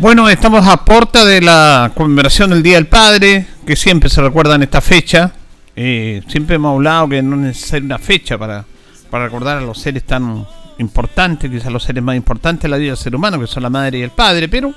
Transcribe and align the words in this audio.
Bueno, 0.00 0.28
estamos 0.28 0.66
a 0.66 0.84
puerta 0.84 1.24
de 1.24 1.40
la 1.40 1.90
conmemoración 1.94 2.50
del 2.50 2.62
Día 2.62 2.76
del 2.76 2.86
Padre, 2.86 3.46
que 3.66 3.74
siempre 3.74 4.08
se 4.08 4.22
recuerda 4.22 4.54
en 4.54 4.62
esta 4.62 4.80
fecha. 4.80 5.32
Eh, 5.80 6.22
siempre 6.26 6.56
hemos 6.56 6.74
hablado 6.74 7.08
que 7.08 7.22
no 7.22 7.36
es 7.36 7.42
necesaria 7.42 7.86
una 7.86 7.98
fecha 8.00 8.36
para, 8.36 8.64
para 9.10 9.26
recordar 9.26 9.58
a 9.58 9.60
los 9.60 9.78
seres 9.78 10.02
tan 10.02 10.44
importantes, 10.78 11.48
quizás 11.48 11.70
los 11.70 11.84
seres 11.84 12.02
más 12.02 12.16
importantes 12.16 12.62
de 12.62 12.68
la 12.68 12.78
vida 12.78 12.90
del 12.90 12.96
ser 12.96 13.14
humano, 13.14 13.38
que 13.38 13.46
son 13.46 13.62
la 13.62 13.70
madre 13.70 14.00
y 14.00 14.02
el 14.02 14.10
padre, 14.10 14.48
pero 14.48 14.74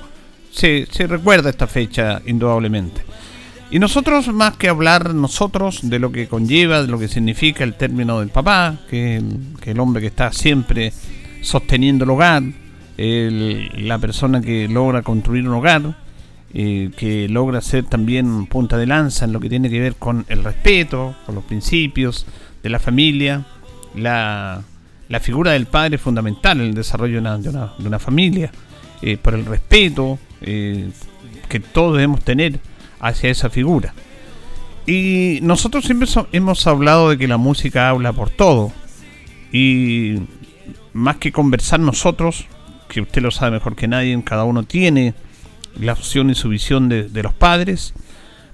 se, 0.52 0.86
se 0.88 1.08
recuerda 1.08 1.50
esta 1.50 1.66
fecha 1.66 2.22
indudablemente. 2.24 3.02
Y 3.72 3.80
nosotros, 3.80 4.28
más 4.28 4.56
que 4.56 4.68
hablar 4.68 5.12
nosotros 5.12 5.80
de 5.82 5.98
lo 5.98 6.12
que 6.12 6.28
conlleva, 6.28 6.82
de 6.82 6.88
lo 6.88 7.00
que 7.00 7.08
significa 7.08 7.64
el 7.64 7.74
término 7.74 8.20
del 8.20 8.28
papá, 8.28 8.76
que, 8.88 9.20
que 9.60 9.72
el 9.72 9.80
hombre 9.80 10.02
que 10.02 10.06
está 10.06 10.30
siempre 10.30 10.92
sosteniendo 11.40 12.04
el 12.04 12.10
hogar, 12.10 12.44
la 12.96 13.98
persona 13.98 14.40
que 14.40 14.68
logra 14.68 15.02
construir 15.02 15.48
un 15.48 15.54
hogar, 15.54 15.96
eh, 16.54 16.90
que 16.96 17.28
logra 17.30 17.62
ser 17.62 17.84
también 17.84 18.46
punta 18.46 18.76
de 18.76 18.86
lanza 18.86 19.24
en 19.24 19.32
lo 19.32 19.40
que 19.40 19.48
tiene 19.48 19.70
que 19.70 19.80
ver 19.80 19.96
con 19.96 20.26
el 20.28 20.44
respeto, 20.44 21.14
con 21.24 21.34
los 21.34 21.44
principios 21.44 22.26
de 22.62 22.68
la 22.68 22.78
familia. 22.78 23.46
La, 23.94 24.62
figura 25.20 25.52
del 25.52 25.66
padre 25.66 25.96
es 25.96 26.02
fundamental 26.02 26.60
en 26.60 26.66
el 26.66 26.74
desarrollo 26.74 27.22
de 27.22 27.86
una, 27.86 27.98
familia, 27.98 28.50
eh, 29.00 29.16
por 29.16 29.34
el 29.34 29.46
respeto 29.46 30.18
eh, 30.42 30.90
que 31.48 31.60
todos 31.60 31.94
debemos 31.94 32.22
tener 32.22 32.60
hacia 33.00 33.30
esa 33.30 33.48
figura. 33.48 33.94
Y 34.86 35.38
nosotros 35.42 35.84
siempre 35.84 36.08
hemos 36.32 36.66
hablado 36.66 37.10
de 37.10 37.18
que 37.18 37.28
la 37.28 37.36
música 37.36 37.88
habla 37.88 38.12
por 38.12 38.30
todo. 38.30 38.72
Y 39.52 40.16
más 40.92 41.16
que 41.16 41.32
conversar 41.32 41.80
nosotros, 41.80 42.46
que 42.88 43.00
usted 43.00 43.22
lo 43.22 43.30
sabe 43.30 43.52
mejor 43.52 43.76
que 43.76 43.88
nadie, 43.88 44.20
cada 44.24 44.44
uno 44.44 44.64
tiene 44.64 45.14
la 45.80 45.92
opción 45.92 46.30
y 46.30 46.34
su 46.34 46.48
visión 46.48 46.88
de, 46.88 47.22
los 47.22 47.34
padres. 47.34 47.94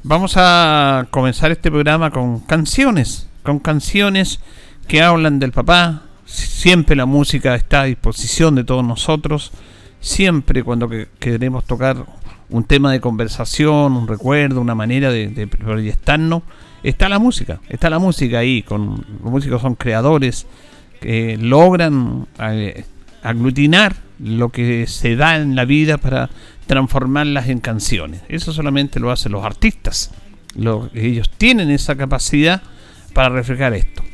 Vamos 0.03 0.35
a 0.37 1.07
comenzar 1.11 1.51
este 1.51 1.71
programa 1.71 2.11
con 2.11 2.41
canciones, 2.41 3.29
con 3.43 3.59
canciones 3.59 4.41
que 4.87 5.03
hablan 5.03 5.39
del 5.39 5.53
papá. 5.53 6.03
Siempre 6.25 6.97
la 6.97 7.07
música 7.07 7.55
está 7.55 7.83
a 7.83 7.85
disposición 7.85 8.55
de 8.55 8.65
todos 8.65 8.85
nosotros. 8.85 9.53
Siempre 10.01 10.63
cuando 10.63 10.89
queremos 11.19 11.65
tocar 11.65 12.07
un 12.51 12.65
tema 12.65 12.93
de 12.93 13.01
conversación, 13.01 13.97
un 13.97 14.09
recuerdo, 14.09 14.61
una 14.61 14.75
manera 14.75 15.11
de, 15.11 15.47
proyectarnos, 15.47 16.43
está 16.83 17.09
la 17.09 17.19
música. 17.19 17.61
Está 17.69 17.91
la 17.91 17.99
música 17.99 18.39
ahí. 18.39 18.63
Con, 18.63 19.05
los 19.23 19.33
músicos 19.33 19.61
son 19.61 19.75
creadores 19.75 20.47
que 21.01 21.37
logran 21.37 22.27
eh, 22.41 22.85
aglutinar 23.23 23.97
lo 24.19 24.49
que 24.51 24.87
se 24.87 25.17
da 25.17 25.37
en 25.37 25.55
la 25.55 25.65
vida 25.65 25.99
para 25.99 26.31
transformarlas 26.69 27.49
en 27.49 27.59
canciones. 27.59 28.23
Eso 28.29 28.53
solamente 28.53 29.01
lo 29.01 29.11
hacen 29.11 29.33
los 29.33 29.45
artistas. 29.45 30.13
ellos 30.95 31.31
tienen 31.31 31.71
esa 31.71 31.97
capacidad 31.97 32.63
para 33.13 33.31
reflejar 33.31 33.75
esto. 33.75 34.05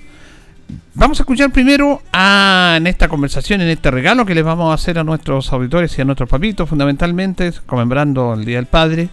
Vamos 0.95 1.19
a 1.21 1.25
escuchar 1.25 1.51
primero 1.51 2.01
en 2.13 2.87
esta 2.87 3.09
conversación, 3.09 3.61
en 3.61 3.69
este 3.69 3.91
regalo 3.91 4.25
que 4.25 4.35
les 4.35 4.45
vamos 4.45 4.71
a 4.71 4.75
hacer 4.75 4.99
a 4.99 5.05
nuestros 5.05 5.53
auditores 5.53 5.99
y 5.99 6.01
a 6.01 6.05
nuestros 6.05 6.31
papitos, 6.31 6.69
fundamentalmente 6.69 7.53
conmemorando 7.67 8.33
el 8.33 8.45
Día 8.47 8.57
del 8.57 8.67
Padre, 8.67 9.11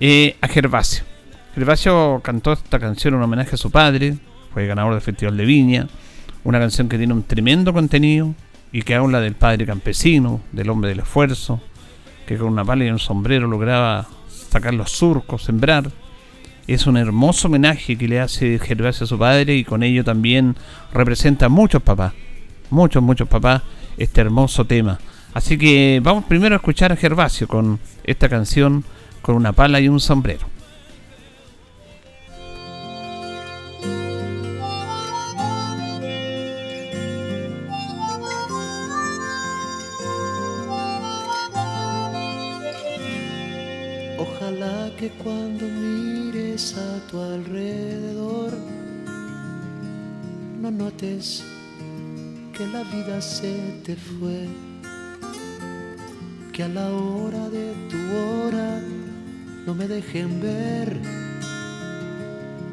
eh, 0.00 0.36
a 0.40 0.48
Gervasio. 0.48 1.04
Gervasio 1.54 2.20
cantó 2.24 2.52
esta 2.54 2.80
canción 2.80 3.14
en 3.14 3.22
homenaje 3.22 3.54
a 3.54 3.58
su 3.58 3.70
padre, 3.70 4.16
fue 4.52 4.66
ganador 4.66 4.94
del 4.94 5.02
Festival 5.02 5.36
de 5.36 5.44
Viña, 5.44 5.88
una 6.42 6.58
canción 6.58 6.88
que 6.88 6.98
tiene 6.98 7.12
un 7.12 7.22
tremendo 7.22 7.72
contenido, 7.72 8.34
y 8.72 8.82
que 8.82 8.94
habla 8.94 9.20
del 9.20 9.34
padre 9.34 9.66
campesino, 9.66 10.40
del 10.50 10.70
hombre 10.70 10.88
del 10.88 11.00
esfuerzo, 11.00 11.60
que 12.32 12.38
con 12.38 12.48
una 12.48 12.64
pala 12.64 12.84
y 12.84 12.90
un 12.90 12.98
sombrero 12.98 13.46
lograba 13.46 14.06
sacar 14.28 14.74
los 14.74 14.90
surcos, 14.90 15.44
sembrar. 15.44 15.90
Es 16.66 16.86
un 16.86 16.96
hermoso 16.96 17.48
homenaje 17.48 17.98
que 17.98 18.08
le 18.08 18.20
hace 18.20 18.58
Gervasio 18.58 19.04
a 19.04 19.06
su 19.06 19.18
padre 19.18 19.56
y 19.56 19.64
con 19.64 19.82
ello 19.82 20.04
también 20.04 20.56
representa 20.92 21.46
a 21.46 21.48
muchos 21.48 21.82
papás, 21.82 22.12
muchos, 22.70 23.02
muchos 23.02 23.28
papás, 23.28 23.62
este 23.98 24.20
hermoso 24.20 24.64
tema. 24.64 24.98
Así 25.34 25.58
que 25.58 26.00
vamos 26.02 26.24
primero 26.24 26.54
a 26.54 26.56
escuchar 26.56 26.92
a 26.92 26.96
Gervasio 26.96 27.48
con 27.48 27.80
esta 28.04 28.28
canción, 28.28 28.84
con 29.20 29.34
una 29.34 29.52
pala 29.52 29.80
y 29.80 29.88
un 29.88 30.00
sombrero. 30.00 30.46
Que 45.02 45.10
cuando 45.24 45.66
mires 45.66 46.76
a 46.78 47.10
tu 47.10 47.20
alrededor 47.20 48.52
no 50.60 50.70
notes 50.70 51.42
que 52.56 52.64
la 52.68 52.84
vida 52.84 53.20
se 53.20 53.80
te 53.84 53.96
fue, 53.96 54.46
que 56.52 56.62
a 56.62 56.68
la 56.68 56.88
hora 56.88 57.48
de 57.50 57.74
tu 57.90 57.98
hora 58.16 58.80
no 59.66 59.74
me 59.74 59.88
dejen 59.88 60.40
ver 60.40 60.96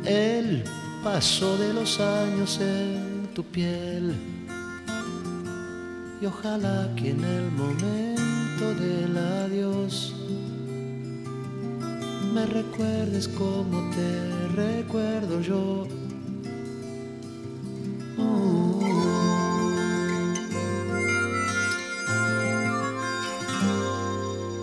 el 0.06 0.63
paso 1.03 1.57
de 1.57 1.73
los 1.73 2.00
años 2.00 2.59
en 2.61 3.28
tu 3.34 3.44
piel. 3.44 4.13
Y 6.22 6.28
ojalá 6.28 6.94
que 6.96 7.09
en 7.09 7.23
el 7.23 7.50
momento 7.53 8.75
del 8.75 9.17
adiós 9.17 10.13
me 12.34 12.45
recuerdes 12.45 13.28
como 13.28 13.90
te 13.91 14.47
recuerdo 14.56 15.41
yo. 15.41 15.88
Oh. 18.17 18.79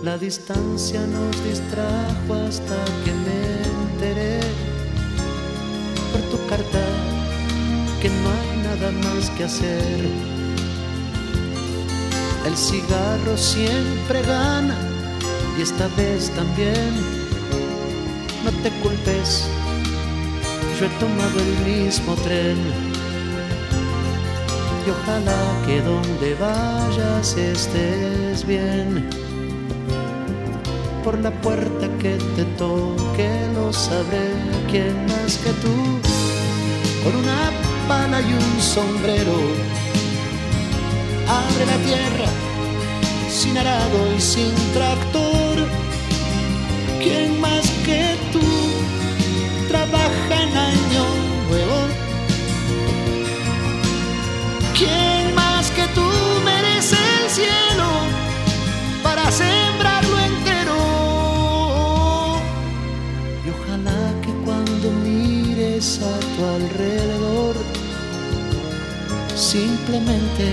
La 0.03 0.17
distancia 0.17 1.01
nos 1.07 1.43
distrajo 1.43 2.33
hasta 2.47 2.77
que 3.03 3.11
me 3.25 3.39
enteré 3.83 4.39
por 6.11 6.21
tu 6.31 6.47
carta 6.47 6.85
que 8.01 8.09
no 8.09 8.29
hay 8.29 8.57
nada 8.63 8.91
más 8.91 9.29
que 9.31 9.43
hacer. 9.43 9.99
El 12.45 12.55
cigarro 12.55 13.35
siempre 13.35 14.21
gana 14.21 14.77
y 15.57 15.61
esta 15.63 15.87
vez 15.97 16.29
también 16.29 17.16
te 18.69 18.79
culpes, 18.81 19.47
yo 20.77 20.85
he 20.85 20.89
tomado 20.99 21.39
el 21.39 21.53
mismo 21.71 22.15
tren. 22.15 22.57
Y 24.85 24.89
ojalá 24.89 25.41
que 25.65 25.81
donde 25.81 26.35
vayas 26.35 27.37
estés 27.37 28.45
bien. 28.45 29.09
Por 31.03 31.17
la 31.19 31.31
puerta 31.41 31.87
que 31.99 32.17
te 32.35 32.43
toque 32.57 33.29
lo 33.55 33.71
sabré 33.71 34.27
quién 34.69 34.95
más 35.05 35.37
que 35.43 35.51
tú. 35.63 35.75
Con 37.03 37.15
una 37.23 37.51
pala 37.87 38.19
y 38.21 38.33
un 38.33 38.61
sombrero, 38.61 39.37
abre 41.39 41.65
la 41.73 41.77
tierra 41.89 42.29
sin 43.29 43.57
arado 43.57 43.99
y 44.17 44.19
sin 44.19 44.53
tractor. 44.73 45.55
¿Quién 47.01 47.39
más 47.39 47.65
que 47.85 48.17
tú 48.33 48.56
cañón, 50.57 51.17
huevón. 51.49 51.89
¿Quién 54.77 55.35
más 55.35 55.65
que 55.77 55.85
tú 55.97 56.07
merece 56.51 56.97
el 57.19 57.29
cielo 57.37 57.89
para 59.03 59.25
sembrarlo 59.31 60.15
entero? 60.31 60.79
Y 63.45 63.47
ojalá 63.55 64.01
que 64.23 64.31
cuando 64.45 64.85
mires 65.07 65.99
a 66.11 66.15
tu 66.33 66.39
alrededor, 66.57 67.55
simplemente 69.35 70.45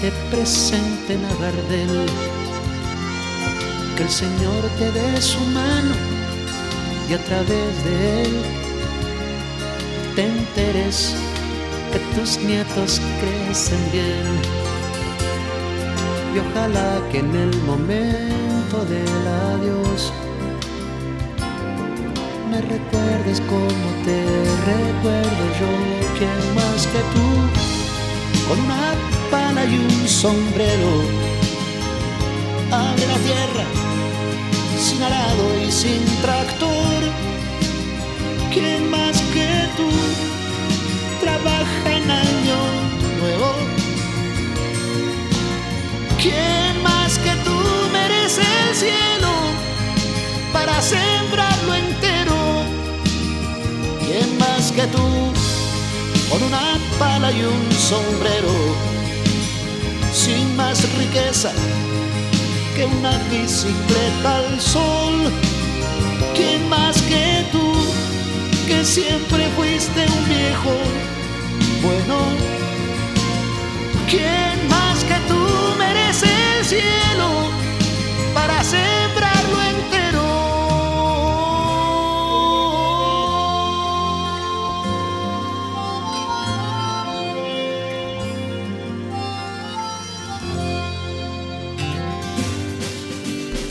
te 0.00 0.10
presenten 0.30 1.20
a 1.30 1.32
Gardel. 1.42 1.94
Que 3.96 4.02
el 4.04 4.12
Señor 4.22 4.62
te 4.78 4.86
dé 4.98 5.20
su 5.20 5.40
mano 5.60 5.94
y 7.08 7.14
a 7.14 7.18
través 7.24 7.84
de 7.84 8.22
él 8.22 8.61
te 10.22 10.28
enteres 10.28 11.14
que 11.90 11.98
tus 12.14 12.38
nietos 12.38 13.00
crecen 13.20 13.82
bien. 13.92 14.26
Y 16.34 16.38
ojalá 16.38 17.00
que 17.10 17.18
en 17.18 17.34
el 17.34 17.54
momento 17.62 18.84
del 18.92 19.22
adiós 19.52 20.12
me 22.50 22.60
recuerdes 22.60 23.40
como 23.52 23.86
te 24.06 24.20
recuerdo 24.72 25.42
yo, 25.60 25.72
quien 26.18 26.54
más 26.54 26.86
que 26.92 27.02
tú, 27.14 27.28
con 28.48 28.60
una 28.60 28.94
pala 29.30 29.64
y 29.64 29.74
un 29.76 30.08
sombrero, 30.08 30.92
abre 32.70 33.06
la 33.06 33.18
tierra, 33.28 33.66
sin 34.78 35.02
arado 35.02 35.44
y 35.66 35.70
sin 35.70 36.04
tractor, 36.22 37.00
quien 38.52 38.90
más 38.90 39.20
que 39.34 39.51
tú, 39.76 39.88
trabaja 41.20 41.92
en 41.96 42.10
año 42.10 42.58
nuevo, 43.20 43.54
quien 46.20 46.82
más 46.82 47.18
que 47.18 47.32
tú 47.44 47.56
merece 47.92 48.42
el 48.68 48.74
cielo 48.74 49.32
para 50.52 50.80
sembrarlo 50.80 51.74
entero 51.74 52.12
¿Quién 54.12 54.36
más 54.38 54.70
que 54.72 54.86
tú? 54.88 55.32
Con 56.30 56.42
una 56.42 56.78
pala 56.98 57.32
y 57.32 57.42
un 57.42 57.72
sombrero, 57.72 58.52
sin 60.12 60.54
más 60.54 60.82
riqueza 60.98 61.50
que 62.76 62.84
una 62.84 63.16
bicicleta 63.30 64.36
al 64.36 64.60
sol. 64.60 65.32
¿Quién 66.34 66.68
más 66.68 67.00
que 67.02 67.44
tú? 67.52 67.91
Que 68.66 68.84
siempre 68.84 69.48
fuiste 69.56 70.00
un 70.00 70.28
viejo 70.28 70.72
bueno. 71.82 72.18
¿Quién 74.08 74.68
más 74.68 75.02
que 75.04 75.14
tú 75.28 75.40
merece 75.78 76.26
el 76.58 76.64
cielo 76.64 77.50
para 78.34 78.62
sembrarlo 78.62 78.91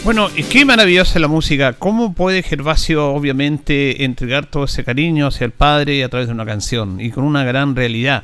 Bueno, 0.04 0.30
y 0.36 0.42
qué 0.42 0.66
maravillosa 0.66 1.20
la 1.20 1.28
música. 1.28 1.74
¿Cómo 1.74 2.14
puede 2.16 2.42
Gervasio, 2.42 3.14
obviamente, 3.14 4.04
entregar 4.04 4.48
todo 4.48 4.64
ese 4.64 4.84
cariño 4.84 5.28
hacia 5.28 5.46
el 5.46 5.52
padre 5.52 6.04
a 6.04 6.10
través 6.10 6.28
de 6.28 6.34
una 6.34 6.44
canción? 6.44 7.00
Y 7.00 7.12
con 7.12 7.24
una 7.24 7.44
gran 7.44 7.76
realidad. 7.76 8.24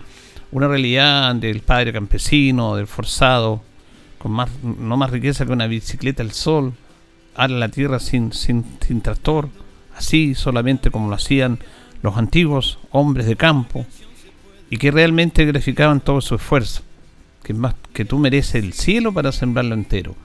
Una 0.52 0.68
realidad 0.68 1.36
del 1.36 1.60
padre 1.60 1.94
campesino, 1.94 2.76
del 2.76 2.88
forzado, 2.88 3.62
con 4.18 4.32
más, 4.32 4.50
no 4.64 4.98
más 4.98 5.12
riqueza 5.12 5.46
que 5.46 5.52
una 5.52 5.68
bicicleta 5.68 6.24
al 6.24 6.32
sol, 6.32 6.74
a 7.36 7.48
la 7.48 7.70
tierra 7.70 8.00
sin, 8.00 8.34
sin, 8.34 8.66
sin 8.84 9.02
tractor, 9.02 9.50
así 9.96 10.34
solamente 10.34 10.90
como 10.90 11.10
lo 11.10 11.16
hacían 11.16 11.60
los 12.02 12.18
antiguos 12.18 12.80
hombres 12.90 13.28
de 13.28 13.36
campo, 13.36 13.86
y 14.72 14.78
que 14.78 14.90
realmente 14.90 15.46
graficaban 15.46 16.02
todo 16.02 16.22
su 16.22 16.34
esfuerzo. 16.34 16.82
Que, 17.44 17.54
más, 17.54 17.76
que 17.94 18.04
tú 18.04 18.18
mereces 18.18 18.64
el 18.64 18.74
cielo 18.74 19.14
para 19.14 19.32
sembrarlo 19.32 19.76
entero 19.76 20.16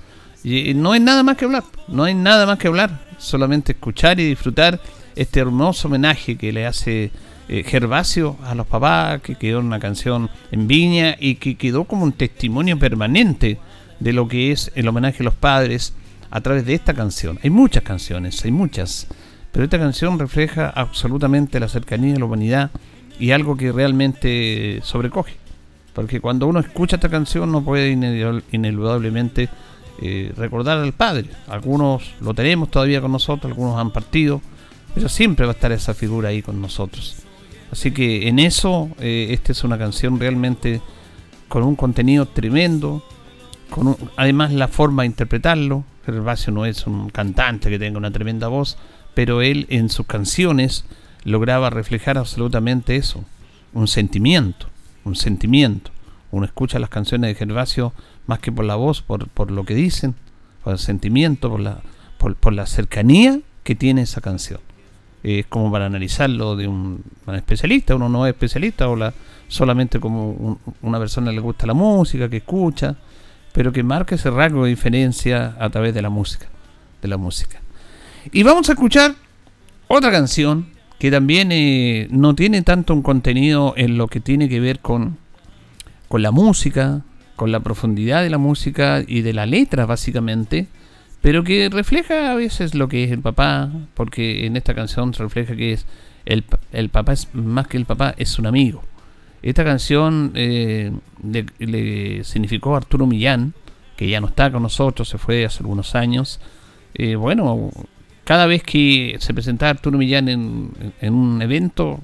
y 0.44 0.74
no 0.74 0.92
hay 0.92 1.00
nada 1.00 1.22
más 1.22 1.36
que 1.36 1.44
hablar, 1.44 1.64
no 1.88 2.04
hay 2.04 2.14
nada 2.14 2.46
más 2.46 2.58
que 2.58 2.68
hablar, 2.68 3.00
solamente 3.18 3.72
escuchar 3.72 4.18
y 4.18 4.24
disfrutar 4.24 4.80
este 5.14 5.40
hermoso 5.40 5.88
homenaje 5.88 6.36
que 6.36 6.52
le 6.52 6.66
hace 6.66 7.10
eh, 7.48 7.64
Gervasio 7.64 8.36
a 8.44 8.54
los 8.54 8.66
papás, 8.66 9.20
que 9.20 9.34
quedó 9.34 9.60
en 9.60 9.66
una 9.66 9.78
canción 9.78 10.30
en 10.50 10.66
Viña 10.66 11.16
y 11.18 11.36
que 11.36 11.56
quedó 11.56 11.84
como 11.84 12.04
un 12.04 12.12
testimonio 12.12 12.78
permanente 12.78 13.58
de 14.00 14.12
lo 14.12 14.28
que 14.28 14.52
es 14.52 14.72
el 14.74 14.88
homenaje 14.88 15.22
a 15.22 15.24
los 15.24 15.34
padres 15.34 15.92
a 16.30 16.40
través 16.40 16.64
de 16.64 16.74
esta 16.74 16.94
canción. 16.94 17.38
Hay 17.42 17.50
muchas 17.50 17.82
canciones, 17.82 18.44
hay 18.44 18.52
muchas, 18.52 19.06
pero 19.52 19.64
esta 19.64 19.78
canción 19.78 20.18
refleja 20.18 20.70
absolutamente 20.70 21.60
la 21.60 21.68
cercanía 21.68 22.14
de 22.14 22.18
la 22.20 22.24
humanidad 22.24 22.70
y 23.18 23.32
algo 23.32 23.56
que 23.56 23.70
realmente 23.70 24.80
sobrecoge. 24.82 25.36
Porque 25.92 26.20
cuando 26.20 26.46
uno 26.46 26.60
escucha 26.60 26.96
esta 26.96 27.10
canción 27.10 27.52
no 27.52 27.62
puede 27.62 27.90
ineludablemente 27.90 29.50
eh, 30.04 30.32
recordar 30.36 30.78
al 30.78 30.92
Padre. 30.92 31.28
Algunos 31.46 32.14
lo 32.20 32.34
tenemos 32.34 32.72
todavía 32.72 33.00
con 33.00 33.12
nosotros, 33.12 33.52
algunos 33.52 33.78
han 33.78 33.92
partido, 33.92 34.42
pero 34.96 35.08
siempre 35.08 35.46
va 35.46 35.52
a 35.52 35.54
estar 35.54 35.70
esa 35.70 35.94
figura 35.94 36.30
ahí 36.30 36.42
con 36.42 36.60
nosotros. 36.60 37.18
Así 37.70 37.92
que 37.92 38.26
en 38.26 38.40
eso, 38.40 38.90
eh, 38.98 39.28
esta 39.30 39.52
es 39.52 39.62
una 39.62 39.78
canción 39.78 40.18
realmente 40.18 40.80
con 41.46 41.62
un 41.62 41.76
contenido 41.76 42.26
tremendo, 42.26 43.04
con 43.70 43.96
además 44.16 44.52
la 44.52 44.66
forma 44.66 45.04
de 45.04 45.06
interpretarlo. 45.06 45.84
Gervasio 46.04 46.52
no 46.52 46.66
es 46.66 46.84
un 46.88 47.08
cantante 47.10 47.70
que 47.70 47.78
tenga 47.78 47.96
una 47.96 48.10
tremenda 48.10 48.48
voz, 48.48 48.78
pero 49.14 49.40
él 49.40 49.66
en 49.70 49.88
sus 49.88 50.06
canciones 50.06 50.84
lograba 51.22 51.70
reflejar 51.70 52.18
absolutamente 52.18 52.96
eso, 52.96 53.24
un 53.72 53.86
sentimiento, 53.86 54.66
un 55.04 55.14
sentimiento. 55.14 55.92
Uno 56.32 56.44
escucha 56.44 56.80
las 56.80 56.90
canciones 56.90 57.28
de 57.28 57.34
Gervasio 57.36 57.92
más 58.26 58.38
que 58.38 58.52
por 58.52 58.64
la 58.64 58.76
voz, 58.76 59.02
por, 59.02 59.28
por 59.28 59.50
lo 59.50 59.64
que 59.64 59.74
dicen, 59.74 60.14
por 60.62 60.74
el 60.74 60.78
sentimiento, 60.78 61.50
por 61.50 61.60
la, 61.60 61.80
por, 62.18 62.52
la 62.52 62.66
cercanía 62.66 63.40
que 63.64 63.74
tiene 63.74 64.02
esa 64.02 64.20
canción. 64.20 64.60
Es 65.22 65.46
como 65.46 65.70
para 65.70 65.86
analizarlo 65.86 66.56
de 66.56 66.68
un, 66.68 67.02
especialista, 67.32 67.94
uno 67.94 68.08
no 68.08 68.26
es 68.26 68.32
especialista, 68.32 68.88
o 68.88 68.96
la, 68.96 69.14
solamente 69.48 70.00
como 70.00 70.58
una 70.80 70.98
persona 70.98 71.30
le 71.30 71.40
gusta 71.40 71.66
la 71.66 71.74
música, 71.74 72.28
que 72.28 72.38
escucha, 72.38 72.96
pero 73.52 73.72
que 73.72 73.82
marca 73.82 74.14
ese 74.14 74.30
rasgo 74.30 74.64
de 74.64 74.70
diferencia 74.70 75.54
a 75.58 75.70
través 75.70 75.94
de 75.94 76.02
la 76.02 76.10
música, 76.10 76.46
de 77.00 77.08
la 77.08 77.16
música. 77.16 77.60
Y 78.32 78.42
vamos 78.42 78.68
a 78.68 78.72
escuchar 78.72 79.14
otra 79.88 80.10
canción 80.10 80.66
que 80.98 81.10
también 81.10 81.50
eh, 81.50 82.06
no 82.10 82.34
tiene 82.34 82.62
tanto 82.62 82.94
un 82.94 83.02
contenido 83.02 83.74
en 83.76 83.98
lo 83.98 84.06
que 84.06 84.20
tiene 84.20 84.48
que 84.48 84.60
ver 84.60 84.78
con, 84.78 85.18
con 86.08 86.22
la 86.22 86.30
música, 86.30 87.02
con 87.36 87.52
la 87.52 87.60
profundidad 87.60 88.22
de 88.22 88.30
la 88.30 88.38
música 88.38 89.02
y 89.06 89.22
de 89.22 89.32
la 89.32 89.46
letra 89.46 89.86
básicamente, 89.86 90.68
pero 91.20 91.44
que 91.44 91.68
refleja 91.70 92.32
a 92.32 92.34
veces 92.34 92.74
lo 92.74 92.88
que 92.88 93.04
es 93.04 93.12
el 93.12 93.20
papá, 93.20 93.70
porque 93.94 94.46
en 94.46 94.56
esta 94.56 94.74
canción 94.74 95.14
se 95.14 95.22
refleja 95.22 95.56
que 95.56 95.72
es 95.72 95.86
el, 96.24 96.44
el 96.72 96.88
papá 96.88 97.12
es 97.12 97.28
más 97.34 97.66
que 97.68 97.76
el 97.76 97.84
papá, 97.84 98.14
es 98.16 98.38
un 98.38 98.46
amigo. 98.46 98.82
Esta 99.42 99.64
canción 99.64 100.32
eh, 100.34 100.92
le, 101.58 102.24
significó 102.24 102.74
a 102.74 102.78
Arturo 102.78 103.06
Millán, 103.06 103.54
que 103.96 104.08
ya 104.08 104.20
no 104.20 104.28
está 104.28 104.50
con 104.50 104.62
nosotros, 104.62 105.08
se 105.08 105.18
fue 105.18 105.44
hace 105.44 105.60
algunos 105.60 105.94
años. 105.94 106.40
Eh, 106.94 107.16
bueno, 107.16 107.70
cada 108.24 108.46
vez 108.46 108.62
que 108.62 109.16
se 109.18 109.34
presentaba 109.34 109.70
Arturo 109.70 109.98
Millán 109.98 110.28
en, 110.28 110.70
en 111.00 111.14
un 111.14 111.42
evento, 111.42 112.00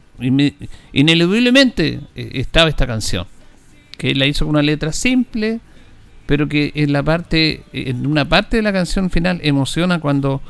ineludiblemente 0.93 2.01
eh, 2.17 2.31
estaba 2.35 2.69
esta 2.69 2.87
canción 2.87 3.27
que 3.99 4.15
la 4.15 4.25
hizo 4.25 4.47
con 4.47 4.55
una 4.55 4.63
letra 4.63 4.93
simple, 4.93 5.61
pero 6.25 6.49
que 6.49 6.73
en 6.75 6.93
la 6.95 7.03
parte, 7.03 7.65
en 7.73 8.07
una 8.07 8.27
parte 8.27 8.57
de 8.57 8.63
la 8.63 8.73
canción 8.73 9.11
final 9.11 9.41
emociona 9.43 10.01
cuando, 10.01 10.41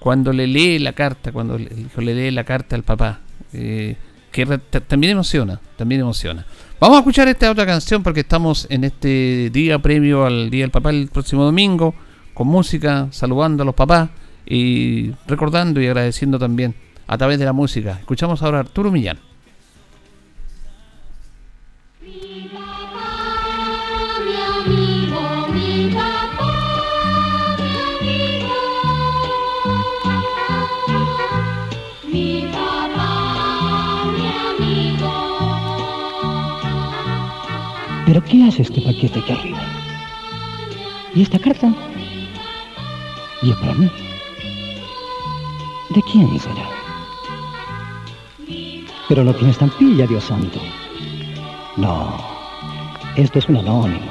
cuando 0.00 0.34
le 0.34 0.46
lee 0.46 0.78
la 0.78 0.92
carta, 0.92 1.32
cuando 1.32 1.58
hijo 1.58 2.00
le 2.02 2.14
lee 2.14 2.30
la 2.30 2.44
carta 2.44 2.76
al 2.76 2.82
papá. 2.82 3.20
Eh, 3.54 3.96
que 4.30 4.46
también 4.86 5.12
emociona, 5.12 5.60
también 5.76 6.02
emociona. 6.02 6.44
Vamos 6.78 6.96
a 6.96 7.00
escuchar 7.00 7.28
esta 7.28 7.50
otra 7.50 7.66
canción 7.66 8.02
porque 8.02 8.20
estamos 8.20 8.66
en 8.70 8.84
este 8.84 9.50
día 9.50 9.78
premio 9.78 10.26
al 10.26 10.50
Día 10.50 10.64
del 10.64 10.70
Papá 10.70 10.90
el 10.90 11.08
próximo 11.08 11.44
domingo, 11.44 11.94
con 12.34 12.46
música, 12.46 13.08
saludando 13.10 13.62
a 13.62 13.66
los 13.66 13.74
papás 13.74 14.10
y 14.46 15.12
recordando 15.26 15.80
y 15.80 15.86
agradeciendo 15.86 16.38
también 16.38 16.74
a 17.06 17.18
través 17.18 17.38
de 17.38 17.46
la 17.46 17.52
música. 17.52 17.96
Escuchamos 17.98 18.42
ahora 18.42 18.58
a 18.58 18.60
Arturo 18.60 18.92
Millán. 18.92 19.18
¿Pero 38.18 38.30
qué 38.30 38.48
hace 38.48 38.62
este 38.62 38.80
paquete 38.80 39.20
aquí 39.20 39.32
arriba? 39.32 39.60
¿Y 41.14 41.22
esta 41.22 41.38
carta? 41.38 41.72
¿Y 43.42 43.50
es 43.50 43.56
para 43.58 43.74
mí? 43.74 43.88
¿De 45.90 46.02
quién 46.10 46.40
será? 46.40 46.68
Pero 49.08 49.22
no 49.22 49.32
tiene 49.34 49.50
estampilla, 49.50 50.04
Dios 50.08 50.24
santo. 50.24 50.58
No, 51.76 52.16
esto 53.14 53.38
es 53.38 53.48
un 53.48 53.58
anónimo. 53.58 54.10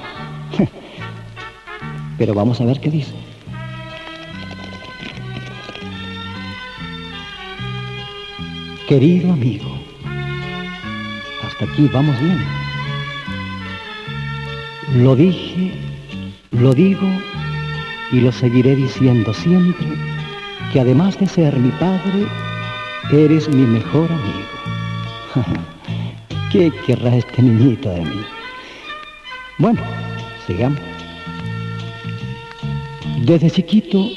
Pero 2.17 2.33
vamos 2.33 2.61
a 2.61 2.65
ver 2.65 2.79
qué 2.79 2.89
dice. 2.89 3.13
Querido 8.87 9.33
amigo, 9.33 9.69
hasta 11.43 11.65
aquí 11.65 11.89
vamos 11.91 12.17
bien. 12.21 12.66
Lo 14.95 15.17
dije, 15.17 15.73
lo 16.51 16.73
digo 16.73 17.07
y 18.13 18.21
lo 18.21 18.31
seguiré 18.31 18.73
diciendo 18.73 19.33
siempre 19.33 19.85
que 20.71 20.79
además 20.79 21.19
de 21.19 21.27
ser 21.27 21.57
mi 21.57 21.71
padre, 21.71 22.25
eres 23.11 23.49
mi 23.49 23.63
mejor 23.63 24.09
amigo. 24.09 24.47
¿Qué 26.51 26.71
querrá 26.85 27.17
este 27.17 27.41
niñito 27.41 27.89
de 27.89 28.01
mí? 28.01 28.21
Bueno, 29.57 29.81
sigamos. 30.45 30.79
Desde 33.23 33.51
chiquito 33.51 34.07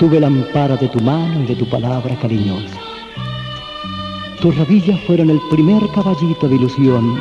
tuve 0.00 0.18
la 0.18 0.26
amparo 0.26 0.76
de 0.76 0.88
tu 0.88 1.00
mano 1.00 1.44
y 1.44 1.46
de 1.46 1.54
tu 1.54 1.68
palabra 1.70 2.16
cariñosa. 2.16 2.76
Tus 4.40 4.56
rodillas 4.56 5.00
fueron 5.06 5.30
el 5.30 5.40
primer 5.48 5.82
caballito 5.94 6.48
de 6.48 6.56
ilusión 6.56 7.18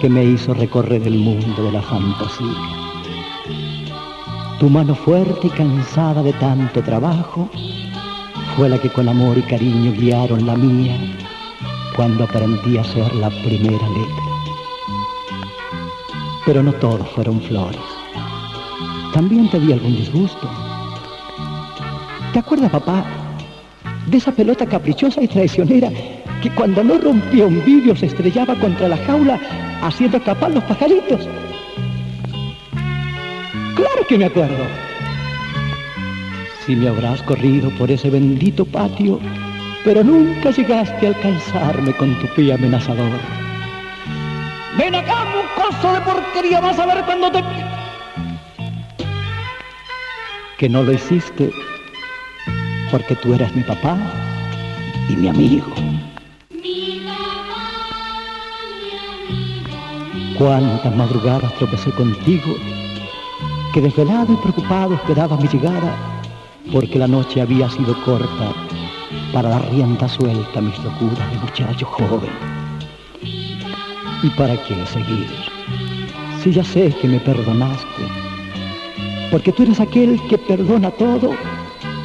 que 0.00 0.08
me 0.08 0.24
hizo 0.24 0.54
recorrer 0.54 1.02
el 1.06 1.18
mundo 1.18 1.64
de 1.64 1.72
la 1.72 1.82
fantasía. 1.82 2.46
Tu 4.60 4.68
mano 4.68 4.94
fuerte 4.94 5.48
y 5.48 5.50
cansada 5.50 6.22
de 6.22 6.32
tanto 6.34 6.82
trabajo 6.82 7.48
fue 8.56 8.68
la 8.68 8.78
que 8.78 8.90
con 8.90 9.08
amor 9.08 9.38
y 9.38 9.42
cariño 9.42 9.92
guiaron 9.92 10.46
la 10.46 10.56
mía 10.56 10.96
cuando 11.96 12.24
aprendí 12.24 12.78
a 12.78 12.84
ser 12.84 13.12
la 13.16 13.28
primera 13.28 13.88
letra. 13.88 14.24
Pero 16.46 16.62
no 16.62 16.72
todos 16.74 17.08
fueron 17.10 17.40
flores. 17.40 17.80
También 19.12 19.50
te 19.50 19.58
di 19.58 19.72
algún 19.72 19.96
disgusto. 19.96 20.48
¿Te 22.32 22.38
acuerdas, 22.38 22.70
papá, 22.70 23.04
de 24.06 24.16
esa 24.16 24.32
pelota 24.32 24.64
caprichosa 24.64 25.22
y 25.22 25.28
traicionera 25.28 25.90
que 26.40 26.50
cuando 26.50 26.84
no 26.84 26.98
rompía 26.98 27.46
un 27.46 27.64
vidrio 27.64 27.96
se 27.96 28.06
estrellaba 28.06 28.54
contra 28.54 28.88
la 28.88 28.96
jaula 28.98 29.40
haciendo 29.82 30.16
escapar 30.18 30.50
los 30.50 30.64
pajaritos? 30.64 31.28
Claro 33.74 34.06
que 34.08 34.18
me 34.18 34.26
acuerdo. 34.26 34.64
Si 36.64 36.76
me 36.76 36.88
habrás 36.88 37.22
corrido 37.22 37.70
por 37.78 37.90
ese 37.90 38.10
bendito 38.10 38.64
patio, 38.64 39.20
pero 39.84 40.04
nunca 40.04 40.50
llegaste 40.50 41.06
a 41.06 41.08
alcanzarme 41.10 41.92
con 41.94 42.14
tu 42.20 42.26
pie 42.34 42.52
amenazador. 42.52 43.18
Ven 44.76 44.94
acá, 44.94 45.24
mocoso 45.24 45.92
de 45.92 46.00
porquería, 46.00 46.60
vas 46.60 46.78
a 46.78 46.86
ver 46.86 47.04
cuando 47.04 47.30
te... 47.32 47.42
Que 50.58 50.68
no 50.68 50.82
lo 50.82 50.92
hiciste 50.92 51.50
porque 52.90 53.14
tú 53.16 53.34
eras 53.34 53.54
mi 53.54 53.62
papá 53.62 53.96
y 55.08 55.16
mi 55.16 55.28
amigo. 55.28 55.66
Cuántas 60.38 60.94
madrugadas 60.94 61.52
tropecé 61.56 61.90
contigo 61.90 62.54
que 63.74 63.80
desvelado 63.80 64.32
y 64.32 64.36
preocupado 64.36 64.94
esperaba 64.94 65.36
mi 65.36 65.48
llegada, 65.48 65.96
porque 66.72 66.96
la 66.96 67.08
noche 67.08 67.40
había 67.40 67.68
sido 67.68 67.92
corta 68.04 68.52
para 69.32 69.48
dar 69.48 69.68
rienda 69.72 70.08
suelta 70.08 70.60
a 70.60 70.62
mis 70.62 70.78
locuras 70.78 71.30
de 71.32 71.38
muchacho 71.38 71.86
joven. 71.86 72.30
¿Y 74.22 74.30
para 74.30 74.56
qué 74.64 74.86
seguir? 74.86 75.26
Si 76.40 76.52
ya 76.52 76.62
sé 76.62 76.94
que 77.00 77.08
me 77.08 77.18
perdonaste, 77.18 78.04
porque 79.32 79.52
tú 79.52 79.64
eres 79.64 79.80
aquel 79.80 80.20
que 80.28 80.38
perdona 80.38 80.92
todo 80.92 81.32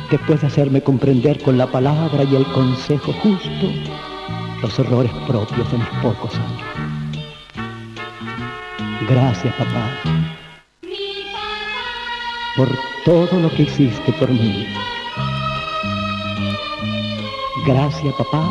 después 0.10 0.42
de 0.42 0.48
hacerme 0.48 0.82
comprender 0.82 1.40
con 1.44 1.60
la 1.60 1.68
palabra 1.68 2.24
y 2.24 2.36
el 2.36 2.46
consejo 2.48 3.14
justo 3.22 3.68
los 4.62 4.80
errores 4.80 5.12
propios 5.28 5.72
de 5.72 5.78
mis 5.78 5.88
pocos 6.02 6.34
años. 6.36 6.73
Gracias, 9.08 9.54
papá 9.56 9.90
por 12.56 12.70
todo 13.04 13.40
lo 13.40 13.50
que 13.52 13.64
hiciste 13.64 14.14
por 14.14 14.30
mí. 14.30 14.68
Gracias, 17.66 18.14
papá, 18.16 18.48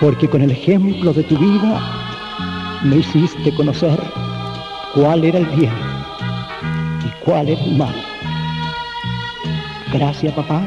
porque 0.00 0.28
con 0.28 0.40
el 0.42 0.50
ejemplo 0.50 1.12
de 1.12 1.22
tu 1.24 1.36
vida 1.36 2.80
me 2.84 2.96
hiciste 2.96 3.54
conocer 3.54 4.00
cuál 4.94 5.24
era 5.24 5.38
el 5.38 5.46
bien 5.46 5.74
y 7.04 7.24
cuál 7.24 7.48
era 7.48 7.62
el 7.62 7.76
mal. 7.76 7.94
Gracias, 9.92 10.32
papá, 10.34 10.62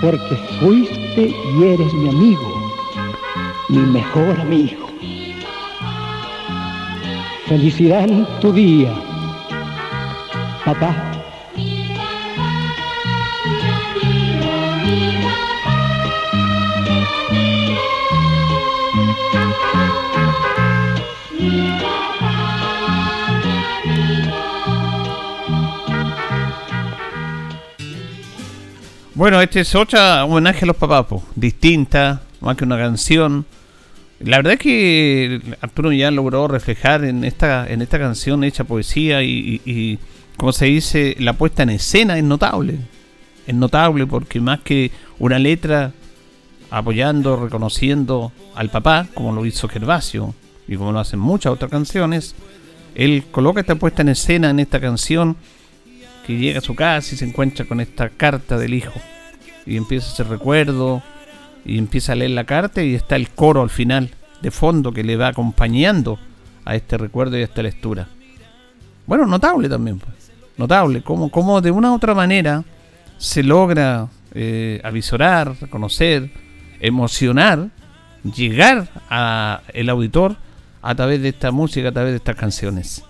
porque 0.00 0.36
fuiste 0.60 1.34
y 1.54 1.64
eres 1.64 1.92
mi 1.94 2.08
amigo, 2.08 2.72
mi 3.68 3.78
mejor 3.78 4.38
amigo. 4.40 4.79
Felicidad 7.50 8.04
en 8.04 8.24
tu 8.40 8.52
día 8.52 8.94
papá. 10.64 10.94
Bueno, 29.14 29.40
este 29.40 29.58
es 29.58 29.74
otra 29.74 30.24
homenaje 30.24 30.60
a 30.62 30.66
los 30.66 30.76
papás, 30.76 31.06
distinta, 31.34 32.22
más 32.40 32.56
que 32.56 32.62
una 32.62 32.78
canción. 32.78 33.44
La 34.20 34.36
verdad 34.36 34.54
es 34.54 34.58
que 34.58 35.40
Arturo 35.60 35.92
ya 35.92 36.10
logró 36.10 36.46
reflejar 36.46 37.04
en 37.04 37.24
esta, 37.24 37.66
en 37.66 37.82
esta 37.82 37.98
canción 37.98 38.44
hecha 38.44 38.64
poesía 38.64 39.22
y 39.22 39.98
como 40.40 40.54
se 40.54 40.64
dice, 40.64 41.16
la 41.18 41.34
puesta 41.34 41.64
en 41.64 41.68
escena 41.68 42.16
es 42.16 42.24
notable. 42.24 42.78
Es 43.46 43.54
notable 43.54 44.06
porque 44.06 44.40
más 44.40 44.60
que 44.60 44.90
una 45.18 45.38
letra 45.38 45.92
apoyando, 46.70 47.36
reconociendo 47.36 48.32
al 48.54 48.70
papá, 48.70 49.06
como 49.12 49.32
lo 49.32 49.44
hizo 49.44 49.68
Gervasio 49.68 50.34
y 50.66 50.76
como 50.76 50.92
lo 50.92 50.98
hacen 50.98 51.18
muchas 51.18 51.52
otras 51.52 51.70
canciones, 51.70 52.34
él 52.94 53.24
coloca 53.30 53.60
esta 53.60 53.74
puesta 53.74 54.00
en 54.00 54.08
escena 54.08 54.48
en 54.48 54.60
esta 54.60 54.80
canción 54.80 55.36
que 56.26 56.38
llega 56.38 56.60
a 56.60 56.62
su 56.62 56.74
casa 56.74 57.14
y 57.14 57.18
se 57.18 57.26
encuentra 57.26 57.66
con 57.66 57.78
esta 57.78 58.08
carta 58.08 58.56
del 58.56 58.72
hijo 58.72 58.98
y 59.66 59.76
empieza 59.76 60.10
hacer 60.10 60.28
recuerdo 60.28 61.02
y 61.64 61.78
empieza 61.78 62.12
a 62.12 62.16
leer 62.16 62.32
la 62.32 62.44
carta 62.44 62.82
y 62.82 62.94
está 62.94 63.16
el 63.16 63.30
coro 63.30 63.62
al 63.62 63.70
final 63.70 64.10
de 64.42 64.50
fondo 64.50 64.92
que 64.92 65.04
le 65.04 65.16
va 65.16 65.28
acompañando 65.28 66.18
a 66.64 66.74
este 66.76 66.96
recuerdo 66.96 67.38
y 67.38 67.42
a 67.42 67.44
esta 67.44 67.62
lectura. 67.62 68.08
Bueno, 69.06 69.26
notable 69.26 69.68
también. 69.68 69.98
Pues 69.98 70.30
notable, 70.56 71.02
como, 71.02 71.30
como 71.30 71.60
de 71.60 71.70
una 71.70 71.90
u 71.90 71.94
otra 71.94 72.14
manera 72.14 72.62
se 73.18 73.42
logra 73.42 74.08
eh, 74.34 74.80
avisorar, 74.84 75.56
reconocer, 75.60 76.30
emocionar, 76.80 77.68
llegar 78.22 78.88
a 79.08 79.62
el 79.72 79.88
auditor 79.88 80.36
a 80.82 80.94
través 80.94 81.20
de 81.22 81.30
esta 81.30 81.50
música, 81.50 81.88
a 81.88 81.92
través 81.92 82.12
de 82.12 82.16
estas 82.16 82.36
canciones. 82.36 83.04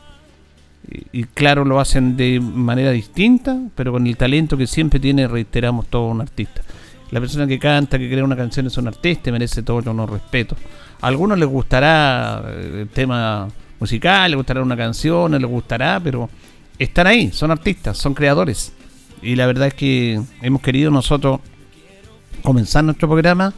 Y, 1.12 1.25
claro, 1.25 1.64
lo 1.64 1.78
hacen 1.78 2.16
de 2.16 2.40
manera 2.40 2.90
distinta, 2.90 3.57
pero 3.76 3.92
con 3.92 4.07
el 4.07 4.16
talento 4.16 4.57
que 4.57 4.66
siempre 4.66 4.99
tiene, 4.99 5.28
reiteramos, 5.28 5.87
todo 5.87 6.09
un 6.09 6.21
artista. 6.21 6.62
La 7.11 7.21
persona 7.21 7.47
que 7.47 7.59
canta, 7.59 7.99
que 7.99 8.09
crea 8.09 8.25
una 8.25 8.37
canción 8.37 8.67
es 8.67 8.76
un 8.79 8.87
artista 8.87 9.31
y 9.31 9.33
merece 9.33 9.62
todo 9.62 9.81
nuestro 9.83 10.07
respeto. 10.07 10.57
A 11.00 11.09
algunos 11.09 11.38
les 11.38 11.49
gustará 11.49 12.43
eh, 12.47 12.83
el 12.83 12.88
tema 12.88 13.49
musical, 13.81 14.31
les 14.31 14.37
gustará 14.37 14.62
una 14.62 14.76
canción, 14.76 15.33
les 15.33 15.45
gustará, 15.45 16.00
pero 16.02 16.31
están 16.79 17.07
ahí, 17.07 17.33
son 17.33 17.50
artistas, 17.50 17.99
son 17.99 18.14
creadores. 18.14 18.73
Y 19.23 19.35
la 19.37 19.47
verdad 19.47 19.69
es 19.69 19.75
que 19.75 20.21
hemos 20.40 20.62
querido 20.62 20.90
nosotros 20.90 21.40
comenzar 22.43 22.85
nuestro 22.85 23.09
programa 23.09 23.52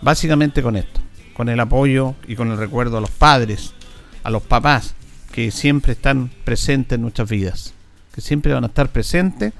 básicamente 0.00 0.62
con 0.62 0.76
esto, 0.76 1.00
con 1.34 1.48
el 1.48 1.58
apoyo 1.60 2.14
y 2.26 2.36
con 2.36 2.50
el 2.50 2.56
recuerdo 2.56 2.98
a 2.98 3.00
los 3.00 3.10
padres, 3.10 3.74
a 4.22 4.30
los 4.30 4.42
papás 4.42 4.94
que 5.32 5.50
siempre 5.50 5.92
están 5.92 6.30
presentes 6.44 6.96
en 6.96 7.02
nuestras 7.02 7.28
vidas, 7.28 7.74
que 8.14 8.20
siempre 8.20 8.52
van 8.52 8.64
a 8.64 8.68
estar 8.68 8.88
presentes 8.90 9.52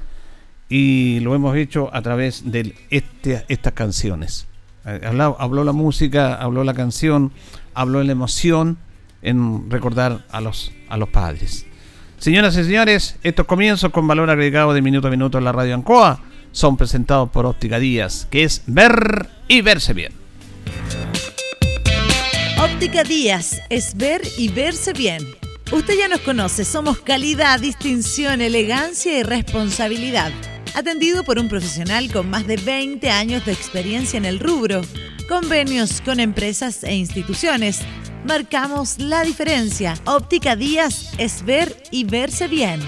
y 0.75 1.21
lo 1.21 1.35
hemos 1.35 1.55
hecho 1.55 1.91
a 1.93 2.01
través 2.01 2.51
de 2.51 2.75
este, 2.89 3.45
estas 3.49 3.75
canciones. 3.75 4.47
Eh, 4.87 5.03
habló, 5.05 5.37
habló 5.39 5.65
la 5.65 5.73
música, 5.73 6.35
habló 6.37 6.65
la 6.65 6.73
canción, 6.73 7.31
habló 7.75 8.03
la 8.03 8.13
emoción 8.13 8.79
en 9.21 9.71
recordar 9.71 10.25
a 10.31 10.41
los, 10.41 10.73
a 10.89 10.97
los 10.97 11.11
padres. 11.11 11.67
Señoras 12.17 12.57
y 12.57 12.65
señores, 12.65 13.17
estos 13.23 13.45
comienzos 13.45 13.93
con 13.93 14.09
valor 14.09 14.31
agregado 14.31 14.73
de 14.73 14.81
minuto 14.81 15.09
a 15.09 15.11
minuto 15.11 15.37
en 15.37 15.45
la 15.45 15.53
radio 15.53 15.75
Ancoa 15.75 16.21
son 16.53 16.79
presentados 16.79 17.29
por 17.29 17.45
Óptica 17.45 17.79
Díaz, 17.79 18.27
que 18.31 18.43
es 18.43 18.63
ver 18.67 19.29
y 19.49 19.61
verse 19.61 19.93
bien. 19.93 20.15
Óptica 22.59 23.05
Díaz 23.05 23.61
es 23.69 23.95
ver 23.95 24.23
y 24.39 24.49
verse 24.49 24.95
bien. 24.95 25.23
Usted 25.71 25.99
ya 25.99 26.09
nos 26.09 26.21
conoce, 26.21 26.65
somos 26.65 26.99
calidad, 27.01 27.61
distinción, 27.61 28.41
elegancia 28.41 29.19
y 29.19 29.23
responsabilidad. 29.23 30.33
Atendido 30.75 31.23
por 31.23 31.39
un 31.39 31.49
profesional 31.49 32.11
con 32.11 32.31
más 32.31 32.47
de 32.47 32.57
20 32.57 33.11
años 33.11 33.45
de 33.45 33.53
experiencia 33.53 34.17
en 34.17 34.25
el 34.25 34.41
rubro, 34.41 34.81
convenios 35.29 36.01
con 36.01 36.19
empresas 36.19 36.83
e 36.83 36.95
instituciones. 36.95 37.81
Marcamos 38.27 38.99
la 38.99 39.23
diferencia. 39.23 39.95
Óptica 40.07 40.57
Díaz 40.57 41.13
es 41.19 41.45
ver 41.45 41.77
y 41.91 42.05
verse 42.05 42.49
bien. 42.49 42.81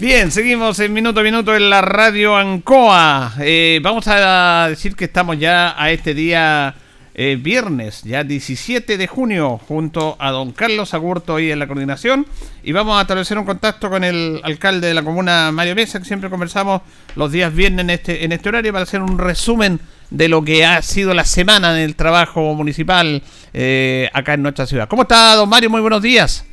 Bien, 0.00 0.32
seguimos 0.32 0.80
en 0.80 0.92
minuto 0.92 1.20
a 1.20 1.22
minuto 1.22 1.54
en 1.54 1.70
la 1.70 1.82
radio 1.82 2.36
Ancoa. 2.36 3.34
Eh, 3.38 3.78
vamos 3.80 4.08
a 4.08 4.66
decir 4.70 4.96
que 4.96 5.04
estamos 5.04 5.38
ya 5.38 5.80
a 5.80 5.92
este 5.92 6.14
día 6.14 6.74
eh, 7.14 7.36
viernes, 7.40 8.02
ya 8.04 8.24
17 8.24 8.96
de 8.96 9.06
junio, 9.06 9.58
junto 9.66 10.16
a 10.18 10.30
don 10.30 10.52
Carlos 10.52 10.94
Agurto 10.94 11.36
ahí 11.36 11.50
en 11.50 11.58
la 11.58 11.66
coordinación. 11.66 12.26
Y 12.62 12.72
vamos 12.72 12.98
a 12.98 13.02
establecer 13.02 13.38
un 13.38 13.44
contacto 13.44 13.90
con 13.90 14.04
el 14.04 14.40
alcalde 14.44 14.88
de 14.88 14.94
la 14.94 15.02
comuna, 15.02 15.50
Mario 15.52 15.74
Mesa, 15.74 15.98
que 15.98 16.04
siempre 16.04 16.30
conversamos 16.30 16.82
los 17.16 17.32
días 17.32 17.54
viernes 17.54 17.84
en 17.84 17.90
este, 17.90 18.24
en 18.24 18.32
este 18.32 18.48
horario 18.48 18.72
para 18.72 18.84
hacer 18.84 19.02
un 19.02 19.18
resumen 19.18 19.80
de 20.10 20.28
lo 20.28 20.44
que 20.44 20.64
ha 20.64 20.82
sido 20.82 21.14
la 21.14 21.24
semana 21.24 21.72
del 21.72 21.94
trabajo 21.96 22.54
municipal 22.54 23.22
eh, 23.52 24.08
acá 24.12 24.34
en 24.34 24.42
nuestra 24.42 24.66
ciudad. 24.66 24.88
¿Cómo 24.88 25.02
está, 25.02 25.34
don 25.36 25.48
Mario? 25.48 25.70
Muy 25.70 25.80
buenos 25.80 26.02
días. 26.02 26.44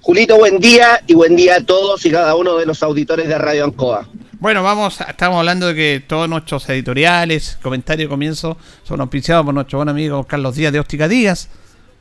Julito, 0.00 0.36
buen 0.36 0.58
día 0.58 1.02
y 1.06 1.14
buen 1.14 1.36
día 1.36 1.56
a 1.56 1.64
todos 1.64 2.04
y 2.06 2.10
cada 2.10 2.34
uno 2.34 2.56
de 2.56 2.66
los 2.66 2.82
auditores 2.82 3.28
de 3.28 3.36
Radio 3.36 3.64
Ancoa. 3.64 4.08
Bueno, 4.40 4.62
vamos, 4.62 4.98
estamos 5.06 5.38
hablando 5.38 5.66
de 5.66 5.74
que 5.74 6.00
todos 6.00 6.26
nuestros 6.26 6.66
editoriales, 6.70 7.58
comentarios 7.60 8.08
comienzo 8.08 8.56
son 8.84 9.02
auspiciados 9.02 9.44
por 9.44 9.52
nuestro 9.52 9.80
buen 9.80 9.90
amigo 9.90 10.24
Carlos 10.24 10.56
Díaz 10.56 10.72
de 10.72 10.80
Óptica 10.80 11.08
Díaz. 11.08 11.50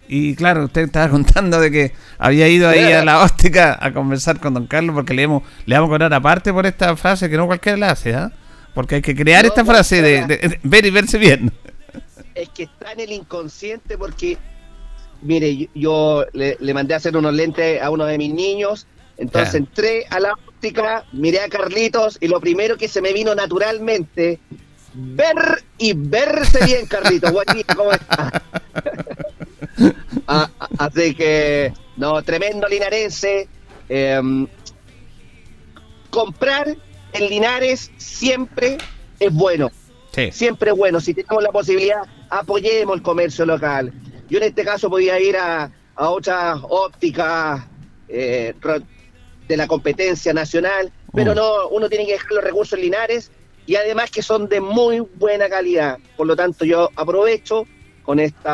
Y 0.07 0.35
claro, 0.35 0.63
usted 0.63 0.83
estaba 0.83 1.09
contando 1.11 1.59
de 1.59 1.69
que 1.69 1.91
había 2.17 2.47
ido 2.47 2.69
ahí 2.69 2.93
a 2.93 3.03
la 3.03 3.25
óptica 3.25 3.77
a 3.81 3.91
conversar 3.91 4.39
con 4.39 4.53
don 4.53 4.67
Carlos 4.67 4.95
porque 4.95 5.13
le, 5.13 5.23
hemos, 5.23 5.43
le 5.65 5.75
vamos 5.75 5.89
a 5.89 5.91
cobrar 5.91 6.13
aparte 6.13 6.53
por 6.53 6.65
esta 6.65 6.95
frase 6.95 7.29
que 7.29 7.35
no 7.35 7.45
cualquiera 7.45 7.77
la 7.77 7.91
hace, 7.91 8.13
¿ah? 8.13 8.31
Porque 8.73 8.95
hay 8.95 9.01
que 9.01 9.13
crear 9.13 9.45
esta 9.45 9.65
frase 9.65 10.01
de, 10.01 10.59
ver 10.63 10.85
y 10.85 10.91
verse 10.91 11.17
bien. 11.17 11.51
Es 12.35 12.47
que 12.47 12.63
está 12.63 12.93
en 12.93 13.01
el 13.01 13.11
inconsciente 13.11 13.97
porque 13.97 14.37
mire, 15.21 15.67
yo, 15.75 16.23
le, 16.31 16.73
mandé 16.73 16.93
a 16.93 16.97
hacer 16.97 17.17
unos 17.17 17.33
lentes 17.33 17.81
a 17.81 17.89
uno 17.89 18.05
de 18.05 18.17
mis 18.17 18.33
niños, 18.33 18.87
entonces 19.19 19.55
entré 19.55 20.05
a 20.09 20.19
la 20.19 20.33
óptica, 20.33 21.05
miré 21.11 21.41
a 21.41 21.49
Carlitos 21.49 22.17
y 22.21 22.29
lo 22.29 22.39
primero 22.39 22.77
que 22.77 22.87
se 22.87 23.01
me 23.01 23.11
vino 23.11 23.35
naturalmente, 23.35 24.39
ver 24.93 25.63
y 25.77 25.93
verse 25.93 26.63
bien, 26.63 26.85
Carlitos. 26.87 27.31
¿cómo 27.75 27.91
estás? 27.91 28.31
Ah, 30.31 30.47
ah, 30.59 30.67
así 30.77 31.15
que, 31.15 31.73
no, 31.97 32.21
tremendo 32.21 32.67
linarense. 32.67 33.47
Em, 33.87 34.45
comprar 36.11 36.75
en 37.13 37.29
Linares 37.29 37.89
siempre 37.97 38.77
es 39.19 39.33
bueno. 39.33 39.71
Siempre 40.31 40.71
es 40.71 40.77
bueno. 40.77 40.99
Si 40.99 41.15
tenemos 41.15 41.41
la 41.41 41.51
posibilidad, 41.51 42.01
apoyemos 42.29 42.95
el 42.97 43.01
comercio 43.01 43.45
local. 43.45 43.91
Yo 44.29 44.37
en 44.37 44.43
este 44.43 44.63
caso 44.63 44.89
podía 44.89 45.19
ir 45.19 45.37
a, 45.37 45.71
a 45.95 46.09
otras 46.09 46.59
ópticas 46.69 47.63
eh, 48.07 48.53
de 49.49 49.57
la 49.57 49.67
competencia 49.67 50.31
nacional, 50.31 50.91
pero 51.13 51.33
mm. 51.33 51.35
no, 51.35 51.67
uno 51.71 51.89
tiene 51.89 52.05
que 52.05 52.13
dejar 52.13 52.31
los 52.31 52.43
recursos 52.43 52.79
Linares 52.79 53.31
y 53.65 53.75
además 53.75 54.11
que 54.11 54.21
son 54.21 54.47
de 54.47 54.61
muy 54.61 54.99
buena 55.15 55.49
calidad. 55.49 55.97
Por 56.15 56.27
lo 56.27 56.35
tanto, 56.35 56.63
yo 56.63 56.89
aprovecho 56.95 57.65
con 58.03 58.19
este 58.19 58.49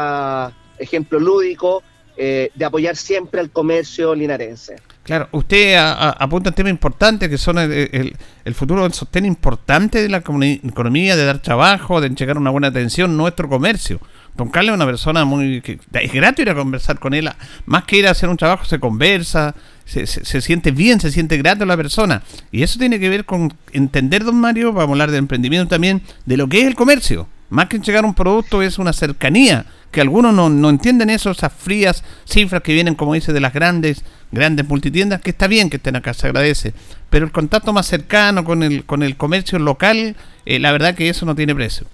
ejemplo 0.79 1.19
lúdico 1.19 1.83
eh, 2.17 2.49
de 2.55 2.65
apoyar 2.65 2.95
siempre 2.95 3.41
al 3.41 3.51
comercio 3.51 4.15
linarense. 4.15 4.77
Claro, 5.03 5.27
usted 5.33 5.75
apunta 5.77 6.49
un 6.49 6.55
tema 6.55 6.69
importante 6.69 7.29
que 7.29 7.37
son 7.37 7.59
el, 7.59 8.15
futuro 8.55 8.83
del 8.83 8.93
sostén 8.93 9.25
importante 9.25 10.01
de 10.01 10.09
la 10.09 10.17
economía, 10.17 11.15
de 11.15 11.25
dar 11.25 11.39
trabajo, 11.39 12.01
de 12.01 12.07
entregar 12.07 12.37
una 12.37 12.49
buena 12.49 12.69
atención, 12.69 13.15
nuestro 13.15 13.49
comercio. 13.49 13.99
Don 14.35 14.49
Carlos 14.49 14.73
es 14.73 14.75
una 14.75 14.85
persona 14.85 15.25
muy... 15.25 15.61
es 15.93 16.11
grato 16.11 16.41
ir 16.41 16.49
a 16.49 16.55
conversar 16.55 16.99
con 16.99 17.13
él. 17.13 17.29
Más 17.65 17.83
que 17.83 17.97
ir 17.97 18.07
a 18.07 18.11
hacer 18.11 18.29
un 18.29 18.37
trabajo, 18.37 18.65
se 18.65 18.79
conversa, 18.79 19.55
se, 19.85 20.07
se, 20.07 20.41
siente 20.41 20.71
bien, 20.71 20.99
se 20.99 21.11
siente 21.11 21.37
grato 21.37 21.65
la 21.65 21.77
persona. 21.77 22.23
Y 22.51 22.63
eso 22.63 22.79
tiene 22.79 22.99
que 22.99 23.09
ver 23.09 23.25
con 23.25 23.53
entender, 23.71 24.23
don 24.23 24.35
Mario, 24.35 24.73
vamos 24.73 24.89
a 24.89 24.91
hablar 24.93 25.11
de 25.11 25.17
emprendimiento 25.17 25.69
también, 25.69 26.01
de 26.25 26.37
lo 26.37 26.47
que 26.47 26.61
es 26.61 26.67
el 26.67 26.75
comercio. 26.75 27.27
Más 27.49 27.67
que 27.67 27.75
entregar 27.75 28.05
un 28.05 28.15
producto 28.15 28.61
es 28.61 28.79
una 28.79 28.91
cercanía, 28.91 29.65
que 29.91 30.01
algunos 30.01 30.33
no, 30.33 30.49
no 30.49 30.69
entienden 30.69 31.09
eso, 31.09 31.31
esas 31.31 31.53
frías 31.53 32.03
cifras 32.25 32.63
que 32.63 32.73
vienen, 32.73 32.95
como 32.95 33.13
dice, 33.13 33.33
de 33.33 33.39
las 33.39 33.53
grandes, 33.53 34.03
grandes 34.31 34.67
multitiendas, 34.67 35.21
que 35.21 35.29
está 35.29 35.47
bien 35.47 35.69
que 35.69 35.77
estén 35.77 35.95
acá, 35.95 36.13
se 36.13 36.27
agradece. 36.27 36.73
Pero 37.09 37.25
el 37.25 37.31
contacto 37.31 37.71
más 37.71 37.85
cercano 37.85 38.43
con 38.43 38.63
el, 38.63 38.83
con 38.85 39.03
el 39.03 39.15
comercio 39.15 39.59
local, 39.59 40.15
eh, 40.45 40.59
la 40.59 40.71
verdad 40.71 40.95
que 40.95 41.07
eso 41.09 41.25
no 41.25 41.35
tiene 41.35 41.53
precio 41.53 41.87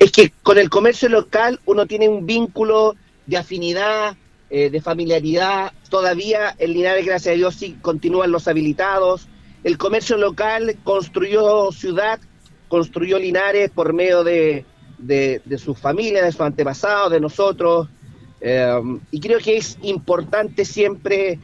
es 0.00 0.10
que 0.10 0.32
con 0.42 0.58
el 0.58 0.70
comercio 0.70 1.08
local 1.10 1.60
uno 1.66 1.86
tiene 1.86 2.08
un 2.08 2.26
vínculo 2.26 2.96
de 3.26 3.36
afinidad, 3.36 4.16
eh, 4.52 4.68
de 4.68 4.80
familiaridad. 4.80 5.72
Todavía 5.88 6.56
en 6.58 6.72
Linares, 6.72 7.06
gracias 7.06 7.34
a 7.34 7.36
Dios, 7.36 7.54
sí 7.54 7.78
continúan 7.80 8.32
los 8.32 8.48
habilitados. 8.48 9.28
El 9.62 9.78
comercio 9.78 10.16
local 10.16 10.76
construyó 10.82 11.70
ciudad, 11.70 12.18
construyó 12.66 13.20
Linares 13.20 13.70
por 13.70 13.92
medio 13.92 14.24
de, 14.24 14.64
de, 14.98 15.40
sus 15.56 15.78
familias, 15.78 16.24
de 16.24 16.32
sus 16.32 16.40
antepasados, 16.40 17.12
de 17.12 17.20
nosotros. 17.20 17.88
Eh, 18.40 18.80
y 19.12 19.20
creo 19.20 19.38
que 19.38 19.56
es 19.56 19.78
importante 19.82 20.64
siempre, 20.64 21.38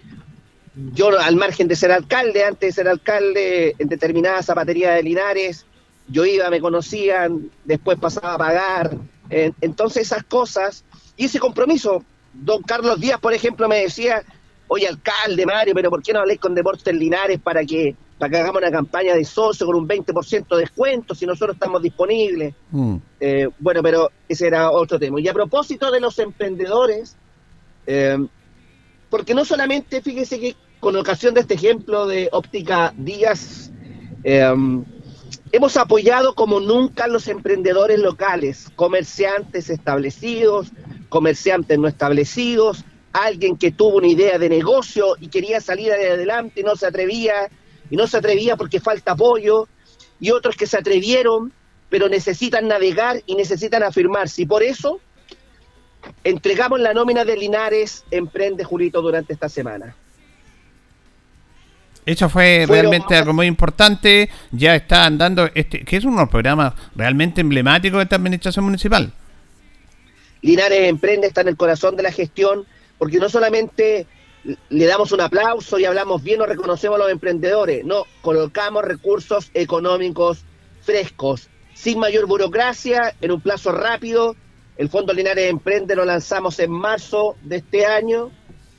yo 0.74 1.16
al 1.16 1.36
margen 1.36 1.68
de 1.68 1.76
ser 1.76 1.92
alcalde, 1.92 2.42
antes 2.42 2.70
de 2.70 2.72
ser 2.72 2.88
alcalde 2.88 3.76
en 3.78 3.86
determinada 3.86 4.42
zapatería 4.42 4.90
de 4.94 5.04
Linares, 5.04 5.64
yo 6.08 6.26
iba, 6.26 6.50
me 6.50 6.60
conocían, 6.60 7.52
después 7.64 8.00
pasaba 8.00 8.34
a 8.34 8.38
pagar. 8.38 8.96
entonces 9.30 10.02
esas 10.02 10.24
cosas 10.24 10.84
y 11.16 11.26
ese 11.26 11.38
compromiso. 11.38 12.02
Don 12.42 12.62
Carlos 12.62 13.00
Díaz, 13.00 13.20
por 13.20 13.32
ejemplo, 13.32 13.68
me 13.68 13.82
decía, 13.82 14.22
oye, 14.68 14.86
alcalde 14.86 15.46
Mario, 15.46 15.74
pero 15.74 15.90
¿por 15.90 16.02
qué 16.02 16.12
no 16.12 16.20
habléis 16.20 16.40
con 16.40 16.54
Deportes 16.54 16.94
Linares 16.94 17.40
para 17.40 17.64
que, 17.64 17.94
para 18.18 18.30
que 18.30 18.36
hagamos 18.38 18.62
una 18.62 18.70
campaña 18.70 19.14
de 19.14 19.24
socio 19.24 19.66
con 19.66 19.76
un 19.76 19.88
20% 19.88 20.48
de 20.48 20.60
descuento 20.60 21.14
si 21.14 21.26
nosotros 21.26 21.56
estamos 21.56 21.82
disponibles? 21.82 22.54
Mm. 22.70 22.96
Eh, 23.20 23.48
bueno, 23.58 23.82
pero 23.82 24.10
ese 24.28 24.46
era 24.46 24.70
otro 24.70 24.98
tema. 24.98 25.20
Y 25.20 25.28
a 25.28 25.34
propósito 25.34 25.90
de 25.90 26.00
los 26.00 26.18
emprendedores, 26.18 27.16
eh, 27.86 28.18
porque 29.10 29.34
no 29.34 29.44
solamente, 29.44 30.02
fíjese 30.02 30.38
que 30.38 30.56
con 30.80 30.96
ocasión 30.96 31.34
de 31.34 31.40
este 31.40 31.54
ejemplo 31.54 32.06
de 32.06 32.28
óptica 32.32 32.92
Díaz, 32.96 33.70
eh, 34.24 34.52
Hemos 35.52 35.76
apoyado 35.76 36.34
como 36.34 36.60
nunca 36.60 37.04
a 37.04 37.08
los 37.08 37.28
emprendedores 37.28 37.98
locales, 38.00 38.68
comerciantes 38.74 39.70
establecidos, 39.70 40.72
comerciantes 41.08 41.78
no 41.78 41.88
establecidos, 41.88 42.84
alguien 43.12 43.56
que 43.56 43.70
tuvo 43.70 43.96
una 43.96 44.08
idea 44.08 44.38
de 44.38 44.48
negocio 44.48 45.16
y 45.20 45.28
quería 45.28 45.60
salir 45.60 45.92
adelante 45.92 46.60
y 46.60 46.64
no 46.64 46.76
se 46.76 46.86
atrevía, 46.86 47.48
y 47.90 47.96
no 47.96 48.06
se 48.06 48.18
atrevía 48.18 48.56
porque 48.56 48.80
falta 48.80 49.12
apoyo, 49.12 49.68
y 50.20 50.30
otros 50.30 50.56
que 50.56 50.66
se 50.66 50.76
atrevieron, 50.76 51.52
pero 51.88 52.08
necesitan 52.08 52.68
navegar 52.68 53.22
y 53.26 53.34
necesitan 53.34 53.82
afirmarse. 53.82 54.42
Y 54.42 54.46
por 54.46 54.62
eso 54.62 55.00
entregamos 56.24 56.80
la 56.80 56.92
nómina 56.92 57.24
de 57.24 57.36
Linares 57.36 58.04
Emprende 58.10 58.64
Julito 58.64 59.00
durante 59.00 59.32
esta 59.32 59.48
semana. 59.48 59.94
Eso 62.04 62.28
fue 62.28 62.66
realmente 62.68 63.16
algo 63.16 63.32
muy 63.32 63.46
importante. 63.46 64.30
Ya 64.52 64.76
está 64.76 65.06
andando, 65.06 65.50
este, 65.54 65.84
que 65.84 65.96
es 65.96 66.04
uno 66.04 66.16
de 66.16 66.22
los 66.22 66.30
programas 66.30 66.74
realmente 66.94 67.40
emblemáticos 67.40 67.98
de 67.98 68.04
esta 68.04 68.16
administración 68.16 68.64
municipal. 68.64 69.12
Linares 70.46 70.88
Emprende 70.88 71.26
está 71.26 71.40
en 71.40 71.48
el 71.48 71.56
corazón 71.56 71.96
de 71.96 72.04
la 72.04 72.12
gestión, 72.12 72.66
porque 72.98 73.18
no 73.18 73.28
solamente 73.28 74.06
le 74.68 74.86
damos 74.86 75.10
un 75.10 75.20
aplauso 75.20 75.76
y 75.76 75.84
hablamos 75.84 76.22
bien 76.22 76.40
o 76.40 76.46
reconocemos 76.46 76.94
a 76.94 77.02
los 77.02 77.10
emprendedores, 77.10 77.84
no, 77.84 78.04
colocamos 78.22 78.84
recursos 78.84 79.50
económicos 79.54 80.44
frescos, 80.82 81.48
sin 81.74 81.98
mayor 81.98 82.26
burocracia, 82.26 83.12
en 83.20 83.32
un 83.32 83.40
plazo 83.40 83.72
rápido. 83.72 84.36
El 84.76 84.88
Fondo 84.88 85.12
Linares 85.12 85.50
Emprende 85.50 85.96
lo 85.96 86.04
lanzamos 86.04 86.60
en 86.60 86.70
marzo 86.70 87.34
de 87.42 87.56
este 87.56 87.84
año 87.84 88.30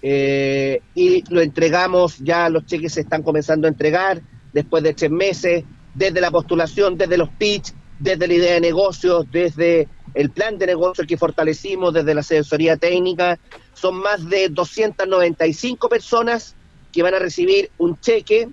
eh, 0.01 0.79
y 0.95 1.21
lo 1.29 1.41
entregamos, 1.41 2.17
ya 2.19 2.47
los 2.47 2.65
cheques 2.65 2.93
se 2.93 3.01
están 3.01 3.23
comenzando 3.23 3.67
a 3.67 3.71
entregar 3.71 4.21
después 4.53 4.83
de 4.83 4.93
tres 4.93 5.11
meses, 5.11 5.65
desde 5.93 6.21
la 6.21 6.31
postulación, 6.31 6.97
desde 6.97 7.17
los 7.17 7.27
pitch, 7.27 7.73
desde 7.99 8.25
la 8.25 8.33
idea 8.33 8.53
de 8.53 8.61
negocios, 8.61 9.25
desde 9.29 9.89
el 10.13 10.31
plan 10.31 10.57
de 10.57 10.67
negocios 10.67 11.07
que 11.07 11.17
fortalecimos, 11.17 11.93
desde 11.93 12.13
la 12.13 12.21
asesoría 12.21 12.77
técnica. 12.77 13.37
Son 13.73 13.95
más 13.95 14.27
de 14.29 14.49
295 14.49 15.89
personas 15.89 16.55
que 16.91 17.03
van 17.03 17.13
a 17.13 17.19
recibir 17.19 17.69
un 17.77 17.99
cheque, 17.99 18.49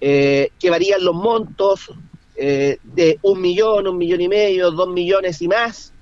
eh, 0.00 0.50
que 0.58 0.70
varían 0.70 1.04
los 1.04 1.14
montos, 1.14 1.90
eh, 2.36 2.78
de 2.82 3.18
un 3.22 3.40
millón, 3.40 3.86
un 3.86 3.96
millón 3.96 4.20
y 4.20 4.28
medio, 4.28 4.70
dos 4.70 4.88
millones 4.88 5.40
y 5.40 5.48
más, 5.48 5.94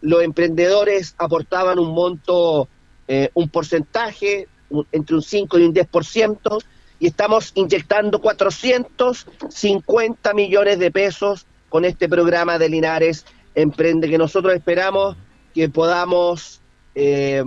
los 0.00 0.22
emprendedores 0.22 1.16
aportaban 1.18 1.80
un 1.80 1.92
monto, 1.92 2.68
eh, 3.08 3.30
un 3.34 3.48
porcentaje 3.48 4.46
entre 4.92 5.16
un 5.16 5.22
5 5.22 5.58
y 5.58 5.64
un 5.64 5.74
10%, 5.74 6.62
y 7.00 7.08
estamos 7.08 7.50
inyectando 7.54 8.20
450 8.20 10.34
millones 10.34 10.78
de 10.78 10.92
pesos 10.92 11.46
con 11.68 11.84
este 11.84 12.08
programa 12.08 12.56
de 12.58 12.68
Linares 12.68 13.26
Emprende, 13.54 14.08
que 14.08 14.18
nosotros 14.18 14.54
esperamos 14.54 15.16
que 15.54 15.68
podamos 15.68 16.60
eh, 16.94 17.44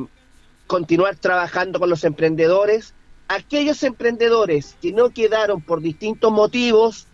continuar 0.68 1.16
trabajando 1.16 1.80
con 1.80 1.90
los 1.90 2.04
emprendedores. 2.04 2.94
Aquellos 3.28 3.82
emprendedores 3.84 4.76
que 4.82 4.92
no 4.92 5.10
quedaron 5.10 5.62
por 5.62 5.82
distintos 5.82 6.32
motivos, 6.32 7.08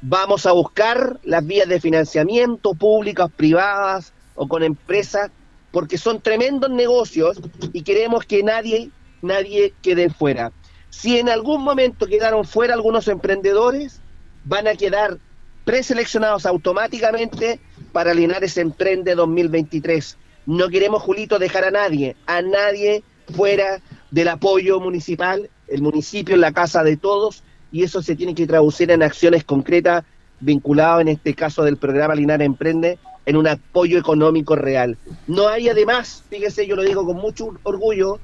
vamos 0.00 0.46
a 0.46 0.52
buscar 0.52 1.20
las 1.22 1.46
vías 1.46 1.68
de 1.68 1.80
financiamiento 1.80 2.74
públicas, 2.74 3.30
privadas 3.34 4.12
o 4.34 4.48
con 4.48 4.62
empresas, 4.62 5.30
porque 5.70 5.98
son 5.98 6.20
tremendos 6.20 6.70
negocios 6.70 7.40
y 7.72 7.82
queremos 7.82 8.24
que 8.24 8.42
nadie, 8.42 8.90
nadie 9.22 9.72
quede 9.82 10.10
fuera. 10.10 10.52
Si 10.90 11.18
en 11.18 11.28
algún 11.28 11.62
momento 11.62 12.06
quedaron 12.06 12.44
fuera 12.44 12.74
algunos 12.74 13.08
emprendedores, 13.08 14.00
van 14.44 14.66
a 14.68 14.74
quedar 14.74 15.18
preseleccionados 15.64 16.44
automáticamente 16.44 17.60
para 17.92 18.14
Linares 18.14 18.56
Emprende 18.56 19.14
2023. 19.14 20.16
No 20.46 20.68
queremos, 20.68 21.02
Julito, 21.02 21.38
dejar 21.38 21.64
a 21.64 21.70
nadie, 21.70 22.16
a 22.26 22.42
nadie 22.42 23.04
fuera 23.34 23.80
del 24.10 24.28
apoyo 24.28 24.80
municipal, 24.80 25.48
el 25.68 25.82
municipio 25.82 26.34
en 26.34 26.40
la 26.40 26.52
casa 26.52 26.82
de 26.82 26.96
todos, 26.96 27.42
y 27.70 27.84
eso 27.84 28.02
se 28.02 28.16
tiene 28.16 28.34
que 28.34 28.46
traducir 28.46 28.90
en 28.90 29.02
acciones 29.02 29.44
concretas 29.44 30.04
vinculadas, 30.40 31.02
en 31.02 31.08
este 31.08 31.34
caso 31.34 31.62
del 31.62 31.76
programa 31.76 32.14
Linares 32.14 32.46
Emprende, 32.46 32.98
en 33.24 33.36
un 33.36 33.46
apoyo 33.46 33.98
económico 33.98 34.56
real. 34.56 34.98
No 35.28 35.48
hay 35.48 35.68
además, 35.68 36.24
fíjese, 36.28 36.66
yo 36.66 36.74
lo 36.74 36.82
digo 36.82 37.06
con 37.06 37.16
mucho 37.16 37.54
orgullo, 37.62 38.18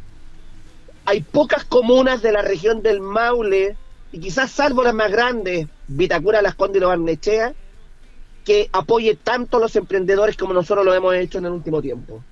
hay 1.05 1.23
pocas 1.23 1.65
comunas 1.65 2.21
de 2.21 2.33
la 2.33 2.43
región 2.43 2.83
del 2.83 3.01
Maule, 3.01 3.77
y 4.11 4.19
quizás 4.21 4.51
salvo 4.51 4.83
las 4.83 4.95
más 4.95 5.11
grandes, 5.11 5.69
Vitacura, 5.87 6.43
Las 6.43 6.55
Condes 6.55 6.79
y 6.79 6.81
Los 6.81 6.93
que 8.49 8.71
apoye 8.73 9.15
tanto 9.15 9.59
a 9.59 9.61
los 9.61 9.77
emprendedores 9.77 10.35
como 10.35 10.55
nosotros 10.55 10.83
lo 10.83 10.95
hemos 10.95 11.15
hecho 11.15 11.37
en 11.37 11.45
el 11.45 11.53
último 11.53 11.83
tiempo. 11.83 12.25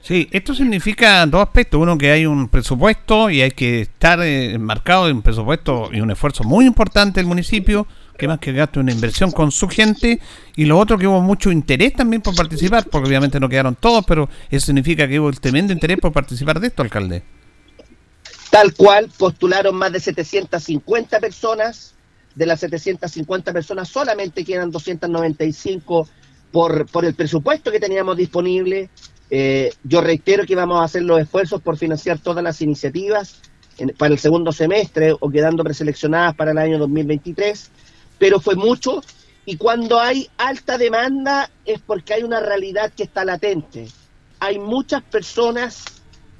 Sí, 0.00 0.30
esto 0.32 0.54
significa 0.54 1.26
dos 1.26 1.42
aspectos. 1.42 1.78
Uno, 1.78 1.98
que 1.98 2.10
hay 2.10 2.24
un 2.24 2.48
presupuesto 2.48 3.28
y 3.28 3.42
hay 3.42 3.50
que 3.50 3.82
estar 3.82 4.22
enmarcado 4.22 5.10
en 5.10 5.16
un 5.16 5.22
presupuesto 5.22 5.90
y 5.92 6.00
un 6.00 6.10
esfuerzo 6.10 6.42
muy 6.42 6.64
importante 6.64 7.20
del 7.20 7.26
municipio, 7.26 7.86
que 8.16 8.26
más 8.26 8.38
que 8.38 8.54
gasto 8.54 8.80
una 8.80 8.92
inversión 8.92 9.30
con 9.30 9.52
su 9.52 9.68
gente. 9.68 10.20
Y 10.54 10.64
lo 10.64 10.78
otro, 10.78 10.96
que 10.96 11.06
hubo 11.06 11.20
mucho 11.20 11.52
interés 11.52 11.92
también 11.92 12.22
por 12.22 12.34
participar, 12.34 12.86
porque 12.88 13.08
obviamente 13.08 13.38
no 13.38 13.50
quedaron 13.50 13.74
todos, 13.74 14.06
pero 14.06 14.30
eso 14.50 14.64
significa 14.64 15.06
que 15.06 15.20
hubo 15.20 15.28
el 15.28 15.38
tremendo 15.38 15.74
interés 15.74 15.98
por 15.98 16.12
participar 16.12 16.60
de 16.60 16.68
esto, 16.68 16.80
alcalde. 16.80 17.22
Tal 18.48 18.72
cual, 18.72 19.10
postularon 19.18 19.74
más 19.74 19.92
de 19.92 20.00
750 20.00 21.20
personas 21.20 21.95
de 22.36 22.46
las 22.46 22.60
750 22.60 23.52
personas 23.52 23.88
solamente 23.88 24.44
quedan 24.44 24.70
295 24.70 26.08
por, 26.52 26.86
por 26.86 27.04
el 27.04 27.14
presupuesto 27.14 27.72
que 27.72 27.80
teníamos 27.80 28.16
disponible. 28.16 28.90
Eh, 29.30 29.72
yo 29.82 30.02
reitero 30.02 30.46
que 30.46 30.54
vamos 30.54 30.80
a 30.80 30.84
hacer 30.84 31.02
los 31.02 31.18
esfuerzos 31.20 31.60
por 31.60 31.76
financiar 31.76 32.18
todas 32.18 32.44
las 32.44 32.60
iniciativas 32.62 33.40
para 33.98 34.12
el 34.12 34.20
segundo 34.20 34.52
semestre 34.52 35.14
o 35.18 35.28
quedando 35.30 35.64
preseleccionadas 35.64 36.34
para 36.36 36.52
el 36.52 36.58
año 36.58 36.78
2023, 36.78 37.70
pero 38.18 38.38
fue 38.38 38.54
mucho 38.54 39.02
y 39.44 39.56
cuando 39.56 39.98
hay 39.98 40.28
alta 40.36 40.76
demanda 40.76 41.50
es 41.64 41.80
porque 41.80 42.14
hay 42.14 42.22
una 42.22 42.40
realidad 42.40 42.92
que 42.94 43.04
está 43.04 43.24
latente. 43.24 43.88
Hay 44.40 44.58
muchas 44.58 45.02
personas 45.02 45.84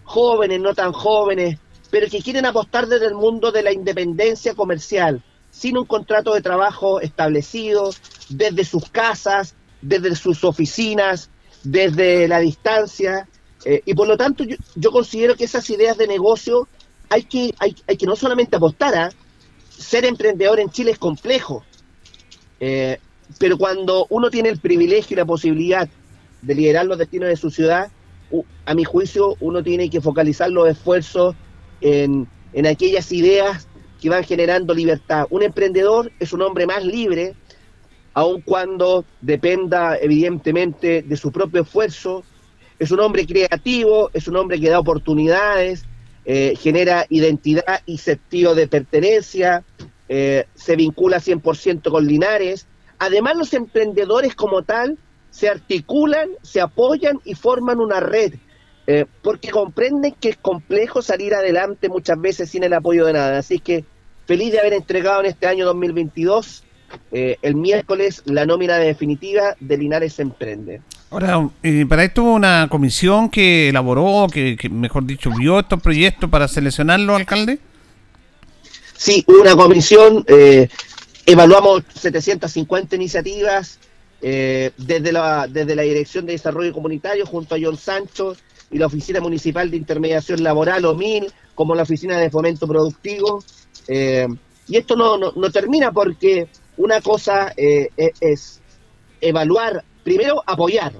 jóvenes, 0.05 0.61
no 0.61 0.75
tan 0.75 0.93
jóvenes, 0.93 1.59
pero 1.91 2.09
que 2.09 2.21
quieren 2.21 2.47
apostar 2.47 2.87
desde 2.87 3.07
el 3.07 3.15
mundo 3.15 3.53
de 3.53 3.63
la 3.63 3.73
independencia 3.73 4.55
comercial, 4.55 5.23
sin 5.57 5.79
un 5.79 5.87
contrato 5.87 6.35
de 6.35 6.43
trabajo 6.43 7.01
establecido, 7.01 7.91
desde 8.29 8.63
sus 8.65 8.91
casas, 8.91 9.55
desde 9.81 10.15
sus 10.15 10.45
oficinas, 10.45 11.31
desde 11.65 12.29
la 12.29 12.41
distancia. 12.41 13.27
Eh, 13.65 13.81
y 13.87 13.95
por 13.95 14.07
lo 14.07 14.19
tanto 14.19 14.45
yo, 14.45 14.91
considero 14.91 15.35
que 15.35 15.45
esas 15.45 15.69
ideas 15.71 15.97
de 15.97 16.09
negocio 16.09 16.69
hay 17.09 17.23
que, 17.23 17.55
hay, 17.59 17.75
hay 17.87 17.97
que 17.97 18.05
no 18.05 18.17
solamente 18.17 18.57
apostar 18.57 18.95
a 18.97 19.11
ser 19.71 20.05
emprendedor 20.05 20.61
en 20.61 20.69
Chile 20.69 20.91
es 20.91 20.99
complejo, 20.99 21.65
eh, 22.61 22.99
pero 23.39 23.57
cuando 23.57 24.07
uno 24.11 24.31
tiene 24.31 24.51
el 24.51 24.59
privilegio 24.59 25.15
y 25.15 25.17
la 25.17 25.25
posibilidad 25.25 25.89
de 26.43 26.55
liderar 26.55 26.85
los 26.85 26.99
destinos 26.99 27.31
de 27.31 27.37
su 27.37 27.51
ciudad, 27.51 27.91
a 28.67 28.75
mi 28.75 28.85
juicio 28.85 29.37
uno 29.41 29.63
tiene 29.63 29.89
que 29.89 30.01
focalizar 30.03 30.51
los 30.51 30.69
esfuerzos 30.69 31.35
en, 31.81 32.29
en 32.53 32.67
aquellas 32.67 33.11
ideas 33.13 33.69
que 34.07 34.11
van 34.11 34.23
generando 34.23 34.73
libertad. 34.73 35.27
Un 35.31 35.43
emprendedor 35.43 36.13
es 36.21 36.33
un 36.33 36.41
hombre 36.41 36.65
más 36.65 36.85
libre, 36.85 37.35
aun 38.15 38.41
cuando 38.41 39.05
dependa 39.21 39.99
evidentemente 40.01 41.03
de 41.03 41.17
su 41.17 41.33
propio 41.33 41.63
esfuerzo. 41.63 42.23
Es 42.79 42.93
un 42.93 43.01
hombre 43.01 43.27
creativo, 43.27 44.11
es 44.13 44.29
un 44.29 44.37
hombre 44.37 44.61
que 44.61 44.71
da 44.71 44.79
oportunidades, 44.79 45.87
eh, 46.25 46.55
genera 46.57 47.05
identidad 47.09 47.81
y 47.85 47.99
sentido 47.99 48.55
de 48.55 48.69
pertenencia, 48.69 49.65
eh, 50.09 50.45
se 50.55 50.77
vincula 50.77 51.19
100% 51.19 51.91
con 51.91 52.07
Linares. 52.07 52.69
Además, 53.01 53.37
los 53.37 53.55
emprendedores 53.55 54.37
como 54.37 54.63
tal 54.63 54.99
se 55.31 55.49
articulan, 55.49 56.29
se 56.43 56.61
apoyan 56.61 57.19
y 57.25 57.35
forman 57.35 57.81
una 57.81 57.99
red, 57.99 58.35
eh, 58.87 59.05
porque 59.21 59.51
comprenden 59.51 60.15
que 60.21 60.29
es 60.29 60.37
complejo 60.37 61.03
salir 61.03 61.35
adelante 61.35 61.89
muchas 61.89 62.21
veces 62.21 62.51
sin 62.51 62.63
el 62.63 62.73
apoyo 62.73 63.05
de 63.05 63.15
nada. 63.15 63.39
Así 63.39 63.59
que 63.59 63.85
feliz 64.27 64.53
de 64.53 64.61
haber 64.61 64.75
entregado 64.75 65.21
en 65.21 65.27
este 65.27 65.47
año 65.47 65.65
2022 65.67 66.65
eh, 67.13 67.37
el 67.43 67.55
miércoles 67.55 68.23
la 68.27 68.47
nómina 68.47 68.79
definitiva 68.79 69.57
de 69.61 69.79
Linares 69.79 70.19
Emprende. 70.19 70.83
Ahora, 71.11 71.49
eh, 71.63 71.87
para 71.89 72.05
esto 72.05 72.23
hubo 72.25 72.35
una 72.35 72.69
comisión 72.69 73.29
que 73.29 73.69
elaboró, 73.69 74.27
que, 74.33 74.57
mejor 74.71 75.05
dicho, 75.05 75.31
vio 75.37 75.61
estos 75.61 75.81
proyectos 75.81 76.29
para 76.29 76.49
seleccionarlo, 76.49 77.15
alcalde. 77.15 77.59
Sí, 78.97 79.25
hubo 79.27 79.41
una 79.41 79.55
comisión, 79.55 80.25
eh, 80.27 80.69
evaluamos 81.27 81.83
750 81.95 82.97
iniciativas 82.97 83.79
desde, 84.21 85.13
la, 85.13 85.47
desde 85.47 85.77
la 85.77 85.83
Dirección 85.83 86.27
de 86.27 86.33
Desarrollo 86.33 86.73
Comunitario 86.73 87.27
junto 87.27 87.55
a 87.55 87.59
John 87.63 87.77
Sancho 87.77 88.35
y 88.73 88.79
la 88.79 88.87
Oficina 88.87 89.21
Municipal 89.21 89.71
de 89.71 89.77
Intermediación 89.77 90.43
Laboral, 90.43 90.85
OMIL, 90.85 91.33
como 91.55 91.77
la 91.77 91.85
Oficina 91.85 92.19
de 92.19 92.31
Fomento 92.31 92.67
Productivo. 92.67 93.45
Eh, 93.89 94.27
y 94.69 94.77
esto 94.77 94.97
no, 94.97 95.17
no, 95.17 95.51
termina 95.51 95.93
porque 95.93 96.49
una 96.77 97.01
cosa 97.01 97.53
eh, 97.57 97.91
e, 97.97 98.13
es 98.21 98.61
evaluar, 99.21 99.85
primero 100.03 100.43
apoyar, 100.47 100.93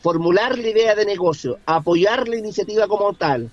formular 0.00 0.58
la 0.58 0.68
idea 0.68 0.94
de 0.94 1.06
negocio, 1.06 1.58
apoyar 1.66 2.28
la 2.28 2.36
iniciativa 2.36 2.86
como 2.88 3.12
tal. 3.14 3.50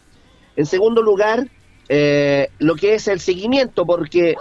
En 0.56 0.66
segundo 0.66 1.02
lugar, 1.02 1.48
eh, 1.90 2.50
lo 2.60 2.76
que 2.76 2.96
es 2.96 3.08
el 3.08 3.20
seguimiento, 3.20 3.86
porque 3.86 4.36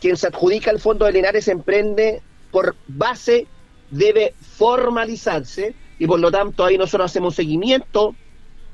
quien 0.00 0.16
se 0.16 0.28
adjudica 0.28 0.70
el 0.70 0.78
Fondo 0.78 1.04
de 1.04 1.12
Linares 1.12 1.48
Emprende 1.48 2.22
por 2.50 2.76
base 2.86 3.46
debe 3.90 4.34
formalizarse 4.40 5.74
y 5.98 6.06
por 6.06 6.20
lo 6.20 6.30
tanto 6.30 6.64
ahí 6.64 6.76
nosotros 6.76 7.10
hacemos 7.10 7.34
seguimiento 7.34 8.14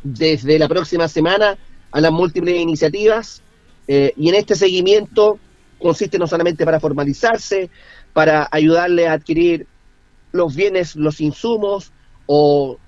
desde 0.03 0.59
la 0.59 0.69
próxima 0.69 1.09
semana 1.09 1.59
a 1.91 2.01
las 2.01 2.11
múltiples 2.11 2.59
iniciativas 2.59 3.42
eh, 3.89 4.13
y 4.17 4.29
en 4.29 4.35
este 4.35 4.55
seguimiento 4.55 5.39
consiste 5.79 6.19
no 6.19 6.27
solamente 6.27 6.65
para 6.65 6.81
formalizarse, 6.81 7.71
para 8.13 8.49
ayudarle 8.51 9.09
a 9.09 9.15
adquirir 9.15 9.67
los 10.33 10.55
bienes, 10.55 10.97
los 10.97 11.21
insumos 11.21 11.93
o 12.27 12.79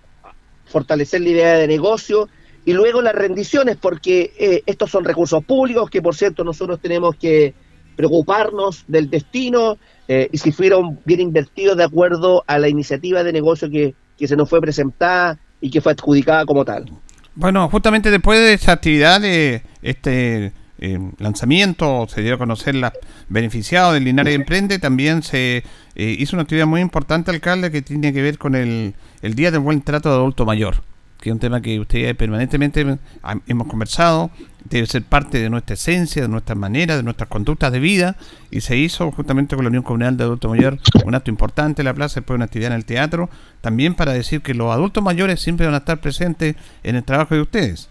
fortalecer 0.67 1.21
la 1.21 1.29
idea 1.29 1.59
de 1.59 1.67
negocio 1.67 2.29
y 2.65 2.73
luego 2.73 3.03
las 3.03 3.15
rendiciones, 3.15 3.77
porque 3.77 4.33
eh, 4.39 4.63
estos 4.65 4.91
son 4.91 5.05
recursos 5.05 5.45
públicos 5.45 5.91
que 5.91 6.01
por 6.01 6.15
cierto 6.15 6.45
nosotros 6.45 6.81
tenemos 6.81 7.17
que 7.17 7.55
preocuparnos 7.97 8.85
del 8.89 9.11
destino 9.11 9.77
eh, 10.09 10.29
y 10.33 10.39
si 10.39 10.53
fueron 10.53 11.01
bien 11.05 11.21
invertidos 11.21 11.77
de 11.77 11.85
acuerdo 11.85 12.43
a 12.47 12.59
la 12.59 12.69
iniciativa 12.69 13.23
de 13.23 13.33
negocio 13.33 13.71
que, 13.71 13.95
que 14.17 14.27
se 14.27 14.37
nos 14.37 14.49
fue 14.49 14.61
presentada 14.61 15.39
y 15.61 15.71
que 15.71 15.81
fue 15.81 15.93
adjudicada 15.93 16.45
como 16.45 16.65
tal. 16.65 16.87
Bueno, 17.35 17.69
justamente 17.69 18.11
después 18.11 18.39
de 18.41 18.55
esa 18.55 18.73
actividad 18.73 19.21
de 19.21 19.63
este 19.83 20.53
eh, 20.85 20.99
lanzamiento, 21.17 22.07
se 22.11 22.21
dio 22.23 22.35
a 22.35 22.39
conocer 22.39 22.75
las 22.75 22.93
beneficiados 23.31 23.95
del 23.95 24.05
Linares 24.05 24.35
Emprende, 24.35 24.79
también 24.79 25.23
se 25.23 25.65
eh, 25.95 26.17
hizo 26.19 26.37
una 26.37 26.43
actividad 26.43 26.67
muy 26.67 26.83
importante, 26.83 27.31
alcalde, 27.31 27.71
que 27.71 27.81
tiene 27.81 28.13
que 28.13 28.21
ver 28.21 28.37
con 28.37 28.55
el, 28.55 28.95
el 29.23 29.35
Día 29.35 29.51
del 29.51 29.61
Buen 29.61 29.81
Trato 29.81 30.11
de 30.11 30.17
Adulto 30.17 30.45
Mayor, 30.45 30.83
que 31.23 31.31
es 31.31 31.33
un 31.33 31.39
tema 31.39 31.63
que 31.63 31.81
ustedes 31.81 32.15
permanentemente 32.17 32.99
hemos 33.47 33.67
conversado, 33.67 34.31
debe 34.69 34.87
ser 34.87 35.05
parte 35.05 35.39
de 35.39 35.49
nuestra 35.49 35.73
esencia, 35.73 36.21
de 36.21 36.29
nuestra 36.29 36.55
manera, 36.55 36.99
de 36.99 37.03
nuestras 37.03 37.31
conductas 37.31 37.73
de 37.73 37.81
vida, 37.81 38.17
y 38.51 38.61
se 38.61 38.77
hizo 38.77 39.11
justamente 39.11 39.57
con 39.57 39.65
la 39.65 39.71
Unión 39.71 39.85
Comunal 39.85 40.19
de 40.19 40.25
Adultos 40.25 40.51
Mayores 40.51 40.81
un 41.03 41.15
acto 41.15 41.31
importante 41.31 41.81
en 41.81 41.87
la 41.87 41.95
plaza, 41.95 42.21
después 42.21 42.35
una 42.35 42.45
actividad 42.45 42.73
en 42.73 42.77
el 42.77 42.85
teatro, 42.85 43.31
también 43.63 43.95
para 43.95 44.13
decir 44.13 44.43
que 44.43 44.53
los 44.53 44.71
adultos 44.71 45.03
mayores 45.03 45.41
siempre 45.41 45.65
van 45.65 45.75
a 45.75 45.79
estar 45.79 45.99
presentes 46.03 46.57
en 46.83 46.97
el 46.97 47.05
trabajo 47.05 47.35
de 47.35 47.41
ustedes. 47.41 47.89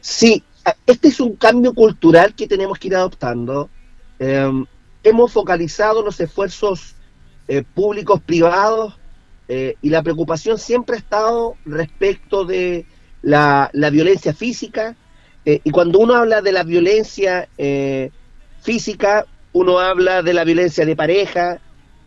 Sí, 0.00 0.42
este 0.86 1.08
es 1.08 1.20
un 1.20 1.36
cambio 1.36 1.74
cultural 1.74 2.34
que 2.34 2.46
tenemos 2.46 2.78
que 2.78 2.88
ir 2.88 2.96
adoptando. 2.96 3.68
Em, 4.18 4.64
hemos 5.02 5.32
focalizado 5.32 6.02
los 6.02 6.18
esfuerzos 6.20 6.94
eh, 7.48 7.62
públicos, 7.62 8.20
privados, 8.22 8.98
eh, 9.48 9.76
y 9.82 9.90
la 9.90 10.02
preocupación 10.02 10.58
siempre 10.58 10.96
ha 10.96 10.98
estado 10.98 11.56
respecto 11.66 12.44
de 12.44 12.86
la, 13.20 13.70
violencia 13.92 14.32
física. 14.32 14.96
Eh, 15.44 15.60
y 15.62 15.70
cuando 15.70 15.98
uno 15.98 16.14
habla 16.14 16.40
de 16.40 16.52
la 16.52 16.62
violencia 16.62 17.48
física, 18.62 19.26
uno 19.52 19.78
habla 19.78 20.22
de 20.22 20.32
la 20.32 20.44
violencia 20.44 20.86
de 20.86 20.96
pareja, 20.96 21.60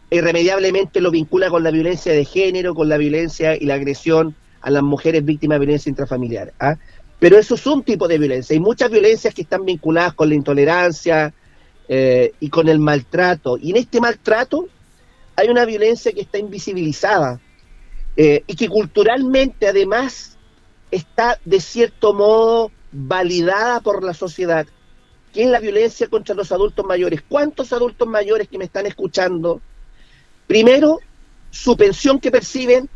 irremediablemente 0.09 1.01
lo 1.01 1.11
vincula 1.11 1.49
con 1.49 1.63
la 1.63 1.71
violencia 1.71 2.13
de 2.13 2.25
género, 2.25 2.73
con 2.73 2.89
la 2.89 2.97
violencia 2.97 3.55
y 3.55 3.65
la 3.65 3.75
agresión 3.75 4.35
a 4.61 4.69
las 4.69 4.83
mujeres 4.83 5.23
víctimas 5.23 5.55
de 5.55 5.65
violencia 5.65 5.89
intrafamiliar. 5.89 6.53
¿ah? 6.59 6.77
Pero 7.19 7.37
eso 7.37 7.55
es 7.55 7.65
un 7.65 7.83
tipo 7.83 8.07
de 8.07 8.17
violencia. 8.17 8.53
Hay 8.53 8.59
muchas 8.59 8.91
violencias 8.91 9.33
que 9.33 9.41
están 9.41 9.65
vinculadas 9.65 10.13
con 10.13 10.29
la 10.29 10.35
intolerancia 10.35 11.33
y 11.89 12.49
con 12.49 12.67
el 12.67 12.79
maltrato. 12.79 13.57
Y 13.57 13.71
en 13.71 13.77
este 13.77 14.01
maltrato 14.01 14.67
hay 15.37 15.49
una 15.49 15.65
violencia 15.65 16.11
que 16.11 16.21
está 16.21 16.39
invisibilizada 16.39 17.39
eh, 18.17 18.43
y 18.47 18.55
que 18.55 18.67
culturalmente 18.67 19.67
además 19.67 20.35
está 20.89 21.39
de 21.45 21.61
cierto 21.61 22.15
modo 22.15 22.71
validada 22.91 23.79
por 23.81 24.03
la 24.03 24.15
sociedad, 24.15 24.65
que 25.31 25.43
es 25.43 25.49
la 25.49 25.59
violencia 25.59 26.07
contra 26.07 26.33
los 26.33 26.51
adultos 26.51 26.83
mayores. 26.83 27.21
¿Cuántos 27.29 27.71
adultos 27.71 28.07
mayores 28.07 28.47
que 28.47 28.57
me 28.57 28.65
están 28.65 28.87
escuchando, 28.87 29.61
primero, 30.47 30.99
su 31.51 31.77
pensión 31.77 32.19
que 32.19 32.31
perciben 32.31 32.89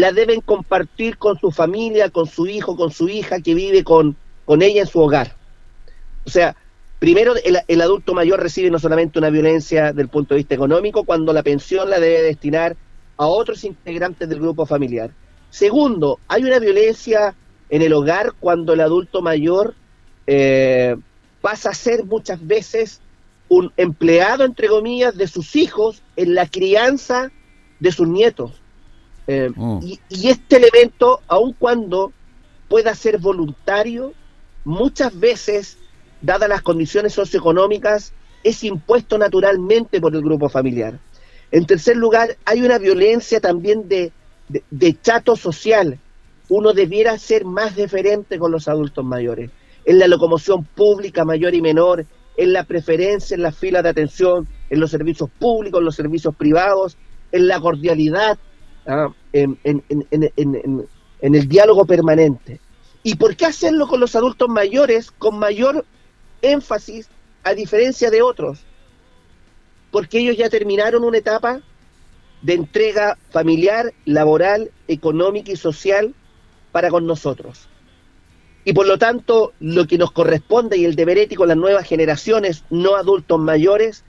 la 0.00 0.12
deben 0.12 0.40
compartir 0.40 1.18
con 1.18 1.38
su 1.38 1.50
familia, 1.50 2.10
con 2.10 2.26
su 2.26 2.46
hijo, 2.46 2.76
con 2.76 2.90
su 2.90 3.08
hija 3.08 3.40
que 3.40 3.54
vive 3.54 3.84
con, 3.84 4.16
con 4.44 4.62
ella 4.62 4.82
en 4.82 4.86
su 4.86 5.00
hogar? 5.00 5.36
O 6.24 6.30
sea, 6.30 6.56
Primero, 7.02 7.34
el, 7.66 7.80
adulto 7.80 8.14
mayor 8.14 8.40
recibe 8.40 8.70
no 8.70 8.78
solamente 8.78 9.18
una 9.18 9.28
violencia 9.28 9.92
del 9.92 10.06
punto 10.06 10.34
de 10.34 10.38
vista 10.38 10.54
económico, 10.54 11.02
cuando 11.02 11.32
la 11.32 11.42
pensión 11.42 11.90
la 11.90 11.98
debe 11.98 12.22
destinar 12.22 12.76
a 13.16 13.26
otros 13.26 13.64
integrantes 13.64 14.28
del 14.28 14.38
grupo 14.38 14.66
familiar. 14.66 15.10
Segundo, 15.50 16.20
hay 16.28 16.44
una 16.44 16.60
violencia 16.60 17.34
en 17.70 17.82
el 17.82 17.92
hogar 17.92 18.34
cuando 18.38 18.72
el 18.72 18.80
adulto 18.82 19.20
mayor 19.20 19.74
eh, 20.28 20.94
pasa 21.40 21.70
a 21.70 21.74
ser 21.74 22.04
muchas 22.04 22.46
veces 22.46 23.00
un 23.48 23.72
empleado, 23.76 24.44
entre 24.44 24.68
comillas, 24.68 25.16
de 25.16 25.26
sus 25.26 25.56
hijos 25.56 26.04
en 26.14 26.36
la 26.36 26.46
crianza 26.46 27.32
de 27.80 27.90
sus 27.90 28.06
nietos. 28.06 28.61
Eh, 29.26 29.50
oh. 29.56 29.80
y, 29.82 30.00
y, 30.08 30.28
este 30.28 30.56
elemento, 30.56 31.20
aun 31.28 31.52
cuando 31.52 32.12
pueda 32.68 32.94
ser 32.94 33.18
voluntario, 33.18 34.12
muchas 34.64 35.18
veces 35.18 35.78
dadas 36.20 36.48
las 36.48 36.62
condiciones 36.62 37.12
socioeconómicas, 37.12 38.12
es 38.42 38.64
impuesto 38.64 39.18
naturalmente 39.18 40.00
por 40.00 40.14
el 40.14 40.22
grupo 40.22 40.48
familiar. 40.48 40.98
En 41.50 41.66
tercer 41.66 41.96
lugar, 41.96 42.36
hay 42.44 42.62
una 42.62 42.78
violencia 42.78 43.40
también 43.40 43.88
de, 43.88 44.12
de, 44.48 45.00
chato 45.00 45.36
social. 45.36 45.98
Uno 46.48 46.72
debiera 46.72 47.18
ser 47.18 47.44
más 47.44 47.76
deferente 47.76 48.38
con 48.38 48.50
los 48.50 48.68
adultos 48.68 49.04
mayores, 49.04 49.50
en 49.84 49.98
la 49.98 50.08
locomoción 50.08 50.64
pública 50.64 51.24
mayor 51.24 51.54
y 51.54 51.60
menor, 51.60 52.06
en 52.36 52.52
la 52.52 52.64
preferencia, 52.64 53.34
en 53.34 53.42
la 53.42 53.52
fila 53.52 53.82
de 53.82 53.90
atención, 53.90 54.48
en 54.70 54.80
los 54.80 54.90
servicios 54.90 55.28
públicos, 55.38 55.80
en 55.80 55.84
los 55.84 55.94
servicios 55.94 56.34
privados, 56.34 56.96
en 57.30 57.46
la 57.46 57.60
cordialidad, 57.60 58.38
¿ah? 58.86 59.08
en, 59.32 59.58
en 59.62 61.34
el 61.34 61.48
diálogo 61.48 61.84
permanente. 61.86 62.60
¿Y 63.02 63.16
por 63.16 63.36
qué 63.36 63.46
hacerlo 63.46 63.88
con 63.88 64.00
los 64.00 64.14
adultos 64.14 64.48
mayores 64.48 65.10
con 65.10 65.38
mayor 65.38 65.84
énfasis 66.42 67.08
a 67.44 67.54
diferencia 67.54 68.10
de 68.10 68.22
otros, 68.22 68.60
porque 69.90 70.18
ellos 70.18 70.36
ya 70.36 70.48
terminaron 70.48 71.04
una 71.04 71.18
etapa 71.18 71.60
de 72.42 72.54
entrega 72.54 73.18
familiar, 73.30 73.92
laboral, 74.04 74.70
económica 74.88 75.52
y 75.52 75.56
social 75.56 76.14
para 76.72 76.90
con 76.90 77.06
nosotros. 77.06 77.68
Y 78.64 78.72
por 78.74 78.86
lo 78.86 78.96
tanto, 78.98 79.52
lo 79.58 79.86
que 79.86 79.98
nos 79.98 80.12
corresponde 80.12 80.76
y 80.76 80.84
el 80.84 80.94
deber 80.94 81.18
ético 81.18 81.44
a 81.44 81.48
las 81.48 81.56
nuevas 81.56 81.86
generaciones, 81.86 82.64
no 82.70 82.94
adultos 82.94 83.40
mayores, 83.40 84.04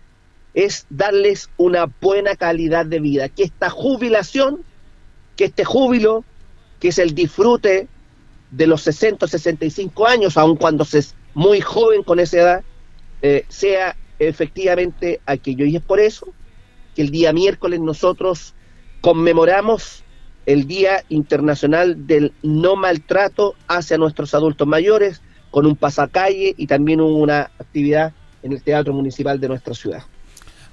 es 0.53 0.85
darles 0.89 1.49
una 1.57 1.85
buena 2.01 2.35
calidad 2.35 2.85
de 2.85 2.99
vida. 2.99 3.29
Que 3.29 3.43
esta 3.43 3.69
jubilación, 3.69 4.63
que 5.35 5.45
este 5.45 5.65
júbilo, 5.65 6.23
que 6.79 6.89
es 6.89 6.99
el 6.99 7.15
disfrute 7.15 7.87
de 8.51 8.67
los 8.67 8.81
60 8.83 9.27
65 9.27 10.07
años, 10.07 10.37
aun 10.37 10.55
cuando 10.55 10.85
se 10.85 11.03
muy 11.33 11.61
joven 11.61 12.03
con 12.03 12.19
esa 12.19 12.37
edad, 12.37 12.63
eh, 13.21 13.45
sea 13.49 13.95
efectivamente 14.19 15.21
aquello. 15.25 15.65
Y 15.65 15.75
es 15.75 15.81
por 15.81 15.99
eso 15.99 16.27
que 16.95 17.01
el 17.01 17.09
día 17.09 17.33
miércoles 17.33 17.79
nosotros 17.79 18.53
conmemoramos 19.01 20.03
el 20.45 20.67
Día 20.67 21.03
Internacional 21.09 22.05
del 22.05 22.33
No 22.43 22.75
Maltrato 22.75 23.55
hacia 23.67 23.97
nuestros 23.97 24.33
adultos 24.33 24.67
mayores 24.67 25.21
con 25.51 25.65
un 25.65 25.75
pasacalle 25.75 26.53
y 26.57 26.67
también 26.67 26.99
una 26.99 27.51
actividad 27.59 28.13
en 28.41 28.53
el 28.53 28.61
Teatro 28.61 28.93
Municipal 28.93 29.39
de 29.39 29.47
nuestra 29.47 29.73
ciudad. 29.73 30.03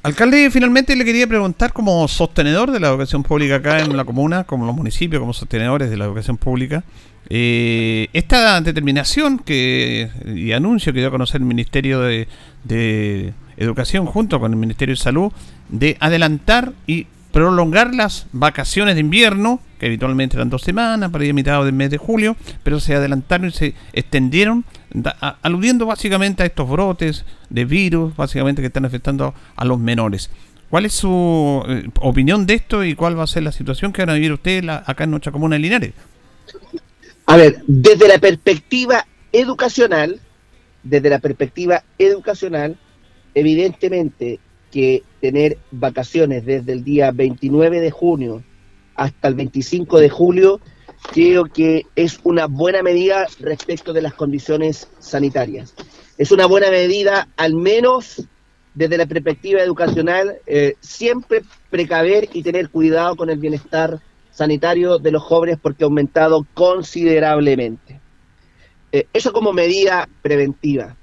Alcalde, 0.02 0.50
finalmente 0.50 0.96
le 0.96 1.04
quería 1.04 1.26
preguntar 1.26 1.74
como 1.74 2.08
sostenedor 2.08 2.70
de 2.70 2.80
la 2.80 2.88
educación 2.88 3.22
pública 3.22 3.56
acá 3.56 3.80
en 3.80 3.94
la 3.94 4.06
comuna, 4.06 4.44
como 4.44 4.64
los 4.64 4.74
municipios, 4.74 5.20
como 5.20 5.34
sostenedores 5.34 5.90
de 5.90 5.98
la 5.98 6.06
educación 6.06 6.38
pública, 6.38 6.84
eh, 7.28 8.08
esta 8.14 8.62
determinación 8.62 9.38
que 9.38 10.10
y 10.34 10.52
anuncio 10.52 10.94
que 10.94 11.00
dio 11.00 11.08
a 11.08 11.10
conocer 11.10 11.42
el 11.42 11.46
Ministerio 11.46 12.00
de, 12.00 13.34
Educación 13.58 14.06
junto 14.06 14.40
con 14.40 14.52
el 14.52 14.56
Ministerio 14.56 14.94
de 14.94 15.00
Salud 15.00 15.32
de 15.68 15.98
adelantar 16.00 16.72
y 16.86 17.06
prolongar 17.30 17.94
las 17.94 18.26
vacaciones 18.32 18.94
de 18.94 19.02
invierno, 19.02 19.60
que 19.78 19.84
habitualmente 19.84 20.36
eran 20.36 20.48
dos 20.48 20.62
semanas 20.62 21.10
para 21.10 21.26
ir 21.26 21.32
a 21.32 21.34
mitad 21.34 21.62
del 21.62 21.74
mes 21.74 21.90
de 21.90 21.98
julio, 21.98 22.36
pero 22.62 22.80
se 22.80 22.94
adelantaron 22.94 23.48
y 23.48 23.50
se 23.50 23.74
extendieron, 23.92 24.64
aludiendo 25.42 25.86
básicamente 25.86 26.42
a 26.42 26.46
estos 26.46 26.68
brotes 26.68 27.24
de 27.48 27.64
virus, 27.64 28.16
básicamente 28.16 28.62
que 28.62 28.66
están 28.66 28.84
afectando 28.84 29.34
a 29.56 29.64
los 29.64 29.78
menores. 29.78 30.30
¿Cuál 30.68 30.86
es 30.86 30.92
su 30.92 31.64
eh, 31.68 31.88
opinión 32.00 32.46
de 32.46 32.54
esto 32.54 32.84
y 32.84 32.94
cuál 32.94 33.18
va 33.18 33.24
a 33.24 33.26
ser 33.26 33.42
la 33.42 33.52
situación 33.52 33.92
que 33.92 34.02
van 34.02 34.10
a 34.10 34.14
vivir 34.14 34.32
ustedes 34.32 34.64
acá 34.68 35.04
en 35.04 35.10
nuestra 35.10 35.32
comuna 35.32 35.56
de 35.56 35.60
Linares? 35.60 35.92
A 37.26 37.36
ver, 37.36 37.62
desde 37.66 38.08
la 38.08 38.18
perspectiva 38.18 39.04
educacional, 39.32 40.20
desde 40.82 41.10
la 41.10 41.18
perspectiva 41.18 41.82
educacional, 41.98 42.76
evidentemente 43.34 44.38
que 44.70 45.02
tener 45.20 45.58
vacaciones 45.70 46.44
desde 46.46 46.72
el 46.72 46.84
día 46.84 47.10
29 47.10 47.80
de 47.80 47.90
junio 47.90 48.42
hasta 48.94 49.28
el 49.28 49.34
25 49.34 49.98
de 49.98 50.08
julio, 50.08 50.60
creo 51.12 51.44
que 51.44 51.86
es 51.96 52.20
una 52.22 52.46
buena 52.46 52.82
medida 52.82 53.26
respecto 53.40 53.92
de 53.92 54.02
las 54.02 54.14
condiciones 54.14 54.88
sanitarias. 54.98 55.74
Es 56.18 56.30
una 56.32 56.46
buena 56.46 56.70
medida, 56.70 57.28
al 57.36 57.54
menos 57.54 58.22
desde 58.74 58.98
la 58.98 59.06
perspectiva 59.06 59.62
educacional, 59.62 60.36
eh, 60.46 60.76
siempre 60.80 61.42
precaver 61.70 62.28
y 62.32 62.42
tener 62.42 62.70
cuidado 62.70 63.16
con 63.16 63.30
el 63.30 63.38
bienestar 63.38 64.00
sanitario 64.30 64.98
de 64.98 65.10
los 65.10 65.22
jóvenes 65.22 65.58
porque 65.60 65.84
ha 65.84 65.86
aumentado 65.86 66.46
considerablemente. 66.54 68.00
Eh, 68.92 69.06
eso 69.12 69.32
como 69.32 69.52
medida 69.52 70.08
preventiva. 70.22 70.96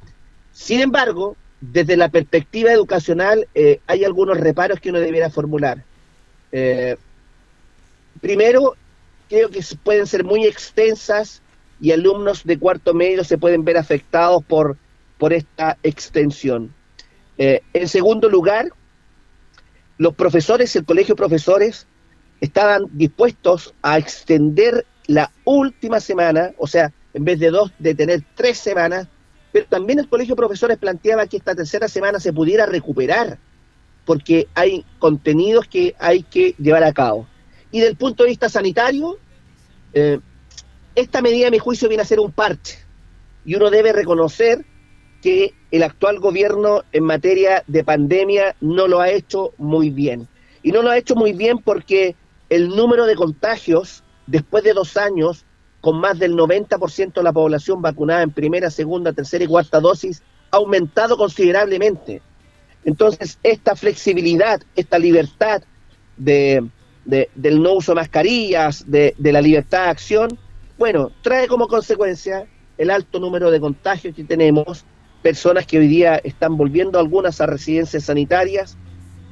Sin 0.53 0.79
embargo, 0.81 1.36
desde 1.60 1.97
la 1.97 2.10
perspectiva 2.10 2.71
educacional 2.71 3.47
eh, 3.53 3.79
hay 3.88 4.03
algunos 4.03 4.38
reparos 4.38 4.79
que 4.79 4.89
uno 4.89 4.99
debiera 4.99 5.29
formular. 5.29 5.83
Primero, 8.21 8.75
creo 9.30 9.50
que 9.50 9.62
pueden 9.84 10.08
ser 10.08 10.24
muy 10.24 10.46
extensas 10.46 11.42
y 11.80 11.92
alumnos 11.92 12.44
de 12.44 12.58
cuarto 12.58 12.94
medio 12.94 13.24
se 13.24 13.38
pueden 13.38 13.63
ver 13.63 13.78
afectados 13.78 14.44
por, 14.44 14.78
por 15.18 15.34
esta 15.34 15.78
extensión. 15.84 16.74
en 17.38 17.88
segundo 17.88 18.30
lugar, 18.30 18.70
los 19.98 20.16
profesores, 20.16 20.76
el 20.76 20.86
colegio 20.86 21.16
de 21.16 21.18
profesores, 21.18 21.88
estaban 22.42 22.86
dispuestos 22.92 23.74
a 23.82 23.98
extender 23.98 24.86
la 25.08 25.32
última 25.44 26.00
semana, 26.00 26.52
o 26.58 26.68
sea, 26.68 26.94
en 27.13 27.26
vez 27.26 27.40
de 27.40 27.50
dos, 27.50 27.72
de 27.80 27.96
tener 27.96 28.24
tres 28.36 28.58
semanas, 28.58 29.08
pero 29.52 29.66
también 29.66 30.00
el 30.00 30.10
Colegio 30.10 30.36
de 30.36 30.42
Profesores 30.42 30.78
planteaba 30.78 31.26
que 31.26 31.38
esta 31.38 31.56
tercera 31.56 31.88
semana 31.88 32.20
se 32.20 32.34
pudiera 32.34 32.66
recuperar, 32.66 33.40
porque 34.06 34.48
hay 34.54 34.86
contenidos 35.00 35.68
que 35.68 35.96
hay 35.98 36.24
que 36.24 36.54
llevar 36.60 36.84
a 36.84 36.94
cabo. 36.94 37.28
Y 37.71 37.80
del 37.82 37.95
punto 37.95 38.23
de 38.23 38.30
vista 38.30 38.49
sanitario, 38.49 39.17
eh, 39.93 40.19
esta 40.95 41.21
medida, 41.21 41.47
a 41.47 41.51
mi 41.51 41.60
juicio, 41.60 41.88
viene 41.88 42.03
a 42.03 42.06
ser 42.06 42.19
un 42.19 42.32
parche. 42.32 42.80
Y 43.45 43.56
uno 43.56 43.69
debe 43.69 43.93
reconocer 43.93 44.65
que 45.21 45.53
el 45.71 45.84
actual 45.84 46.19
gobierno 46.19 46.84
en 46.91 47.03
materia 47.03 47.63
de 47.67 47.84
pandemia 47.84 48.56
no 48.62 48.88
lo 48.88 49.01
ha 49.01 49.10
hecho 49.10 49.53
muy 49.58 49.89
bien. 49.89 50.27
Y 50.63 50.71
no 50.71 50.82
lo 50.82 50.89
ha 50.89 50.97
hecho 50.97 51.15
muy 51.15 51.34
bien 51.34 51.60
porque 51.60 52.15
el 52.49 52.69
número 52.69 53.06
de 53.06 53.15
contagios, 53.15 54.03
después 54.25 54.63
de 54.63 54.73
dos 54.73 54.97
años, 54.97 55.45
con 55.82 55.99
más 55.99 56.19
del 56.19 56.34
90% 56.36 57.13
de 57.13 57.23
la 57.23 57.34
población 57.34 57.82
vacunada 57.82 58.21
en 58.21 58.32
primera, 58.32 58.69
segunda, 58.69 59.13
tercera 59.13 59.43
y 59.43 59.47
cuarta 59.47 59.80
dosis, 59.80 60.21
ha 60.51 60.58
aumentado 60.58 61.17
considerablemente. 61.17 62.21
Entonces, 62.86 63.38
esta 63.43 63.75
flexibilidad, 63.75 64.62
esta 64.75 64.97
libertad 64.97 65.62
de, 66.15 66.67
del 67.08 67.62
no 67.62 67.74
uso 67.74 67.96
mascarillas, 67.96 68.84
de, 68.86 69.15
la 69.20 69.41
libertad 69.41 69.86
de 69.86 69.89
acción, 69.89 70.39
bueno, 70.78 71.12
trae 71.22 71.48
como 71.48 71.67
consecuencia 71.67 72.46
el 72.78 72.91
alto 72.91 73.20
número 73.20 73.50
de 73.50 73.60
contagios 73.60 74.13
que 74.13 74.26
tenemos, 74.26 74.84
personas 75.22 75.65
que 75.65 75.80
hoy 75.80 75.88
día 75.88 76.17
están 76.17 76.58
volviendo 76.58 77.00
algunas 77.00 77.39
a 77.39 77.46
residencias 77.46 78.04
sanitarias, 78.04 78.78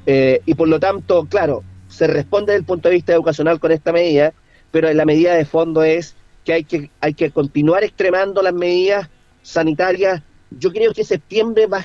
eh, 0.05 0.41
y 0.45 0.53
por 0.55 0.69
lo 0.69 0.79
tanto, 0.79 1.25
claro, 1.25 1.63
se 1.89 2.07
responde 2.07 2.53
desde 2.53 2.59
el 2.61 2.65
punto 2.65 2.89
de 2.89 2.95
vista 2.95 3.13
educacional 3.13 3.59
con 3.59 3.71
esta 3.71 3.91
medida, 3.91 4.33
pero 4.71 4.91
la 4.93 5.05
medida 5.05 5.35
de 5.35 5.45
fondo 5.45 5.83
es 5.83 6.15
que 6.45 6.53
hay 6.53 6.63
que, 6.63 6.89
hay 7.01 7.13
que 7.13 7.31
continuar 7.31 7.83
extremando 7.83 8.41
las 8.41 8.53
medidas 8.53 9.09
sanitarias. 9.41 10.21
Yo 10.51 10.71
creo 10.71 10.93
que 10.93 11.03
septiembre 11.03 11.67
va 11.67 11.83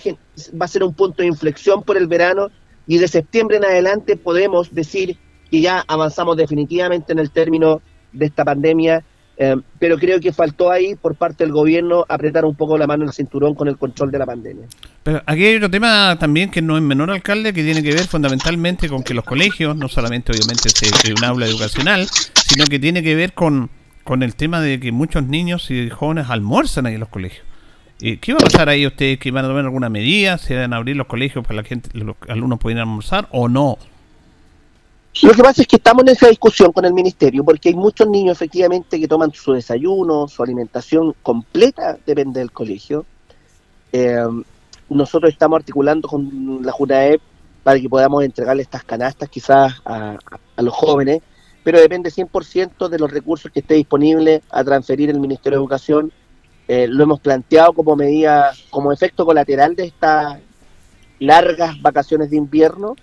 a 0.60 0.68
ser 0.68 0.84
un 0.84 0.94
punto 0.94 1.22
de 1.22 1.28
inflexión 1.28 1.82
por 1.82 1.96
el 1.96 2.06
verano 2.06 2.48
y 2.86 2.98
de 2.98 3.08
septiembre 3.08 3.56
en 3.56 3.64
adelante 3.64 4.16
podemos 4.16 4.72
decir 4.74 5.18
que 5.50 5.60
ya 5.60 5.84
avanzamos 5.86 6.36
definitivamente 6.36 7.12
en 7.12 7.18
el 7.18 7.30
término 7.30 7.82
de 8.12 8.26
esta 8.26 8.44
pandemia 8.44 9.04
eh, 9.42 9.56
pero 9.78 9.96
creo 9.96 10.20
que 10.20 10.34
faltó 10.34 10.70
ahí 10.70 10.96
por 10.96 11.14
parte 11.14 11.44
del 11.44 11.52
gobierno 11.54 12.04
apretar 12.10 12.44
un 12.44 12.54
poco 12.54 12.76
la 12.76 12.86
mano 12.86 13.04
en 13.04 13.08
el 13.08 13.14
cinturón 13.14 13.54
con 13.54 13.68
el 13.68 13.78
control 13.78 14.10
de 14.10 14.18
la 14.18 14.26
pandemia. 14.26 14.66
Pero 15.02 15.22
aquí 15.24 15.46
hay 15.46 15.56
otro 15.56 15.70
tema 15.70 16.14
también 16.20 16.50
que 16.50 16.60
no 16.60 16.76
es 16.76 16.82
menor, 16.82 17.10
alcalde, 17.10 17.54
que 17.54 17.64
tiene 17.64 17.82
que 17.82 17.94
ver 17.94 18.06
fundamentalmente 18.06 18.90
con 18.90 19.02
que 19.02 19.14
los 19.14 19.24
colegios, 19.24 19.74
no 19.74 19.88
solamente 19.88 20.32
obviamente 20.32 20.68
es 20.68 21.14
un 21.18 21.24
aula 21.24 21.46
educacional, 21.46 22.06
sino 22.34 22.66
que 22.66 22.78
tiene 22.78 23.02
que 23.02 23.14
ver 23.14 23.32
con, 23.32 23.70
con 24.04 24.22
el 24.22 24.34
tema 24.34 24.60
de 24.60 24.78
que 24.78 24.92
muchos 24.92 25.24
niños 25.24 25.70
y 25.70 25.88
jóvenes 25.88 26.28
almuerzan 26.28 26.84
ahí 26.84 26.94
en 26.94 27.00
los 27.00 27.08
colegios. 27.08 27.46
¿Y 27.98 28.18
¿Qué 28.18 28.34
va 28.34 28.40
a 28.40 28.44
pasar 28.44 28.68
ahí 28.68 28.86
ustedes? 28.86 29.18
¿Que 29.18 29.30
van 29.30 29.46
a 29.46 29.48
tomar 29.48 29.64
alguna 29.64 29.88
medida? 29.88 30.36
¿Se 30.36 30.54
van 30.54 30.74
a 30.74 30.76
abrir 30.76 30.96
los 30.96 31.06
colegios 31.06 31.46
para 31.46 31.62
que 31.62 31.76
la 31.76 31.80
gente, 31.80 31.88
los 31.94 32.14
alumnos 32.28 32.58
puedan 32.58 32.80
almorzar 32.80 33.26
o 33.30 33.48
no? 33.48 33.78
Lo 35.22 35.32
que 35.32 35.42
pasa 35.42 35.62
es 35.62 35.68
que 35.68 35.76
estamos 35.76 36.02
en 36.02 36.10
esa 36.10 36.28
discusión 36.28 36.72
con 36.72 36.84
el 36.84 36.94
ministerio 36.94 37.44
porque 37.44 37.70
hay 37.70 37.74
muchos 37.74 38.08
niños 38.08 38.36
efectivamente 38.36 38.98
que 38.98 39.08
toman 39.08 39.32
su 39.32 39.52
desayuno, 39.52 40.28
su 40.28 40.42
alimentación 40.42 41.14
completa, 41.22 41.98
depende 42.06 42.40
del 42.40 42.52
colegio. 42.52 43.04
Eh, 43.92 44.24
nosotros 44.88 45.32
estamos 45.32 45.58
articulando 45.58 46.08
con 46.08 46.60
la 46.62 46.72
JUNAEP 46.72 47.20
para 47.64 47.80
que 47.80 47.88
podamos 47.88 48.22
entregarle 48.22 48.62
estas 48.62 48.84
canastas 48.84 49.28
quizás 49.28 49.74
a, 49.84 50.16
los 50.56 50.72
jóvenes, 50.72 51.22
pero 51.64 51.80
depende 51.80 52.10
100% 52.10 52.88
de 52.88 52.98
los 52.98 53.10
recursos 53.10 53.50
que 53.50 53.60
esté 53.60 53.74
disponible 53.74 54.42
a 54.48 54.62
transferir 54.62 55.10
el 55.10 55.20
Ministerio 55.20 55.58
de 55.58 55.62
Educación. 55.62 56.12
Eh, 56.68 56.86
lo 56.86 57.02
hemos 57.02 57.20
planteado 57.20 57.72
como 57.72 57.96
medida, 57.96 58.52
como 58.70 58.92
efecto 58.92 59.26
colateral 59.26 59.74
de 59.74 59.86
estas 59.86 60.38
largas 61.18 61.82
vacaciones 61.82 62.30
de 62.30 62.36
invierno 62.36 62.94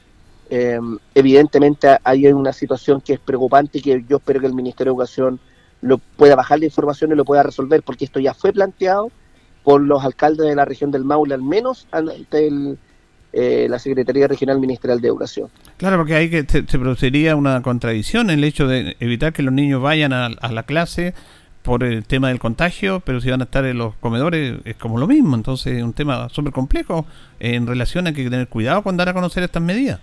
eh, 0.49 0.79
evidentemente 1.13 1.97
hay 2.03 2.27
una 2.27 2.53
situación 2.53 3.01
que 3.01 3.13
es 3.13 3.19
preocupante 3.19 3.79
y 3.79 3.81
que 3.81 4.05
yo 4.07 4.17
espero 4.17 4.39
que 4.39 4.47
el 4.47 4.53
Ministerio 4.53 4.93
de 4.93 4.95
Educación 4.95 5.39
lo 5.81 5.97
pueda 5.97 6.36
bajar 6.36 6.60
la 6.60 6.65
información 6.65 7.12
y 7.12 7.15
lo 7.15 7.25
pueda 7.25 7.43
resolver, 7.43 7.83
porque 7.83 8.05
esto 8.05 8.19
ya 8.19 8.33
fue 8.33 8.53
planteado 8.53 9.12
por 9.63 9.81
los 9.81 10.03
alcaldes 10.03 10.47
de 10.47 10.55
la 10.55 10.65
región 10.65 10.91
del 10.91 11.03
Maule, 11.03 11.33
al 11.33 11.41
menos 11.41 11.88
ante 11.91 12.77
eh, 13.33 13.67
la 13.69 13.79
Secretaría 13.79 14.27
Regional 14.27 14.60
Ministerial 14.60 15.01
de 15.01 15.10
Educación. 15.10 15.49
Claro, 15.75 15.97
porque 15.97 16.15
ahí 16.15 16.29
que 16.29 16.45
se, 16.47 16.63
produciría 16.63 17.36
una 17.36 17.62
contradicción 17.62 18.29
el 18.29 18.43
hecho 18.43 18.67
de 18.67 18.95
evitar 18.99 19.33
que 19.33 19.43
los 19.43 19.53
niños 19.53 19.81
vayan 19.81 20.13
a, 20.13 20.27
a 20.27 20.51
la 20.51 20.63
clase 20.63 21.13
por 21.62 21.83
el 21.83 22.05
tema 22.05 22.29
del 22.29 22.39
contagio, 22.39 23.01
pero 23.01 23.19
si 23.19 23.29
van 23.29 23.41
a 23.41 23.43
estar 23.43 23.65
en 23.65 23.77
los 23.77 23.93
comedores 23.95 24.60
es 24.63 24.77
como 24.77 24.97
lo 24.97 25.05
mismo, 25.05 25.36
entonces 25.36 25.75
es 25.75 25.83
un 25.83 25.91
tema 25.91 26.29
súper 26.29 26.53
complejo 26.53 27.05
en 27.41 27.67
relación 27.67 28.07
a 28.07 28.13
que 28.13 28.21
hay 28.21 28.27
que 28.27 28.31
tener 28.31 28.47
cuidado 28.47 28.83
cuando 28.83 29.01
dar 29.01 29.10
a 29.10 29.13
conocer 29.13 29.43
estas 29.43 29.62
medidas. 29.62 29.99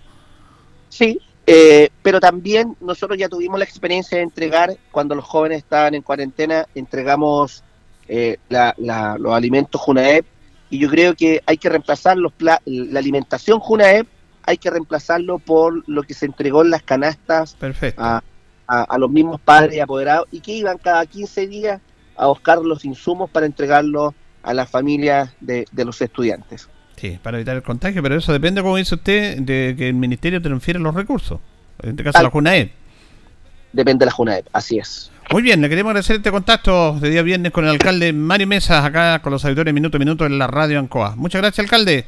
Sí, 0.95 1.21
eh, 1.45 1.89
pero 2.03 2.21
también 2.21 2.77
nosotros 2.81 3.19
ya 3.19 3.29
tuvimos 3.29 3.59
la 3.59 3.65
experiencia 3.65 4.19
de 4.19 4.23
entregar, 4.23 4.77
cuando 4.93 5.17
los 5.17 5.25
jóvenes 5.25 5.59
estaban 5.59 5.93
en 5.97 6.03
cuarentena, 6.03 6.69
entregamos 6.73 7.65
eh, 8.07 8.37
los 8.79 9.35
alimentos 9.35 9.81
Junaep 9.81 10.25
y 10.71 10.79
yo 10.79 10.89
creo 10.89 11.17
que 11.17 11.43
hay 11.47 11.59
que 11.59 11.69
reemplazar 11.69 12.17
los 12.17 12.33
la 12.39 12.61
alimentación 12.97 13.59
Junaep, 13.59 14.07
hay 14.45 14.57
que 14.57 14.71
reemplazarlo 14.71 15.41
por 15.41 15.83
lo 15.89 16.05
que 16.05 16.15
se 16.15 16.27
entregó 16.27 16.63
en 16.63 16.71
las 16.71 16.85
canastas 16.85 17.57
A, 17.97 18.23
a, 18.69 18.97
los 18.99 19.11
mismos 19.11 19.41
padres 19.41 19.75
y 19.75 19.81
apoderados 19.81 20.29
y 20.31 20.39
que 20.39 20.53
iban 20.53 20.79
cada 20.79 21.05
15 21.05 21.49
días 21.49 21.81
a 22.17 22.29
buscar 22.29 22.59
los 22.59 22.85
insumos 22.85 23.31
para 23.31 23.47
entregarlos 23.47 24.15
a 24.45 24.55
las 24.55 24.71
familias 24.71 25.35
de 25.41 25.67
los 25.85 26.01
estudiantes. 26.01 26.69
Sí, 26.97 27.19
para 27.23 27.39
evitar 27.39 27.57
el 27.57 27.63
contagio, 27.63 28.03
pero 28.03 28.17
eso 28.17 28.33
depende, 28.33 28.63
como 28.63 28.77
dice 28.77 28.95
usted, 28.95 29.39
de 29.39 29.75
que 29.77 29.89
el 29.89 29.95
ministerio 29.95 30.41
transfiera 30.41 30.79
los 30.79 30.95
recursos. 30.95 31.41
En 31.83 31.91
este 31.91 32.05
caso, 32.05 32.23
la 32.23 32.31
JUNAEP. 32.31 32.73
Depende 33.73 34.05
de 34.05 34.07
la 34.07 34.13
JUNAEP, 34.13 34.47
así 34.53 34.79
es. 34.79 35.11
Muy 35.31 35.43
bien, 35.43 35.61
le 35.61 35.69
queremos 35.69 35.91
agradecer 35.91 36.17
este 36.17 36.31
contacto 36.31 36.99
de 37.01 37.11
día 37.11 37.23
viernes 37.23 37.51
con 37.51 37.65
el 37.65 37.71
alcalde 37.71 38.13
Mario 38.13 38.47
Mesas, 38.47 38.85
acá 38.85 39.21
con 39.21 39.33
los 39.33 39.45
auditores 39.45 39.75
Minuto 39.75 39.97
a 39.97 39.99
Minuto 39.99 40.27
en 40.27 40.39
la 40.39 40.47
radio 40.47 40.79
Ancoa. 40.79 41.17
Muchas 41.17 41.41
gracias, 41.41 41.65
alcalde. 41.65 42.07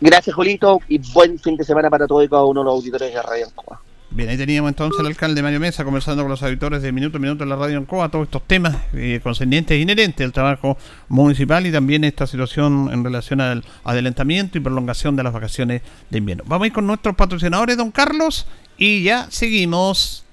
Gracias, 0.00 0.34
Julito, 0.34 0.80
y 0.88 0.98
buen 1.12 1.38
fin 1.38 1.56
de 1.56 1.64
semana 1.64 1.88
para 1.88 2.06
todos 2.06 2.24
y 2.24 2.28
cada 2.28 2.44
uno 2.44 2.60
de 2.60 2.64
los 2.66 2.74
auditores 2.74 3.08
de 3.08 3.14
la 3.14 3.22
radio 3.22 3.46
Ancoa. 3.46 3.80
Bien, 4.14 4.28
ahí 4.28 4.36
teníamos 4.36 4.68
entonces 4.68 5.00
al 5.00 5.06
alcalde 5.06 5.42
Mario 5.42 5.58
Mesa 5.58 5.84
conversando 5.84 6.22
con 6.22 6.30
los 6.30 6.42
auditores 6.42 6.82
de 6.82 6.92
Minuto 6.92 7.16
a 7.16 7.20
Minuto 7.20 7.44
en 7.44 7.48
la 7.48 7.56
radio 7.56 7.78
en 7.78 7.86
Coa, 7.86 8.10
todos 8.10 8.26
estos 8.26 8.46
temas 8.46 8.76
eh, 8.92 9.20
concernientes 9.22 9.74
e 9.74 9.80
inherentes 9.80 10.22
al 10.22 10.32
trabajo 10.32 10.76
municipal 11.08 11.66
y 11.66 11.72
también 11.72 12.04
esta 12.04 12.26
situación 12.26 12.90
en 12.92 13.04
relación 13.04 13.40
al 13.40 13.64
adelantamiento 13.84 14.58
y 14.58 14.60
prolongación 14.60 15.16
de 15.16 15.22
las 15.22 15.32
vacaciones 15.32 15.80
de 16.10 16.18
invierno. 16.18 16.44
Vamos 16.46 16.64
a 16.64 16.66
ir 16.66 16.74
con 16.74 16.86
nuestros 16.86 17.16
patrocinadores, 17.16 17.78
don 17.78 17.90
Carlos, 17.90 18.46
y 18.76 19.02
ya 19.02 19.30
seguimos. 19.30 20.26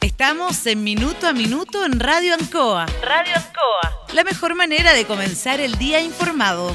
Estamos 0.00 0.66
en 0.66 0.82
Minuto 0.82 1.28
a 1.28 1.32
Minuto 1.32 1.86
en 1.86 2.00
Radio 2.00 2.34
Ancoa. 2.34 2.86
Radio 3.00 3.32
Ancoa. 3.36 4.12
La 4.12 4.24
mejor 4.24 4.56
manera 4.56 4.92
de 4.92 5.04
comenzar 5.04 5.60
el 5.60 5.78
día 5.78 6.00
informado. 6.00 6.74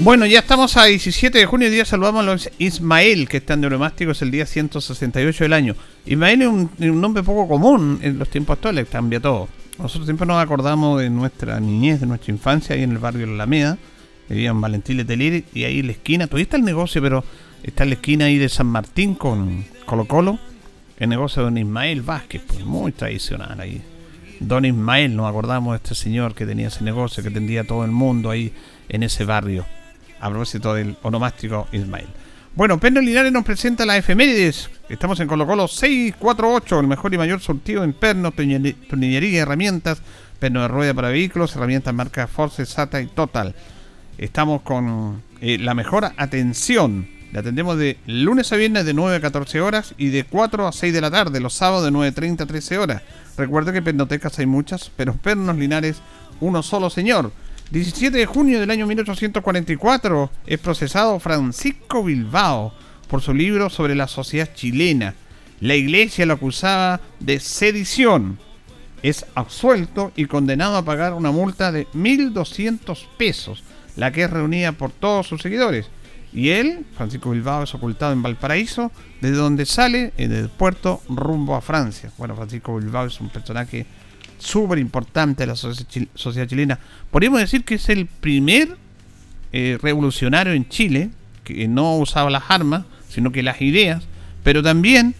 Bueno, 0.00 0.26
ya 0.26 0.38
estamos 0.38 0.76
a 0.76 0.84
17 0.84 1.36
de 1.36 1.46
junio, 1.46 1.66
y 1.66 1.72
día 1.72 1.84
saludamos 1.84 2.20
a 2.20 2.24
los 2.24 2.50
Ismael, 2.58 3.28
que 3.28 3.38
están 3.38 3.60
de 3.60 3.66
el 3.66 4.30
día 4.30 4.46
168 4.46 5.44
del 5.44 5.52
año. 5.52 5.74
Ismael 6.06 6.42
es 6.42 6.48
un, 6.48 7.00
nombre 7.00 7.24
poco 7.24 7.48
común 7.48 7.98
en 8.00 8.16
los 8.16 8.30
tiempos 8.30 8.54
actuales, 8.54 8.86
cambia 8.88 9.18
todo. 9.18 9.48
Nosotros 9.76 10.06
siempre 10.06 10.24
nos 10.24 10.40
acordamos 10.40 11.00
de 11.00 11.10
nuestra 11.10 11.58
niñez, 11.58 11.98
de 12.00 12.06
nuestra 12.06 12.32
infancia, 12.32 12.76
ahí 12.76 12.84
en 12.84 12.92
el 12.92 12.98
barrio 12.98 13.22
de 13.22 13.26
La 13.26 13.42
Alameda, 13.42 13.76
vivía 14.28 14.50
en 14.50 14.60
Valentín 14.60 14.98
Letelier, 14.98 15.42
y 15.52 15.64
ahí 15.64 15.80
en 15.80 15.86
la 15.86 15.92
esquina, 15.92 16.26
todavía 16.28 16.44
está 16.44 16.56
el 16.58 16.64
negocio, 16.64 17.02
pero 17.02 17.24
está 17.64 17.82
en 17.82 17.90
la 17.90 17.94
esquina 17.96 18.26
ahí 18.26 18.38
de 18.38 18.48
San 18.48 18.68
Martín 18.68 19.16
con 19.16 19.64
Colo 19.84 20.04
Colo, 20.04 20.38
el 21.00 21.08
negocio 21.08 21.42
de 21.42 21.46
don 21.46 21.58
Ismael 21.58 22.02
Vázquez, 22.02 22.42
pues 22.46 22.64
muy 22.64 22.92
tradicional 22.92 23.58
ahí. 23.60 23.82
Don 24.38 24.64
Ismael, 24.64 25.16
nos 25.16 25.28
acordamos 25.28 25.72
de 25.72 25.78
este 25.78 25.96
señor 25.96 26.36
que 26.36 26.46
tenía 26.46 26.68
ese 26.68 26.84
negocio, 26.84 27.20
que 27.20 27.30
atendía 27.30 27.62
a 27.62 27.64
todo 27.64 27.84
el 27.84 27.90
mundo 27.90 28.30
ahí 28.30 28.52
en 28.88 29.02
ese 29.02 29.24
barrio. 29.24 29.66
A 30.20 30.28
propósito 30.30 30.74
del 30.74 30.96
onomástico 31.02 31.68
Ismael. 31.72 32.06
Bueno, 32.54 32.80
Perno 32.80 33.00
Linares 33.00 33.30
nos 33.30 33.44
presenta 33.44 33.86
la 33.86 33.96
efemérides. 33.96 34.68
Estamos 34.88 35.20
en 35.20 35.28
Colo 35.28 35.46
Colo 35.46 35.68
648, 35.68 36.80
el 36.80 36.86
mejor 36.88 37.14
y 37.14 37.18
mayor 37.18 37.40
surtido 37.40 37.84
en 37.84 37.92
pernos, 37.92 38.34
tornillería 38.34 39.30
y 39.30 39.36
herramientas, 39.36 40.02
perno 40.40 40.62
de 40.62 40.68
rueda 40.68 40.92
para 40.92 41.10
vehículos, 41.10 41.54
herramientas 41.54 41.94
marca 41.94 42.26
Force, 42.26 42.66
SATA 42.66 43.00
y 43.00 43.06
Total. 43.06 43.54
Estamos 44.18 44.62
con 44.62 45.22
eh, 45.40 45.58
la 45.58 45.74
mejor 45.74 46.06
atención. 46.16 47.08
Le 47.32 47.38
atendemos 47.38 47.78
de 47.78 47.98
lunes 48.06 48.52
a 48.52 48.56
viernes 48.56 48.84
de 48.86 48.94
9 48.94 49.16
a 49.16 49.20
14 49.20 49.60
horas 49.60 49.94
y 49.96 50.08
de 50.08 50.24
4 50.24 50.66
a 50.66 50.72
6 50.72 50.92
de 50.92 51.00
la 51.00 51.10
tarde, 51.10 51.38
los 51.38 51.54
sábados 51.54 51.84
de 51.84 51.92
9.30 51.92 52.40
a 52.40 52.46
13 52.46 52.78
horas. 52.78 53.02
Recuerde 53.36 53.72
que 53.72 53.82
pernotecas 53.82 54.38
hay 54.40 54.46
muchas, 54.46 54.90
pero 54.96 55.14
pernos 55.14 55.56
linares, 55.56 56.00
uno 56.40 56.64
solo 56.64 56.90
señor. 56.90 57.30
17 57.70 58.16
de 58.16 58.24
junio 58.24 58.60
del 58.60 58.70
año 58.70 58.86
1844 58.86 60.30
es 60.46 60.58
procesado 60.58 61.20
Francisco 61.20 62.02
Bilbao 62.02 62.72
por 63.08 63.20
su 63.20 63.34
libro 63.34 63.68
sobre 63.68 63.94
la 63.94 64.08
sociedad 64.08 64.54
chilena. 64.54 65.14
La 65.60 65.74
iglesia 65.74 66.24
lo 66.24 66.32
acusaba 66.32 67.02
de 67.20 67.40
sedición. 67.40 68.38
Es 69.02 69.26
absuelto 69.34 70.12
y 70.16 70.24
condenado 70.24 70.78
a 70.78 70.84
pagar 70.84 71.12
una 71.12 71.30
multa 71.30 71.70
de 71.70 71.86
1.200 71.88 73.06
pesos, 73.18 73.62
la 73.96 74.12
que 74.12 74.22
es 74.22 74.30
reunida 74.30 74.72
por 74.72 74.90
todos 74.90 75.26
sus 75.26 75.42
seguidores. 75.42 75.90
Y 76.32 76.50
él, 76.50 76.86
Francisco 76.96 77.30
Bilbao, 77.30 77.64
es 77.64 77.74
ocultado 77.74 78.14
en 78.14 78.22
Valparaíso, 78.22 78.92
desde 79.20 79.36
donde 79.36 79.66
sale 79.66 80.14
en 80.16 80.32
el 80.32 80.48
puerto 80.48 81.02
rumbo 81.10 81.54
a 81.54 81.60
Francia. 81.60 82.12
Bueno, 82.16 82.34
Francisco 82.34 82.78
Bilbao 82.78 83.06
es 83.06 83.20
un 83.20 83.28
personaje 83.28 83.84
súper 84.38 84.78
importante 84.78 85.44
de 85.44 85.46
la 85.48 85.56
sociedad 85.56 86.46
chilena. 86.46 86.78
Podríamos 87.10 87.40
decir 87.40 87.64
que 87.64 87.74
es 87.76 87.88
el 87.88 88.06
primer 88.06 88.76
eh, 89.52 89.78
revolucionario 89.80 90.52
en 90.52 90.68
Chile 90.68 91.10
que 91.44 91.66
no 91.68 91.96
usaba 91.96 92.30
las 92.30 92.44
armas, 92.48 92.84
sino 93.08 93.32
que 93.32 93.42
las 93.42 93.60
ideas, 93.62 94.04
pero 94.42 94.62
también 94.62 95.14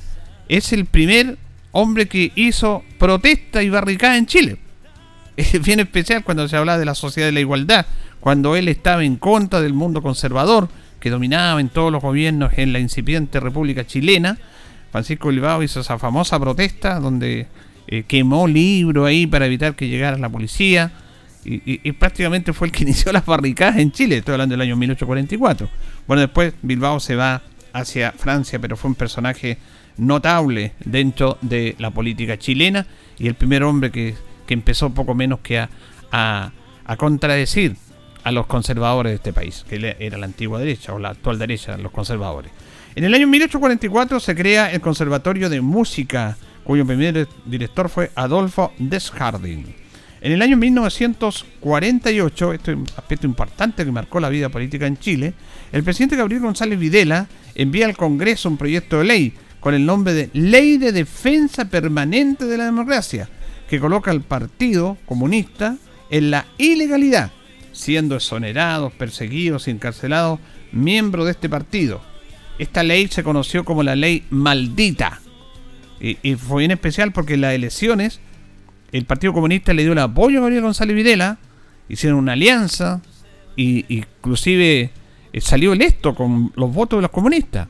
es 0.48 0.72
el 0.72 0.84
primer 0.86 1.38
hombre 1.72 2.08
que 2.08 2.32
hizo 2.34 2.84
protesta 2.98 3.62
y 3.62 3.70
barricada 3.70 4.16
en 4.16 4.26
Chile. 4.26 4.58
Es 5.36 5.62
bien 5.62 5.78
especial 5.78 6.24
cuando 6.24 6.48
se 6.48 6.56
habla 6.56 6.78
de 6.78 6.84
la 6.84 6.96
sociedad 6.96 7.28
de 7.28 7.32
la 7.32 7.40
igualdad, 7.40 7.86
cuando 8.18 8.56
él 8.56 8.66
estaba 8.66 9.04
en 9.04 9.16
contra 9.16 9.60
del 9.60 9.72
mundo 9.72 10.02
conservador 10.02 10.68
que 10.98 11.10
dominaba 11.10 11.60
en 11.60 11.68
todos 11.68 11.92
los 11.92 12.02
gobiernos 12.02 12.52
en 12.56 12.72
la 12.72 12.80
incipiente 12.80 13.38
República 13.38 13.86
Chilena. 13.86 14.36
Francisco 14.90 15.28
Bilbao 15.28 15.62
hizo 15.62 15.80
esa 15.80 15.98
famosa 15.98 16.40
protesta 16.40 16.98
donde 16.98 17.46
eh, 17.90 18.04
quemó 18.06 18.46
libros 18.46 19.06
ahí 19.06 19.26
para 19.26 19.46
evitar 19.46 19.74
que 19.74 19.88
llegara 19.88 20.18
la 20.18 20.28
policía. 20.28 20.92
Y, 21.44 21.92
prácticamente 21.92 22.52
fue 22.52 22.66
el 22.66 22.72
que 22.72 22.82
inició 22.84 23.10
las 23.10 23.24
barricadas 23.24 23.78
en 23.78 23.90
Chile, 23.90 24.18
estoy 24.18 24.32
hablando 24.32 24.52
del 24.52 24.60
año 24.60 24.76
1844. 24.76 25.68
Bueno, 26.06 26.20
después 26.20 26.52
Bilbao 26.60 27.00
se 27.00 27.16
va 27.16 27.40
hacia 27.72 28.12
Francia, 28.12 28.58
pero 28.58 28.76
fue 28.76 28.90
un 28.90 28.94
personaje 28.94 29.56
notable 29.96 30.72
dentro 30.84 31.38
de 31.40 31.74
la 31.78 31.90
política 31.90 32.38
chilena 32.38 32.86
y 33.18 33.28
el 33.28 33.34
primer 33.34 33.62
hombre 33.62 33.90
que, 33.90 34.14
empezó 34.48 34.90
poco 34.90 35.14
menos 35.14 35.40
que 35.40 35.58
a, 35.58 35.70
a, 36.10 36.96
contradecir 36.96 37.76
a 38.24 38.32
los 38.32 38.46
conservadores 38.46 39.12
de 39.12 39.16
este 39.16 39.32
país, 39.32 39.64
que 39.68 39.96
era 39.98 40.18
la 40.18 40.26
antigua 40.26 40.58
derecha 40.58 40.92
o 40.92 40.98
la 40.98 41.10
actual 41.10 41.38
derecha, 41.38 41.78
los 41.78 41.92
conservadores. 41.92 42.50
En 42.94 43.04
el 43.04 43.14
año 43.14 43.26
1844 43.26 44.20
se 44.20 44.34
crea 44.34 44.72
el 44.72 44.80
Conservatorio 44.80 45.48
de 45.48 45.60
Música 45.60 46.36
cuyo 46.68 46.84
primer 46.84 47.26
director 47.46 47.88
fue 47.88 48.10
Adolfo 48.14 48.74
Desjardins. 48.78 49.70
En 50.20 50.32
el 50.32 50.42
año 50.42 50.58
1948, 50.58 52.52
este 52.52 52.72
es 52.72 52.76
un 52.76 52.86
aspecto 52.94 53.26
importante 53.26 53.86
que 53.86 53.90
marcó 53.90 54.20
la 54.20 54.28
vida 54.28 54.50
política 54.50 54.86
en 54.86 54.98
Chile, 54.98 55.32
el 55.72 55.82
presidente 55.82 56.16
Gabriel 56.16 56.42
González 56.42 56.78
Videla 56.78 57.26
envía 57.54 57.86
al 57.86 57.96
Congreso 57.96 58.50
un 58.50 58.58
proyecto 58.58 58.98
de 58.98 59.04
ley 59.04 59.32
con 59.60 59.72
el 59.72 59.86
nombre 59.86 60.12
de 60.12 60.28
Ley 60.34 60.76
de 60.76 60.92
Defensa 60.92 61.70
Permanente 61.70 62.44
de 62.44 62.58
la 62.58 62.66
Democracia, 62.66 63.30
que 63.66 63.80
coloca 63.80 64.10
al 64.10 64.20
Partido 64.20 64.98
Comunista 65.06 65.78
en 66.10 66.30
la 66.30 66.44
ilegalidad, 66.58 67.30
siendo 67.72 68.14
exonerados, 68.14 68.92
perseguidos 68.92 69.68
y 69.68 69.70
encarcelados 69.70 70.38
miembros 70.72 71.24
de 71.24 71.30
este 71.30 71.48
partido. 71.48 72.02
Esta 72.58 72.82
ley 72.82 73.08
se 73.08 73.24
conoció 73.24 73.64
como 73.64 73.82
la 73.82 73.96
ley 73.96 74.26
maldita 74.28 75.22
y, 76.00 76.34
fue 76.36 76.60
bien 76.60 76.70
especial 76.70 77.12
porque 77.12 77.34
en 77.34 77.40
las 77.40 77.54
elecciones 77.54 78.20
el 78.92 79.04
Partido 79.04 79.32
Comunista 79.32 79.74
le 79.74 79.82
dio 79.82 79.92
el 79.92 79.98
apoyo 79.98 80.38
a 80.38 80.42
Gabriel 80.42 80.62
González 80.62 80.94
Videla, 80.96 81.38
hicieron 81.88 82.18
una 82.18 82.32
alianza, 82.32 83.02
y 83.58 83.84
inclusive 83.88 84.90
eh, 85.32 85.40
salió 85.40 85.72
electo 85.72 86.14
con 86.14 86.52
los 86.54 86.72
votos 86.72 86.98
de 86.98 87.02
los 87.02 87.10
comunistas. 87.10 87.66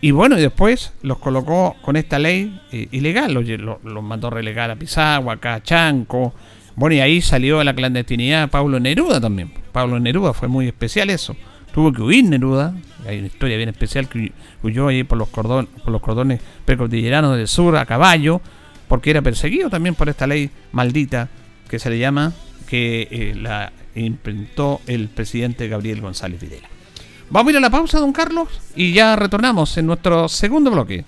Y 0.00 0.12
bueno, 0.12 0.38
y 0.38 0.40
después 0.40 0.92
los 1.02 1.18
colocó 1.18 1.76
con 1.82 1.96
esta 1.96 2.18
ley 2.18 2.60
eh, 2.70 2.88
ilegal, 2.92 3.34
los, 3.34 3.44
los, 3.48 4.02
mandó 4.02 4.30
relegar 4.30 4.70
a 4.70 4.76
Pisagua, 4.76 5.34
acá 5.34 5.54
a 5.54 5.62
Chanco. 5.62 6.32
Bueno, 6.76 6.94
y 6.94 7.00
ahí 7.00 7.20
salió 7.20 7.62
la 7.62 7.74
clandestinidad 7.74 8.48
Pablo 8.48 8.80
Neruda 8.80 9.20
también. 9.20 9.52
Pablo 9.72 9.98
Neruda 9.98 10.32
fue 10.32 10.48
muy 10.48 10.68
especial 10.68 11.10
eso. 11.10 11.36
Tuvo 11.72 11.92
que 11.92 12.02
huir 12.02 12.24
Neruda, 12.24 12.74
hay 13.06 13.18
una 13.18 13.28
historia 13.28 13.56
bien 13.56 13.70
especial 13.70 14.08
que 14.08 14.32
huyó 14.62 14.88
ahí 14.88 15.04
por 15.04 15.18
los, 15.18 15.28
cordones, 15.28 15.70
por 15.82 15.90
los 15.90 16.02
cordones 16.02 16.40
precordilleranos 16.64 17.36
del 17.36 17.48
sur 17.48 17.76
a 17.76 17.86
caballo, 17.86 18.40
porque 18.88 19.10
era 19.10 19.22
perseguido 19.22 19.70
también 19.70 19.94
por 19.94 20.08
esta 20.08 20.26
ley 20.26 20.50
maldita 20.72 21.28
que 21.68 21.78
se 21.78 21.88
le 21.88 21.98
llama, 21.98 22.32
que 22.68 23.08
eh, 23.10 23.34
la 23.34 23.72
imprintó 23.94 24.80
el 24.86 25.08
presidente 25.08 25.68
Gabriel 25.68 26.00
González 26.00 26.40
Videla. 26.40 26.68
Vamos 27.30 27.48
a 27.48 27.52
ir 27.52 27.56
a 27.56 27.60
la 27.60 27.70
pausa, 27.70 27.98
don 27.98 28.12
Carlos, 28.12 28.48
y 28.76 28.92
ya 28.92 29.16
retornamos 29.16 29.76
en 29.78 29.86
nuestro 29.86 30.28
segundo 30.28 30.70
bloque. 30.70 31.06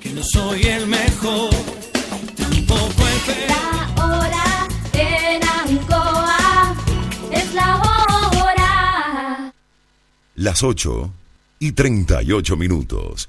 Que 0.00 0.10
no 0.10 0.22
soy 0.22 0.62
el 0.62 0.86
mejor, 0.86 1.50
tampoco 2.34 3.02
el 3.28 3.48
La 3.48 3.79
las 10.40 10.62
8 10.62 11.12
y 11.58 11.72
38 11.72 12.56
minutos. 12.56 13.28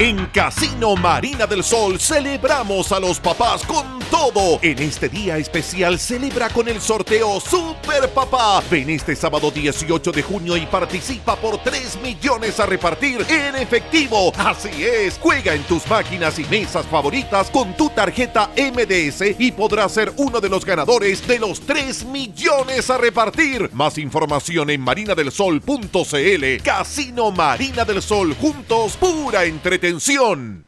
En 0.00 0.26
Casino 0.26 0.94
Marina 0.94 1.44
del 1.44 1.64
Sol 1.64 1.98
celebramos 1.98 2.92
a 2.92 3.00
los 3.00 3.18
papás 3.18 3.64
con 3.64 3.98
todo. 4.12 4.60
En 4.62 4.78
este 4.78 5.08
día 5.08 5.38
especial 5.38 5.98
celebra 5.98 6.48
con 6.50 6.68
el 6.68 6.80
sorteo 6.80 7.40
Super 7.40 8.08
Papá. 8.10 8.62
Ven 8.70 8.90
este 8.90 9.16
sábado 9.16 9.50
18 9.50 10.12
de 10.12 10.22
junio 10.22 10.56
y 10.56 10.66
participa 10.66 11.34
por 11.34 11.58
3 11.58 11.98
millones 12.00 12.60
a 12.60 12.66
repartir 12.66 13.26
en 13.28 13.56
efectivo. 13.56 14.32
Así 14.38 14.84
es, 14.84 15.18
juega 15.20 15.52
en 15.52 15.64
tus 15.64 15.84
máquinas 15.88 16.38
y 16.38 16.44
mesas 16.44 16.86
favoritas 16.86 17.50
con 17.50 17.76
tu 17.76 17.90
tarjeta 17.90 18.50
MDS 18.56 19.34
y 19.36 19.50
podrás 19.50 19.90
ser 19.90 20.12
uno 20.16 20.40
de 20.40 20.48
los 20.48 20.64
ganadores 20.64 21.26
de 21.26 21.40
los 21.40 21.58
3 21.62 22.04
millones 22.04 22.88
a 22.88 22.98
repartir. 22.98 23.68
Más 23.72 23.98
información 23.98 24.70
en 24.70 24.80
marinadelsol.cl. 24.80 26.62
Casino 26.62 27.32
Marina 27.32 27.84
del 27.84 28.00
Sol, 28.00 28.36
juntos, 28.40 28.96
pura 28.96 29.44
entretención. 29.88 30.67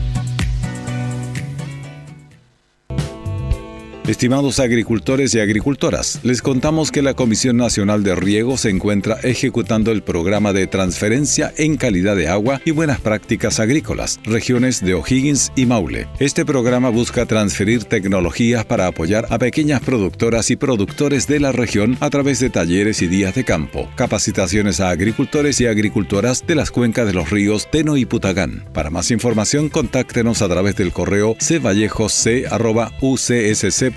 Estimados 4.07 4.59
agricultores 4.59 5.35
y 5.35 5.39
agricultoras, 5.39 6.19
les 6.23 6.41
contamos 6.41 6.91
que 6.91 7.03
la 7.03 7.13
Comisión 7.13 7.57
Nacional 7.57 8.01
de 8.03 8.15
Riego 8.15 8.57
se 8.57 8.71
encuentra 8.71 9.19
ejecutando 9.21 9.91
el 9.91 10.01
programa 10.01 10.53
de 10.53 10.65
transferencia 10.65 11.53
en 11.55 11.77
calidad 11.77 12.15
de 12.15 12.27
agua 12.27 12.61
y 12.65 12.71
buenas 12.71 12.99
prácticas 12.99 13.59
agrícolas, 13.59 14.19
regiones 14.23 14.83
de 14.83 14.95
O'Higgins 14.95 15.51
y 15.55 15.67
Maule. 15.67 16.07
Este 16.17 16.45
programa 16.45 16.89
busca 16.89 17.27
transferir 17.27 17.83
tecnologías 17.83 18.65
para 18.65 18.87
apoyar 18.87 19.27
a 19.29 19.37
pequeñas 19.37 19.81
productoras 19.81 20.49
y 20.49 20.55
productores 20.55 21.27
de 21.27 21.39
la 21.39 21.51
región 21.51 21.95
a 21.99 22.09
través 22.09 22.39
de 22.39 22.49
talleres 22.49 23.03
y 23.03 23.07
días 23.07 23.35
de 23.35 23.43
campo, 23.43 23.87
capacitaciones 23.95 24.79
a 24.79 24.89
agricultores 24.89 25.61
y 25.61 25.67
agricultoras 25.67 26.43
de 26.47 26.55
las 26.55 26.71
cuencas 26.71 27.05
de 27.05 27.13
los 27.13 27.29
ríos 27.29 27.69
Teno 27.69 27.97
y 27.97 28.05
Putagán. 28.05 28.65
Para 28.73 28.89
más 28.89 29.11
información, 29.11 29.69
contáctenos 29.69 30.41
a 30.41 30.49
través 30.49 30.75
del 30.75 30.91
correo 30.91 31.35
cvallejoc.ucsc.cl. 31.39 33.90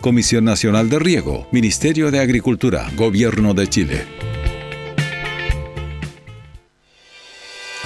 Comisión 0.00 0.44
Nacional 0.44 0.88
de 0.88 0.98
Riego, 0.98 1.46
Ministerio 1.52 2.10
de 2.10 2.20
Agricultura, 2.20 2.90
Gobierno 2.96 3.54
de 3.54 3.68
Chile. 3.68 4.45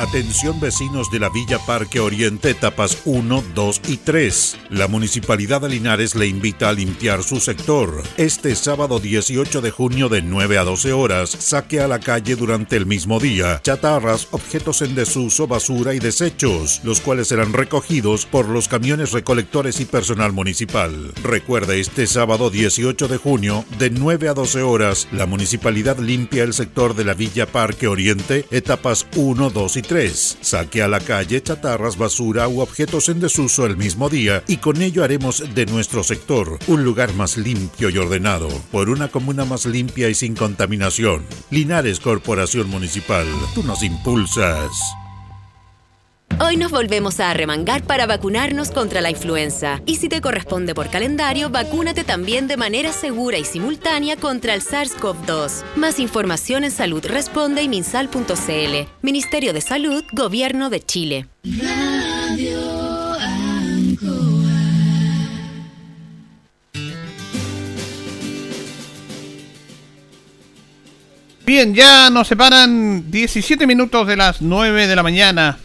Atención 0.01 0.59
vecinos 0.61 1.11
de 1.11 1.21
la 1.21 1.29
Villa 1.29 1.59
Parque 1.59 2.01
Oriente, 2.01 2.49
etapas 2.49 3.03
1, 3.05 3.45
2 3.55 3.83
y 3.87 3.99
3. 3.99 4.57
La 4.71 4.89
Municipalidad 4.89 5.61
de 5.61 5.69
Linares 5.69 6.15
le 6.15 6.27
invita 6.27 6.71
a 6.71 6.73
limpiar 6.73 7.23
su 7.23 7.39
sector. 7.39 8.03
Este 8.17 8.57
sábado 8.57 8.99
18 8.99 9.61
de 9.61 9.71
junio 9.71 10.09
de 10.09 10.23
9 10.23 10.57
a 10.57 10.65
12 10.65 10.95
horas, 10.95 11.29
saque 11.29 11.83
a 11.83 11.87
la 11.87 11.99
calle 11.99 12.35
durante 12.35 12.77
el 12.77 12.87
mismo 12.87 13.21
día 13.21 13.61
chatarras, 13.63 14.29
objetos 14.31 14.81
en 14.81 14.95
desuso, 14.95 15.47
basura 15.47 15.93
y 15.93 15.99
desechos, 15.99 16.81
los 16.83 17.03
cuales 17.03 17.29
serán 17.29 17.53
recogidos 17.53 18.25
por 18.25 18.49
los 18.49 18.69
camiones 18.69 19.13
recolectores 19.13 19.81
y 19.81 19.85
personal 19.85 20.33
municipal. 20.33 21.13
Recuerde, 21.23 21.79
este 21.79 22.07
sábado 22.07 22.49
18 22.49 23.07
de 23.07 23.19
junio, 23.19 23.67
de 23.79 23.91
9 23.91 24.31
a 24.31 24.33
12 24.33 24.63
horas, 24.63 25.09
la 25.13 25.27
Municipalidad 25.27 25.99
limpia 25.99 26.43
el 26.43 26.55
sector 26.55 26.95
de 26.95 27.05
la 27.05 27.13
Villa 27.13 27.45
Parque 27.45 27.87
Oriente, 27.87 28.47
etapas 28.51 29.07
1, 29.15 29.51
2 29.51 29.77
y 29.77 29.83
3 29.83 29.90
Saque 29.91 30.83
a 30.83 30.89
la 30.89 31.01
calle 31.01 31.43
chatarras, 31.43 31.99
basura 31.99 32.47
u 32.47 32.61
objetos 32.61 33.09
en 33.09 33.19
desuso 33.19 33.67
el 33.67 33.77
mismo 33.77 34.09
día 34.09 34.45
y 34.47 34.59
con 34.59 34.81
ello 34.83 35.03
haremos 35.03 35.43
de 35.53 35.67
nuestro 35.67 36.05
sector 36.05 36.61
un 36.69 36.85
lugar 36.85 37.13
más 37.15 37.37
limpio 37.37 37.91
y 37.91 37.99
ordenado, 37.99 38.49
por 38.71 38.89
una 38.89 39.09
comuna 39.09 39.45
más 39.45 39.67
limpia 39.67 40.09
y 40.09 40.15
sin 40.15 40.37
contaminación. 40.37 41.27
Linares 41.51 41.99
Corporación 41.99 42.71
Municipal, 42.71 43.27
tú 43.53 43.65
nos 43.65 43.83
impulsas. 43.83 44.71
Hoy 46.39 46.57
nos 46.57 46.71
volvemos 46.71 47.21
a 47.21 47.31
arremangar 47.31 47.83
para 47.83 48.07
vacunarnos 48.07 48.71
contra 48.71 49.01
la 49.01 49.11
influenza. 49.11 49.81
Y 49.87 49.97
si 49.97 50.09
te 50.09 50.21
corresponde 50.21 50.75
por 50.75 50.89
calendario, 50.91 51.51
vacúnate 51.51 52.05
también 52.05 52.47
de 52.49 52.57
manera 52.57 52.93
segura 52.93 53.39
y 53.39 53.45
simultánea 53.45 54.17
contra 54.17 54.55
el 54.55 54.63
SARS-CoV-2. 54.63 55.65
Más 55.77 55.99
información 55.99 56.65
en 56.65 56.71
Salud 56.71 57.05
Responde 57.05 57.63
y 57.63 57.69
minsal.cl. 57.69 58.89
Ministerio 59.03 59.53
de 59.53 59.61
Salud, 59.61 60.05
Gobierno 60.13 60.71
de 60.71 60.81
Chile. 60.81 61.27
Bien, 71.51 71.75
ya 71.75 72.11
nos 72.11 72.29
separan 72.29 73.11
17 73.11 73.67
minutos 73.67 74.07
de 74.07 74.17
las 74.17 74.41
9 74.41 74.87
de 74.87 74.95
la 74.95 75.03
mañana. 75.03 75.59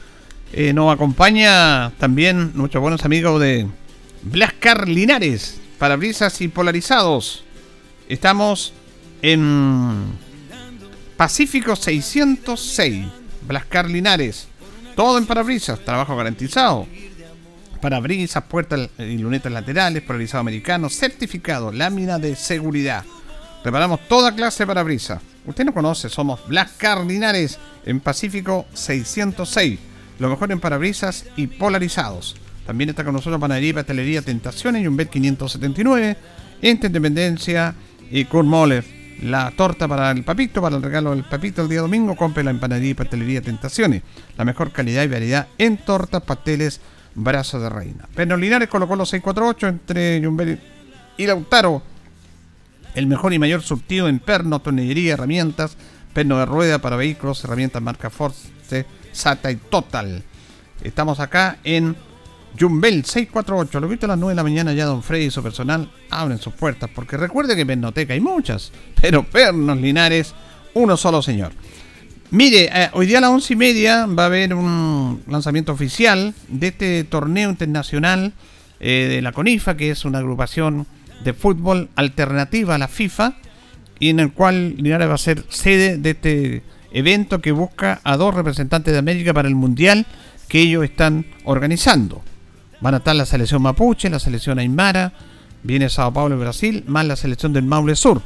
Eh, 0.57 0.71
nos 0.71 0.93
acompaña 0.93 1.91
también 1.99 2.53
nuestros 2.55 2.81
buenos 2.81 3.03
amigos 3.03 3.41
de 3.41 3.67
Blascar 4.21 4.87
Linares, 4.87 5.59
parabrisas 5.77 6.39
y 6.39 6.47
polarizados. 6.47 7.43
Estamos 8.07 8.71
en 9.21 10.05
Pacífico 11.17 11.75
606, 11.75 13.05
Blascar 13.45 13.89
Linares. 13.89 14.47
Todo 14.95 15.17
en 15.17 15.25
parabrisas, 15.25 15.83
trabajo 15.83 16.15
garantizado. 16.15 16.87
Parabrisas, 17.81 18.41
puertas 18.45 18.91
y 18.97 19.17
lunetas 19.17 19.51
laterales, 19.51 20.03
polarizado 20.03 20.39
americano, 20.39 20.89
certificado, 20.89 21.73
lámina 21.73 22.17
de 22.17 22.33
seguridad. 22.37 23.03
Preparamos 23.61 24.07
toda 24.07 24.33
clase 24.33 24.63
de 24.63 24.67
parabrisas. 24.67 25.21
Usted 25.45 25.65
no 25.65 25.73
conoce, 25.73 26.07
somos 26.07 26.47
Blascar 26.47 27.05
Linares 27.05 27.59
en 27.85 27.99
Pacífico 27.99 28.65
606 28.73 29.94
lo 30.19 30.29
mejor 30.29 30.51
en 30.51 30.59
parabrisas 30.59 31.25
y 31.35 31.47
polarizados. 31.47 32.35
También 32.65 32.89
está 32.89 33.03
con 33.03 33.13
nosotros 33.13 33.39
Panadería 33.39 33.69
y 33.69 33.73
Pastelería 33.73 34.21
Tentaciones 34.21 34.83
y 34.83 34.87
un 34.87 34.97
Bet 34.97 35.09
579 35.09 36.17
entre 36.61 36.87
Independencia 36.87 37.75
y 38.09 38.25
Kurt 38.25 38.47
Moller. 38.47 38.83
La 39.21 39.51
torta 39.55 39.87
para 39.87 40.11
el 40.11 40.23
papito, 40.23 40.61
para 40.61 40.75
el 40.75 40.81
regalo 40.81 41.11
del 41.11 41.23
papito 41.23 41.61
el 41.61 41.69
día 41.69 41.81
domingo, 41.81 42.15
compre 42.15 42.43
la 42.43 42.53
Panadería 42.53 42.91
y 42.91 42.93
Pastelería 42.95 43.41
Tentaciones. 43.41 44.01
La 44.37 44.45
mejor 44.45 44.71
calidad 44.71 45.03
y 45.03 45.07
variedad 45.07 45.47
en 45.57 45.77
tortas, 45.77 46.23
pasteles, 46.23 46.81
brazos 47.13 47.61
de 47.61 47.69
reina. 47.69 48.07
Pernos 48.13 48.39
Linares 48.39 48.67
colocó 48.67 48.95
los 48.95 49.09
648 49.09 49.67
entre 49.67 50.21
Jumbel 50.23 50.59
y 51.17 51.25
Lautaro. 51.27 51.81
El 52.93 53.07
mejor 53.07 53.33
y 53.33 53.39
mayor 53.39 53.61
surtido 53.61 54.07
en 54.07 54.19
perno, 54.19 54.59
tornillería, 54.59 55.13
herramientas, 55.13 55.77
perno 56.13 56.37
de 56.37 56.45
rueda 56.45 56.79
para 56.79 56.95
vehículos, 56.95 57.43
herramientas 57.43 57.81
marca 57.81 58.09
Force, 58.09 58.49
SATA 59.15 59.51
y 59.51 59.55
Total. 59.55 60.23
Estamos 60.83 61.19
acá 61.19 61.57
en 61.63 61.95
Jumbel 62.59 63.05
648. 63.05 63.79
Lo 63.79 63.87
visto 63.87 64.05
a 64.05 64.09
las 64.09 64.17
9 64.17 64.31
de 64.31 64.35
la 64.35 64.43
mañana 64.43 64.73
ya 64.73 64.85
Don 64.85 65.01
Freddy 65.01 65.25
y 65.25 65.31
su 65.31 65.41
personal 65.41 65.89
abren 66.09 66.37
sus 66.37 66.53
puertas. 66.53 66.89
Porque 66.93 67.17
recuerde 67.17 67.55
que 67.55 67.65
Pernoteca 67.65 68.13
hay 68.13 68.21
muchas. 68.21 68.71
Pero 69.01 69.23
Pernos 69.23 69.77
Linares, 69.79 70.35
uno 70.73 70.97
solo 70.97 71.21
señor. 71.21 71.53
Mire, 72.31 72.69
eh, 72.73 72.89
hoy 72.93 73.05
día 73.05 73.19
a 73.19 73.21
las 73.21 73.29
once 73.29 73.53
y 73.53 73.55
media 73.55 74.07
va 74.07 74.23
a 74.23 74.25
haber 74.25 74.53
un 74.53 75.23
lanzamiento 75.27 75.71
oficial 75.71 76.33
de 76.47 76.67
este 76.67 77.03
torneo 77.03 77.49
internacional 77.49 78.33
eh, 78.79 79.07
de 79.09 79.21
la 79.21 79.31
CONIFA, 79.31 79.77
que 79.77 79.91
es 79.91 80.05
una 80.05 80.19
agrupación 80.19 80.87
de 81.23 81.33
fútbol 81.33 81.89
alternativa 81.95 82.75
a 82.75 82.77
la 82.77 82.87
FIFA, 82.87 83.35
y 83.99 84.09
en 84.09 84.19
el 84.19 84.33
cual 84.33 84.75
Linares 84.75 85.07
va 85.07 85.13
a 85.13 85.19
ser 85.19 85.45
sede 85.49 85.97
de 85.97 86.09
este 86.09 86.63
evento 86.95 87.41
que 87.41 87.51
busca 87.51 87.99
a 88.03 88.15
dos 88.15 88.33
representantes 88.33 88.93
de 88.93 88.99
América 88.99 89.33
para 89.33 89.49
el 89.49 89.55
Mundial 89.55 90.05
que 90.47 90.61
ellos 90.61 90.85
están 90.85 91.25
organizando. 91.43 92.23
Van 92.79 92.93
a 92.93 92.97
estar 92.97 93.15
la 93.15 93.25
selección 93.25 93.61
mapuche, 93.61 94.09
la 94.09 94.19
selección 94.19 94.59
aymara, 94.59 95.11
viene 95.61 95.89
Sao 95.89 96.13
Paulo, 96.13 96.39
Brasil, 96.39 96.85
más 96.87 97.05
la 97.05 97.17
selección 97.17 97.51
del 97.51 97.65
Maule 97.65 97.95
Sur, 97.95 98.21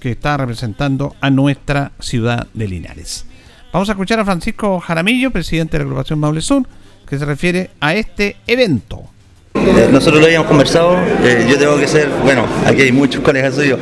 que 0.00 0.12
está 0.12 0.36
representando 0.38 1.14
a 1.20 1.28
nuestra 1.30 1.92
ciudad 2.00 2.46
de 2.54 2.68
Linares. 2.68 3.26
Vamos 3.72 3.90
a 3.90 3.92
escuchar 3.92 4.18
a 4.18 4.24
Francisco 4.24 4.80
Jaramillo, 4.80 5.30
presidente 5.30 5.76
de 5.76 5.84
la 5.84 5.90
agrupación 5.90 6.18
Maule 6.18 6.40
Sur, 6.40 6.66
que 7.06 7.18
se 7.18 7.24
refiere 7.24 7.70
a 7.80 7.94
este 7.94 8.36
evento. 8.46 9.10
Eh, 9.56 9.88
nosotros 9.90 10.20
lo 10.20 10.26
habíamos 10.26 10.48
conversado, 10.48 10.96
eh, 11.24 11.46
yo 11.48 11.58
tengo 11.58 11.78
que 11.78 11.88
ser, 11.88 12.08
bueno, 12.22 12.46
aquí 12.66 12.82
hay 12.82 12.92
muchos 12.92 13.22
colegas 13.22 13.54
suyos, 13.54 13.78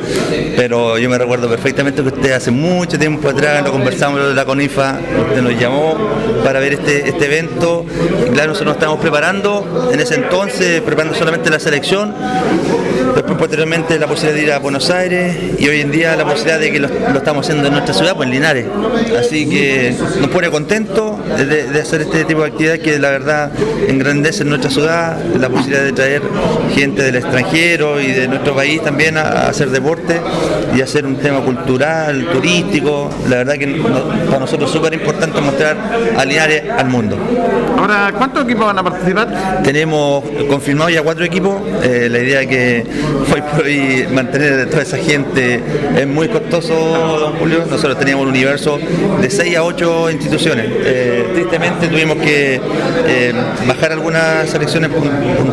pero 0.55 0.97
yo 0.97 1.09
me 1.09 1.17
recuerdo 1.17 1.49
perfectamente 1.49 2.01
que 2.01 2.07
usted 2.09 2.31
hace 2.31 2.51
mucho 2.51 2.97
tiempo 2.97 3.29
atrás 3.29 3.63
lo 3.63 3.71
conversamos 3.71 4.27
de 4.27 4.33
la 4.33 4.45
CONIFA, 4.45 4.99
usted 5.29 5.41
nos 5.41 5.59
llamó 5.59 5.97
para 6.43 6.59
ver 6.59 6.73
este, 6.73 7.09
este 7.09 7.25
evento, 7.25 7.85
claro, 8.33 8.49
nosotros 8.49 8.67
nos 8.67 8.75
estamos 8.75 8.99
preparando, 8.99 9.89
en 9.91 9.99
ese 9.99 10.15
entonces, 10.15 10.81
preparando 10.81 11.17
solamente 11.17 11.49
la 11.49 11.59
selección, 11.59 12.13
después 13.15 13.37
posteriormente 13.37 13.97
la 13.99 14.07
posibilidad 14.07 14.35
de 14.35 14.43
ir 14.43 14.51
a 14.51 14.59
Buenos 14.59 14.89
Aires 14.89 15.35
y 15.57 15.67
hoy 15.67 15.81
en 15.81 15.91
día 15.91 16.15
la 16.15 16.25
posibilidad 16.25 16.59
de 16.59 16.71
que 16.71 16.79
lo, 16.79 16.87
estamos 16.87 17.45
haciendo 17.45 17.67
en 17.67 17.73
nuestra 17.73 17.93
ciudad, 17.93 18.15
pues 18.15 18.27
en 18.27 18.33
Linares. 18.33 18.65
Así 19.17 19.47
que 19.49 19.95
nos 20.19 20.29
pone 20.29 20.49
contentos 20.49 21.15
de, 21.37 21.67
de 21.67 21.81
hacer 21.81 22.01
este 22.01 22.25
tipo 22.25 22.41
de 22.41 22.47
actividad 22.47 22.79
que 22.79 22.99
la 22.99 23.09
verdad 23.09 23.51
engrandece 23.87 24.43
nuestra 24.43 24.69
ciudad, 24.69 25.17
la 25.39 25.49
posibilidad 25.49 25.64
de 25.69 25.91
traer 25.91 26.21
gente 26.73 27.03
del 27.03 27.15
extranjero 27.15 27.99
y 28.01 28.11
de 28.11 28.27
nuestro 28.27 28.55
país 28.55 28.81
también 28.81 29.17
a, 29.17 29.21
a 29.21 29.49
hacer 29.49 29.69
deporte 29.69 30.19
y 30.75 30.81
hacer 30.81 31.05
un 31.05 31.15
tema 31.17 31.39
cultural, 31.41 32.27
turístico. 32.31 33.09
La 33.29 33.37
verdad 33.37 33.53
que 33.55 33.67
no- 33.67 33.83
para 34.27 34.39
nosotros 34.39 34.69
es 34.69 34.75
súper 34.75 34.93
importante 34.93 35.39
mostrar 35.41 35.75
a 36.17 36.25
Linares 36.25 36.63
al 36.69 36.87
mundo. 36.89 37.17
Ahora, 37.77 38.13
¿cuántos 38.17 38.43
equipos 38.43 38.65
van 38.65 38.79
a 38.79 38.83
participar? 38.83 39.61
Tenemos 39.63 40.23
confirmado 40.49 40.89
ya 40.89 41.01
cuatro 41.01 41.25
equipos. 41.25 41.55
Eh, 41.83 42.07
la 42.11 42.19
idea 42.19 42.45
que 42.47 42.83
hoy 43.33 43.41
por 43.41 43.63
hoy 43.65 44.07
mantener 44.13 44.59
a 44.61 44.69
toda 44.69 44.83
esa 44.83 44.97
gente 44.97 45.59
es 45.97 46.07
muy 46.07 46.27
costoso, 46.29 46.73
don 46.73 47.33
Julio. 47.33 47.65
Nosotros 47.69 47.97
teníamos 47.99 48.23
un 48.23 48.29
universo 48.31 48.77
de 49.21 49.29
6 49.29 49.57
a 49.57 49.63
8 49.63 50.11
instituciones. 50.11 50.65
Eh, 50.69 51.27
tristemente 51.33 51.87
tuvimos 51.87 52.17
que 52.17 52.59
eh, 53.07 53.33
bajar 53.67 53.91
algunas 53.91 54.49
selecciones 54.49 54.89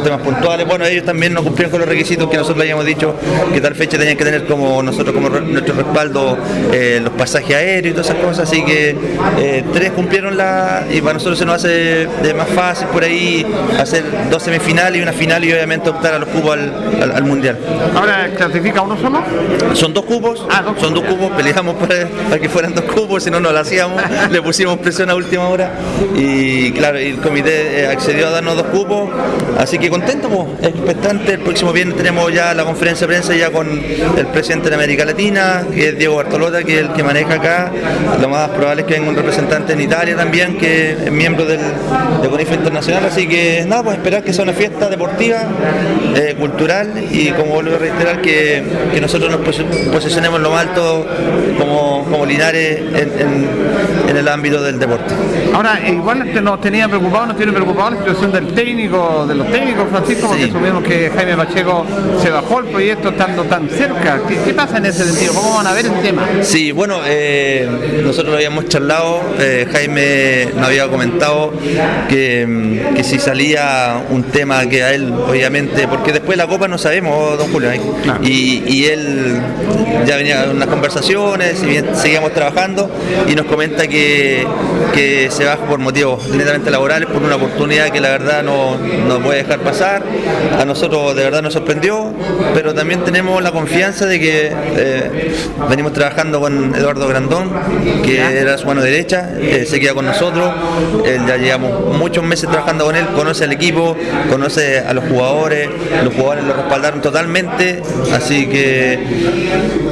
temas 0.02 0.20
puntuales. 0.20 0.66
Bueno, 0.66 0.84
ellos 0.84 1.04
también 1.04 1.32
no 1.34 1.42
cumplieron 1.42 1.70
con 1.70 1.80
los 1.80 1.88
requisitos 1.88 2.28
que 2.30 2.36
nosotros 2.36 2.60
habíamos 2.62 2.84
dicho 2.84 3.14
que 3.52 3.60
tal 3.60 3.74
fecha 3.74 3.98
tenían 3.98 4.16
que 4.16 4.24
tener 4.24 4.44
como 4.46 4.82
nosotros 4.82 5.14
como 5.14 5.28
nuestro 5.28 5.74
respaldo 5.74 6.36
eh, 6.72 7.00
los 7.02 7.12
pasajes 7.14 7.54
aéreos 7.56 7.92
y 7.92 7.94
todas 7.96 8.10
esas 8.10 8.22
cosas. 8.24 8.48
Así 8.48 8.64
que 8.64 8.96
eh, 9.38 9.64
tres 9.72 9.92
cumplieron 9.92 10.36
la 10.36 10.84
y 10.90 11.00
para 11.00 11.14
nosotros 11.14 11.38
se 11.38 11.44
nos 11.44 11.56
hace 11.56 12.06
de 12.22 12.34
más 12.34 12.48
fácil 12.48 12.88
por 12.88 13.04
ahí 13.04 13.44
hacer 13.78 14.04
dos 14.30 14.42
semifinales 14.42 14.98
y 14.98 15.02
una 15.02 15.12
final 15.12 15.44
y 15.44 15.52
obviamente 15.52 15.90
optar 15.90 16.14
a 16.14 16.18
los 16.18 16.28
cupos 16.28 16.52
al, 16.54 16.72
al- 17.02 17.12
al 17.12 17.24
mundial. 17.24 17.58
Ahora, 17.94 18.30
¿clasifica 18.36 18.82
uno 18.82 18.96
solo? 19.00 19.20
Son 19.74 19.92
dos 19.92 20.04
cupos, 20.04 20.46
son 20.80 20.94
dos 20.94 21.04
cupos, 21.04 21.30
peleamos 21.32 21.74
para, 21.76 22.06
para 22.28 22.38
que 22.40 22.48
fueran 22.48 22.74
dos 22.74 22.84
cupos, 22.84 23.22
si 23.24 23.30
no, 23.30 23.40
no 23.40 23.52
lo 23.52 23.58
hacíamos, 23.58 24.00
le 24.30 24.42
pusimos 24.42 24.78
presión 24.78 25.10
a 25.10 25.14
última 25.14 25.48
hora 25.48 25.72
y 26.16 26.72
claro, 26.72 26.98
el 26.98 27.16
comité 27.18 27.80
eh, 27.82 27.86
accedió 27.88 28.28
a 28.28 28.30
darnos 28.30 28.56
dos 28.56 28.66
cupos, 28.66 29.10
así 29.58 29.78
que 29.78 29.81
contento, 29.90 30.28
pues, 30.28 30.68
expectante, 30.72 31.32
el 31.34 31.40
próximo 31.40 31.72
viernes 31.72 31.96
tenemos 31.96 32.32
ya 32.32 32.54
la 32.54 32.64
conferencia 32.64 33.06
de 33.06 33.12
prensa 33.14 33.34
ya 33.34 33.50
con 33.50 33.68
el 33.68 34.26
presidente 34.28 34.68
de 34.68 34.74
América 34.74 35.04
Latina, 35.04 35.64
que 35.74 35.88
es 35.90 35.98
Diego 35.98 36.16
Bartolota, 36.16 36.62
que 36.64 36.74
es 36.76 36.80
el 36.82 36.92
que 36.92 37.02
maneja 37.02 37.34
acá, 37.34 37.70
lo 38.20 38.28
más 38.28 38.48
probable 38.50 38.82
es 38.82 38.88
que 38.88 38.94
venga 38.94 39.08
un 39.10 39.16
representante 39.16 39.72
en 39.72 39.80
Italia 39.80 40.16
también, 40.16 40.56
que 40.58 40.92
es 40.92 41.10
miembro 41.12 41.44
del, 41.44 41.60
de 42.22 42.28
CONIFA 42.28 42.54
Internacional, 42.54 43.04
así 43.04 43.26
que 43.26 43.64
nada, 43.66 43.82
pues 43.82 43.96
esperar 43.96 44.22
que 44.22 44.32
sea 44.32 44.44
una 44.44 44.52
fiesta 44.52 44.88
deportiva, 44.88 45.38
eh, 46.14 46.34
cultural 46.38 46.92
y 47.10 47.30
como 47.30 47.54
vuelvo 47.54 47.76
a 47.76 47.78
reiterar 47.78 48.20
que, 48.20 48.62
que 48.92 49.00
nosotros 49.00 49.30
nos 49.30 49.40
posi- 49.40 49.64
posicionemos 49.90 50.40
lo 50.40 50.50
más 50.50 50.62
alto 50.68 51.06
como, 51.58 52.04
como 52.10 52.26
Linares 52.26 52.78
en, 52.94 54.12
el 54.16 54.28
ámbito 54.28 54.62
del 54.62 54.78
deporte. 54.78 55.14
Ahora, 55.54 55.80
igual 55.88 56.30
te- 56.32 56.40
nos 56.40 56.60
tenía 56.60 56.86
preocupado, 56.86 57.26
nos 57.26 57.36
tiene 57.36 57.50
preocupado 57.52 57.92
la 57.92 57.96
situación 57.96 58.30
del 58.30 58.46
técnico, 58.54 59.24
de 59.26 59.34
los 59.34 59.50
técnicos, 59.50 59.71
Francisco, 59.90 60.28
porque 60.28 60.46
supimos 60.48 60.82
que 60.82 61.10
Jaime 61.10 61.36
Pacheco 61.36 61.86
se 62.22 62.30
bajó 62.30 62.60
el 62.60 62.66
proyecto 62.66 63.10
estando 63.10 63.44
tan 63.44 63.68
cerca. 63.68 64.20
¿Qué, 64.28 64.36
qué 64.44 64.54
pasa 64.54 64.78
en 64.78 64.86
ese 64.86 65.04
sentido? 65.04 65.34
¿Cómo 65.34 65.54
van 65.56 65.66
a 65.66 65.72
ver 65.72 65.86
el 65.86 66.00
tema? 66.02 66.26
Sí, 66.42 66.72
bueno, 66.72 67.00
eh, 67.06 68.00
nosotros 68.02 68.30
lo 68.30 68.36
habíamos 68.36 68.68
charlado, 68.68 69.20
eh, 69.38 69.66
Jaime 69.72 70.48
nos 70.56 70.66
había 70.68 70.88
comentado 70.88 71.52
que, 72.08 72.46
mm, 72.46 72.94
que 72.94 73.04
si 73.04 73.18
salía 73.18 74.02
un 74.10 74.24
tema 74.24 74.66
que 74.66 74.82
a 74.82 74.94
él, 74.94 75.12
obviamente, 75.12 75.88
porque 75.88 76.12
después 76.12 76.36
de 76.38 76.44
la 76.44 76.48
Copa 76.48 76.68
no 76.68 76.78
sabemos, 76.78 77.38
don 77.38 77.50
Julio, 77.52 77.70
¿eh? 77.70 77.80
y, 78.22 78.62
y 78.66 78.84
él 78.86 79.40
ya 80.06 80.16
venía 80.16 80.46
unas 80.50 80.68
conversaciones, 80.68 81.62
y 81.62 81.80
seguíamos 81.96 82.32
trabajando, 82.32 82.90
y 83.28 83.34
nos 83.34 83.46
comenta 83.46 83.86
que, 83.86 84.46
que 84.94 85.30
se 85.30 85.44
baja 85.44 85.64
por 85.64 85.78
motivos 85.78 86.28
netamente 86.28 86.70
laborales, 86.70 87.08
por 87.08 87.22
una 87.22 87.36
oportunidad 87.36 87.90
que 87.90 88.00
la 88.00 88.10
verdad 88.10 88.42
no, 88.42 88.76
no 88.78 89.20
puede 89.20 89.42
dejar 89.42 89.60
pasar. 89.62 90.02
A 90.58 90.64
nosotros 90.64 91.14
de 91.16 91.24
verdad 91.24 91.42
nos 91.42 91.52
sorprendió, 91.54 92.12
pero 92.54 92.74
también 92.74 93.04
tenemos 93.04 93.42
la 93.42 93.50
confianza 93.52 94.06
de 94.06 94.20
que 94.20 94.52
eh, 94.76 95.34
venimos 95.68 95.92
trabajando 95.92 96.40
con 96.40 96.74
Eduardo 96.74 97.06
Grandón, 97.08 97.50
que 98.04 98.18
era 98.20 98.58
su 98.58 98.66
mano 98.66 98.82
derecha, 98.82 99.30
eh, 99.38 99.64
se 99.68 99.80
queda 99.80 99.94
con 99.94 100.04
nosotros, 100.06 100.52
él 101.06 101.20
ya 101.26 101.36
llevamos 101.36 101.96
muchos 101.96 102.24
meses 102.24 102.48
trabajando 102.48 102.84
con 102.84 102.96
él, 102.96 103.06
conoce 103.14 103.44
al 103.44 103.52
equipo, 103.52 103.96
conoce 104.30 104.78
a 104.80 104.92
los 104.94 105.04
jugadores, 105.04 105.68
los 106.04 106.14
jugadores 106.14 106.44
lo 106.44 106.54
respaldaron 106.54 107.00
totalmente, 107.00 107.82
así 108.12 108.46
que 108.46 108.98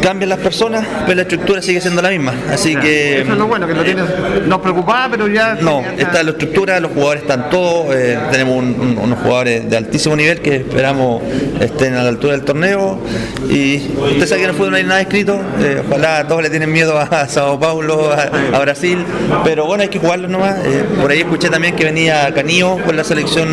cambian 0.02 0.28
las 0.30 0.38
personas, 0.38 0.86
pero 1.04 1.16
la 1.16 1.22
estructura 1.22 1.62
sigue 1.62 1.80
siendo 1.80 2.02
la 2.02 2.10
misma, 2.10 2.32
así 2.52 2.76
que... 2.76 3.20
Eso 3.22 3.32
es 3.32 3.38
lo 3.38 3.46
bueno, 3.46 3.66
que 3.66 3.74
lo 3.74 3.82
tienes, 3.84 4.04
nos 4.46 4.60
preocupaba, 4.60 5.08
pero 5.10 5.28
ya... 5.28 5.56
No, 5.60 5.82
está 5.98 6.22
la 6.22 6.30
estructura, 6.30 6.80
los 6.80 6.92
jugadores 6.92 7.22
están 7.22 7.50
todos, 7.50 7.94
eh, 7.94 8.18
tenemos 8.30 8.56
un- 8.56 8.76
un- 8.80 8.98
unos 8.98 9.18
jugadores 9.20 9.59
de 9.68 9.76
altísimo 9.76 10.16
nivel 10.16 10.40
que 10.40 10.56
esperamos 10.56 11.22
estén 11.60 11.94
a 11.94 12.02
la 12.02 12.08
altura 12.08 12.32
del 12.32 12.42
torneo 12.42 13.00
y 13.48 13.76
usted 13.76 14.26
sabe 14.26 14.40
que 14.40 14.44
en 14.44 14.50
el 14.50 14.56
fútbol 14.56 14.70
no 14.70 14.76
hay 14.76 14.84
nada 14.84 15.00
escrito, 15.00 15.40
eh, 15.60 15.82
ojalá 15.86 16.26
todos 16.26 16.42
le 16.42 16.50
tienen 16.50 16.72
miedo 16.72 16.98
a 16.98 17.28
Sao 17.28 17.58
Paulo, 17.58 18.12
a, 18.12 18.58
Brasil, 18.60 19.04
pero 19.44 19.66
bueno, 19.66 19.82
hay 19.82 19.88
que 19.88 19.98
jugarlo 19.98 20.28
nomás. 20.28 20.56
eh, 20.64 20.84
por 21.00 21.10
ahí 21.10 21.20
escuché 21.20 21.48
también 21.48 21.76
que 21.76 21.84
venía 21.84 22.32
Canillo 22.34 22.78
con 22.84 22.96
la 22.96 23.04
selección 23.04 23.48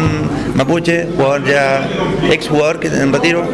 mapuche, 0.55 1.07
jugador 1.15 1.45
ya 1.45 1.87
ex 2.31 2.47
jugador 2.47 2.79
que 2.79 2.87
en 2.87 3.13
retiro. 3.13 3.47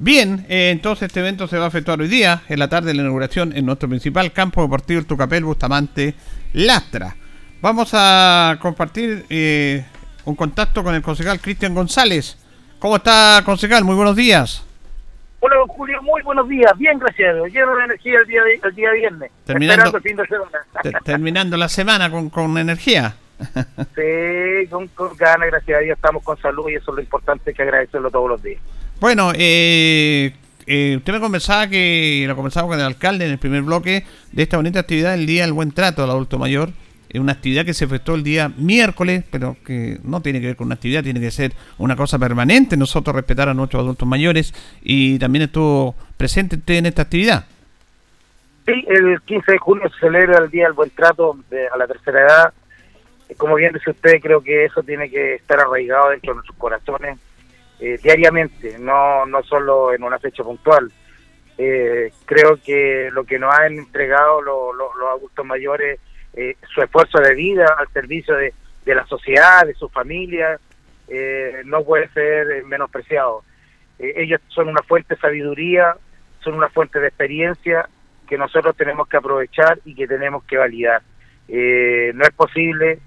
Bien, 0.00 0.46
eh, 0.48 0.70
entonces 0.70 1.08
este 1.08 1.20
evento 1.20 1.48
se 1.48 1.58
va 1.58 1.64
a 1.64 1.68
efectuar 1.68 2.00
hoy 2.00 2.06
día, 2.06 2.42
en 2.48 2.60
la 2.60 2.68
tarde 2.68 2.88
de 2.88 2.94
la 2.94 3.02
inauguración, 3.02 3.52
en 3.56 3.66
nuestro 3.66 3.88
principal 3.88 4.32
campo 4.32 4.62
deportivo, 4.62 5.00
el 5.00 5.06
Tucapel 5.06 5.44
Bustamante 5.44 6.14
Lastra. 6.52 7.16
Vamos 7.60 7.90
a 7.92 8.56
compartir 8.60 9.26
eh, 9.28 9.84
un 10.28 10.36
contacto 10.36 10.84
con 10.84 10.94
el 10.94 11.02
concejal 11.02 11.40
Cristian 11.40 11.74
González. 11.74 12.36
¿Cómo 12.78 12.96
está, 12.96 13.42
concejal? 13.44 13.84
Muy 13.84 13.94
buenos 13.96 14.14
días. 14.16 14.64
Hola, 15.40 15.56
don 15.56 15.68
Julio, 15.68 16.02
muy 16.02 16.20
buenos 16.22 16.48
días. 16.48 16.72
Bien, 16.76 16.98
gracias. 16.98 17.34
Lleno 17.52 17.74
de 17.76 17.84
energía 17.84 18.18
el 18.20 18.26
día, 18.26 18.42
de- 18.42 18.60
el 18.68 18.74
día 18.74 18.90
viernes. 18.92 19.30
Terminando- 19.44 19.84
Esperando 19.84 19.96
el 19.98 20.02
fin 20.02 20.16
de 20.16 20.26
semana. 20.26 20.58
Te- 20.82 21.04
terminando 21.04 21.56
la 21.56 21.68
semana 21.68 22.10
con, 22.10 22.28
con 22.30 22.58
energía. 22.58 23.14
sí, 23.94 24.66
con, 24.68 24.88
con 24.88 25.16
ganas, 25.16 25.48
gracias 25.50 25.78
a 25.78 25.80
Dios. 25.80 25.96
Estamos 25.96 26.22
con 26.24 26.36
salud 26.40 26.68
y 26.70 26.74
eso 26.74 26.90
es 26.90 26.96
lo 26.96 27.00
importante, 27.02 27.54
que 27.54 27.62
agradecerlo 27.62 28.10
todos 28.10 28.28
los 28.28 28.42
días. 28.42 28.60
Bueno, 29.00 29.30
eh, 29.34 30.34
eh, 30.66 30.94
usted 30.98 31.12
me 31.12 31.20
conversaba 31.20 31.68
que 31.68 32.24
lo 32.26 32.34
conversaba 32.34 32.66
con 32.68 32.78
el 32.80 32.84
alcalde 32.84 33.24
en 33.26 33.30
el 33.32 33.38
primer 33.38 33.62
bloque 33.62 34.04
de 34.32 34.42
esta 34.42 34.56
bonita 34.56 34.80
actividad, 34.80 35.14
el 35.14 35.26
Día 35.26 35.42
del 35.42 35.52
Buen 35.52 35.70
Trato 35.72 36.02
al 36.02 36.10
Adulto 36.10 36.38
Mayor. 36.38 36.70
Una 37.14 37.32
actividad 37.32 37.64
que 37.64 37.72
se 37.74 37.86
efectuó 37.86 38.14
el 38.16 38.22
día 38.22 38.50
miércoles, 38.56 39.24
pero 39.30 39.56
que 39.64 39.98
no 40.04 40.20
tiene 40.20 40.40
que 40.40 40.48
ver 40.48 40.56
con 40.56 40.66
una 40.66 40.74
actividad, 40.74 41.02
tiene 41.02 41.20
que 41.20 41.30
ser 41.30 41.52
una 41.78 41.96
cosa 41.96 42.18
permanente. 42.18 42.76
Nosotros 42.76 43.16
respetar 43.16 43.48
a 43.48 43.54
nuestros 43.54 43.80
adultos 43.82 44.06
mayores 44.06 44.52
y 44.82 45.18
también 45.18 45.44
estuvo 45.44 45.94
presente 46.18 46.56
usted 46.56 46.74
en 46.74 46.86
esta 46.86 47.02
actividad. 47.02 47.46
Sí, 48.66 48.84
el 48.88 49.20
15 49.22 49.52
de 49.52 49.58
junio 49.58 49.88
se 49.88 50.00
celebra 50.00 50.38
el 50.38 50.50
Día 50.50 50.64
del 50.64 50.74
Buen 50.74 50.90
Trato 50.90 51.38
de- 51.48 51.68
a 51.68 51.76
la 51.78 51.86
tercera 51.86 52.20
edad. 52.20 52.52
Eh, 53.30 53.34
Como 53.36 53.54
bien 53.54 53.72
dice 53.72 53.90
usted, 53.90 54.20
creo 54.20 54.42
que 54.42 54.66
eso 54.66 54.82
tiene 54.82 55.08
que 55.08 55.36
estar 55.36 55.58
arraigado 55.60 56.10
dentro 56.10 56.32
de 56.32 56.36
nuestros 56.36 56.58
corazones 56.58 57.18
eh, 57.80 57.96
diariamente, 58.02 58.76
no, 58.80 59.24
no 59.24 59.42
solo 59.44 59.94
en 59.94 60.02
una 60.02 60.18
fecha 60.18 60.42
puntual. 60.42 60.90
Eh, 61.56 62.12
creo 62.26 62.58
que 62.62 63.08
lo 63.12 63.24
que 63.24 63.38
nos 63.38 63.54
han 63.56 63.78
entregado 63.78 64.42
lo- 64.42 64.72
los 64.74 64.90
adultos 65.16 65.46
mayores, 65.46 66.00
eh, 66.34 66.56
su 66.74 66.82
esfuerzo 66.82 67.18
de 67.20 67.34
vida 67.34 67.74
al 67.78 67.88
servicio 67.88 68.34
de, 68.36 68.52
de 68.84 68.94
la 68.94 69.06
sociedad, 69.06 69.66
de 69.66 69.74
su 69.74 69.88
familia, 69.88 70.58
eh, 71.08 71.62
no 71.64 71.82
puede 71.84 72.08
ser 72.10 72.64
menospreciado. 72.64 73.42
Eh, 73.98 74.14
ellos 74.16 74.40
son 74.48 74.68
una 74.68 74.82
fuente 74.82 75.14
de 75.14 75.20
sabiduría, 75.20 75.96
son 76.40 76.54
una 76.54 76.68
fuente 76.68 77.00
de 77.00 77.08
experiencia 77.08 77.88
que 78.28 78.38
nosotros 78.38 78.76
tenemos 78.76 79.08
que 79.08 79.16
aprovechar 79.16 79.78
y 79.84 79.94
que 79.94 80.06
tenemos 80.06 80.44
que 80.44 80.58
validar. 80.58 81.02
Eh, 81.48 82.12
no 82.14 82.24
es 82.24 82.30
posible 82.32 82.98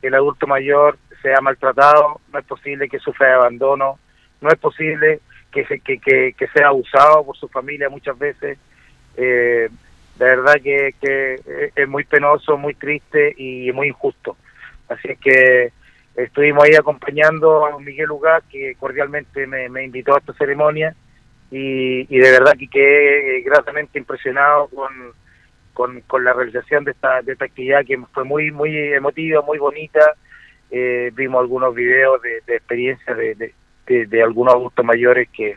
que 0.00 0.08
el 0.08 0.14
adulto 0.14 0.46
mayor 0.46 0.98
sea 1.22 1.40
maltratado, 1.40 2.20
no 2.32 2.38
es 2.38 2.44
posible 2.44 2.88
que 2.88 2.98
sufra 2.98 3.28
de 3.28 3.34
abandono, 3.34 3.98
no 4.40 4.48
es 4.50 4.58
posible 4.58 5.20
que, 5.52 5.64
se- 5.64 5.78
que, 5.80 5.98
que, 5.98 6.34
que 6.36 6.48
sea 6.48 6.68
abusado 6.68 7.24
por 7.24 7.36
su 7.36 7.48
familia 7.48 7.88
muchas 7.88 8.18
veces. 8.18 8.58
Eh, 9.16 9.68
de 10.18 10.24
verdad 10.24 10.54
que, 10.62 10.94
que 11.00 11.70
es 11.74 11.88
muy 11.88 12.04
penoso, 12.04 12.56
muy 12.56 12.74
triste 12.74 13.34
y 13.36 13.70
muy 13.72 13.88
injusto. 13.88 14.36
Así 14.88 15.16
que 15.16 15.72
estuvimos 16.16 16.64
ahí 16.64 16.74
acompañando 16.74 17.66
a 17.66 17.70
don 17.70 17.84
Miguel 17.84 18.10
Ugas, 18.10 18.42
que 18.50 18.74
cordialmente 18.78 19.46
me, 19.46 19.84
invitó 19.84 20.14
a 20.14 20.18
esta 20.18 20.32
ceremonia 20.34 20.94
y, 21.50 22.06
y 22.14 22.18
de 22.18 22.30
verdad 22.30 22.54
que 22.58 22.68
quedé 22.68 23.40
gratamente 23.42 23.98
impresionado 23.98 24.68
con, 24.68 24.92
con, 25.72 26.00
con 26.02 26.24
la 26.24 26.32
realización 26.32 26.84
de 26.84 26.92
esta, 26.92 27.20
de 27.22 27.32
esta 27.32 27.44
actividad 27.44 27.84
que 27.84 27.98
fue 28.12 28.24
muy 28.24 28.50
muy 28.50 28.76
emotiva, 28.94 29.42
muy 29.42 29.58
bonita. 29.58 30.14
Eh, 30.70 31.10
vimos 31.14 31.40
algunos 31.40 31.74
videos 31.74 32.22
de, 32.22 32.40
de 32.46 32.56
experiencias 32.56 33.16
de, 33.16 33.52
de, 33.86 34.22
algunos 34.22 34.54
adultos 34.54 34.84
mayores 34.84 35.28
que, 35.28 35.56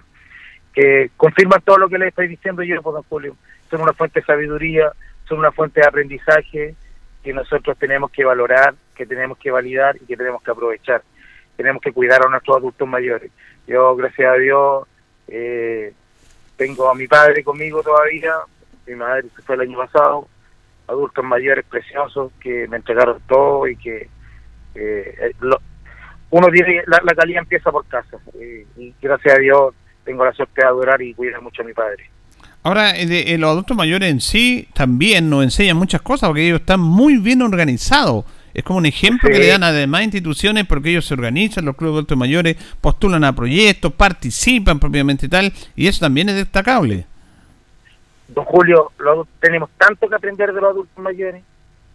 que 0.74 1.10
confirman 1.16 1.62
todo 1.62 1.78
lo 1.78 1.89
que 1.89 1.97
les 1.97 2.10
estoy 2.10 2.28
diciendo 2.28 2.62
yo, 2.64 2.82
por 2.82 2.95
don 2.95 3.03
Julio. 3.03 3.36
Son 3.70 3.82
una 3.82 3.93
fuente 3.93 4.20
de 4.22 4.26
sabiduría, 4.26 4.91
son 5.28 5.39
una 5.39 5.51
fuente 5.51 5.82
de 5.82 5.88
aprendizaje 5.88 6.76
que 7.24 7.34
nosotros 7.34 7.78
tenemos 7.78 8.11
que 8.11 8.24
valorar, 8.24 8.76
que 8.95 9.05
tenemos 9.05 9.38
que 9.38 9.51
validar 9.51 9.95
y 9.97 10.05
que 10.05 10.15
tenemos 10.18 10.41
que 10.41 10.51
aprovechar. 10.51 11.01
Tenemos 11.55 11.82
que 11.82 11.91
cuidar 11.91 12.26
a 12.26 12.30
nuestros 12.30 12.57
adultos 12.57 12.88
mayores. 12.88 13.32
Yo, 13.68 13.95
gracias 13.95 14.32
a 14.34 14.38
Dios, 14.38 14.88
eh, 15.28 15.93
tengo 16.55 16.89
a 16.89 16.95
mi 16.95 17.07
padre 17.07 17.43
conmigo 17.43 17.84
todavía, 17.84 18.34
mi 18.86 18.95
madre 18.95 19.28
se 19.36 19.41
fue 19.41 19.55
el 19.55 19.61
año 19.61 19.78
pasado, 19.78 20.28
adultos 20.88 21.26
mayores 21.26 21.65
preciosos 21.65 22.32
que 22.39 22.68
me 22.70 22.78
entregaron 22.78 23.20
todo 23.28 23.68
y 23.68 23.76
que 23.76 24.07
eh, 24.76 25.34
lo- 25.41 25.59
uno 26.30 26.47
tiene, 26.49 26.84
la, 26.88 27.01
la 27.03 27.13
calidad 27.15 27.41
empieza 27.41 27.72
por 27.72 27.86
casa 27.88 28.18
eh, 28.39 28.65
y 28.78 28.93
gracias 29.01 29.36
a 29.36 29.39
Dios 29.39 29.74
tengo 30.05 30.24
la 30.24 30.32
suerte 30.34 30.61
de 30.61 30.68
adorar 30.68 31.01
y 31.01 31.13
cuidar 31.13 31.41
mucho 31.41 31.61
a 31.61 31.65
mi 31.65 31.74
padre. 31.74 32.09
Ahora, 32.68 32.97
eh, 32.97 33.07
eh, 33.34 33.38
los 33.38 33.49
adultos 33.49 33.78
mayores 33.78 34.11
en 34.11 34.20
sí 34.20 34.68
también 34.74 35.30
nos 35.30 35.41
enseñan 35.41 35.78
muchas 35.78 36.01
cosas 36.01 36.28
porque 36.28 36.45
ellos 36.47 36.59
están 36.59 36.82
muy 36.82 37.15
bien 37.18 37.41
organizados. 37.41 38.26
Es 38.53 38.61
como 38.65 38.80
un 38.80 38.86
ejemplo 38.86 39.30
que 39.30 39.39
le 39.39 39.47
dan 39.47 39.63
a 39.63 39.72
demás 39.72 40.03
instituciones 40.03 40.65
porque 40.68 40.89
ellos 40.89 41.05
se 41.05 41.13
organizan, 41.13 41.63
los 41.63 41.78
clubes 41.78 41.93
de 41.93 41.97
adultos 41.99 42.18
mayores 42.18 42.57
postulan 42.82 43.24
a 43.24 43.34
proyectos, 43.34 43.93
participan 43.93 44.80
propiamente 44.80 45.30
tal, 45.30 45.53
y 45.78 45.88
eso 45.88 46.01
también 46.01 46.28
es 46.28 46.36
destacable. 46.36 47.05
Don 48.28 48.43
Julio, 48.43 48.91
lo- 48.99 49.26
tenemos 49.39 49.70
tanto 49.78 50.09
que 50.09 50.15
aprender 50.15 50.51
de 50.51 50.59
los 50.59 50.72
adultos 50.72 51.01
mayores. 51.01 51.41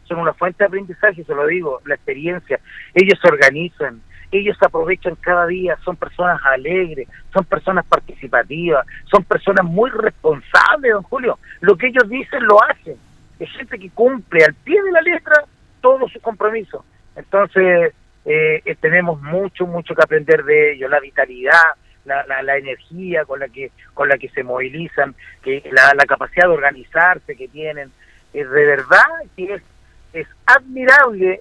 Son 0.04 0.20
una 0.20 0.32
fuente 0.32 0.64
de 0.64 0.68
aprendizaje, 0.68 1.22
se 1.22 1.34
lo 1.34 1.46
digo, 1.48 1.82
la 1.84 1.96
experiencia. 1.96 2.58
Ellos 2.94 3.18
se 3.20 3.28
organizan, 3.28 4.00
ellos 4.32 4.56
aprovechan 4.60 5.14
cada 5.16 5.46
día, 5.46 5.76
son 5.84 5.96
personas 5.96 6.40
alegres, 6.44 7.06
son 7.32 7.44
personas 7.44 7.84
participativas, 7.86 8.86
son 9.10 9.24
personas 9.24 9.64
muy 9.64 9.90
responsables, 9.90 10.92
don 10.92 11.02
Julio. 11.02 11.38
Lo 11.60 11.76
que 11.76 11.88
ellos 11.88 12.08
dicen 12.08 12.44
lo 12.44 12.62
hacen. 12.64 12.96
Es 13.38 13.50
gente 13.52 13.78
que 13.78 13.90
cumple 13.90 14.44
al 14.44 14.54
pie 14.54 14.82
de 14.82 14.90
la 14.90 15.02
letra 15.02 15.44
todos 15.80 16.10
sus 16.10 16.22
compromisos. 16.22 16.82
Entonces, 17.14 17.92
eh, 18.24 18.62
eh, 18.64 18.76
tenemos 18.80 19.20
mucho, 19.20 19.66
mucho 19.66 19.94
que 19.94 20.02
aprender 20.02 20.44
de 20.44 20.72
ellos, 20.74 20.90
la 20.90 21.00
vitalidad, 21.00 21.74
la, 22.04 22.24
la, 22.26 22.42
la 22.42 22.56
energía 22.56 23.24
con 23.24 23.40
la 23.40 23.48
que 23.48 23.70
con 23.94 24.08
la 24.08 24.16
que 24.16 24.28
se 24.30 24.42
movilizan, 24.42 25.14
que 25.42 25.62
la, 25.72 25.92
la 25.94 26.04
capacidad 26.04 26.46
de 26.46 26.54
organizarse 26.54 27.36
que 27.36 27.48
tienen, 27.48 27.90
es 28.32 28.50
de 28.50 28.66
verdad 28.66 29.06
que 29.36 29.54
es, 29.54 29.62
es 30.12 30.26
admirable, 30.46 31.40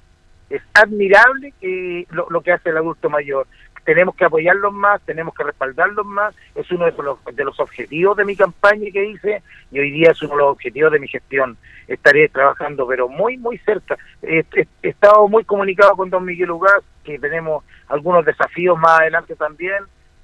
es 0.51 0.61
admirable 0.73 1.53
que 1.59 2.05
lo, 2.11 2.27
lo 2.29 2.41
que 2.41 2.51
hace 2.51 2.69
el 2.69 2.77
adulto 2.77 3.09
mayor. 3.09 3.47
Tenemos 3.83 4.15
que 4.15 4.25
apoyarlos 4.25 4.71
más, 4.73 5.01
tenemos 5.01 5.33
que 5.33 5.43
respaldarlos 5.43 6.05
más, 6.05 6.35
es 6.53 6.69
uno 6.69 6.85
de 6.85 6.91
los, 7.01 7.17
de 7.33 7.43
los 7.43 7.59
objetivos 7.59 8.15
de 8.15 8.25
mi 8.25 8.35
campaña 8.35 8.85
que 8.93 9.05
hice 9.05 9.41
y 9.71 9.79
hoy 9.79 9.89
día 9.91 10.11
es 10.11 10.21
uno 10.21 10.35
de 10.35 10.41
los 10.41 10.51
objetivos 10.51 10.91
de 10.91 10.99
mi 10.99 11.07
gestión. 11.07 11.57
Estaré 11.87 12.29
trabajando, 12.29 12.85
pero 12.87 13.09
muy, 13.09 13.37
muy 13.37 13.57
cerca. 13.59 13.97
He, 14.21 14.45
estado 14.83 15.27
muy 15.27 15.43
comunicado 15.45 15.95
con 15.97 16.11
don 16.11 16.23
Miguel 16.25 16.51
Ugas, 16.51 16.83
que 17.03 17.17
tenemos 17.17 17.63
algunos 17.87 18.23
desafíos 18.23 18.77
más 18.77 18.99
adelante 18.99 19.35
también, 19.35 19.83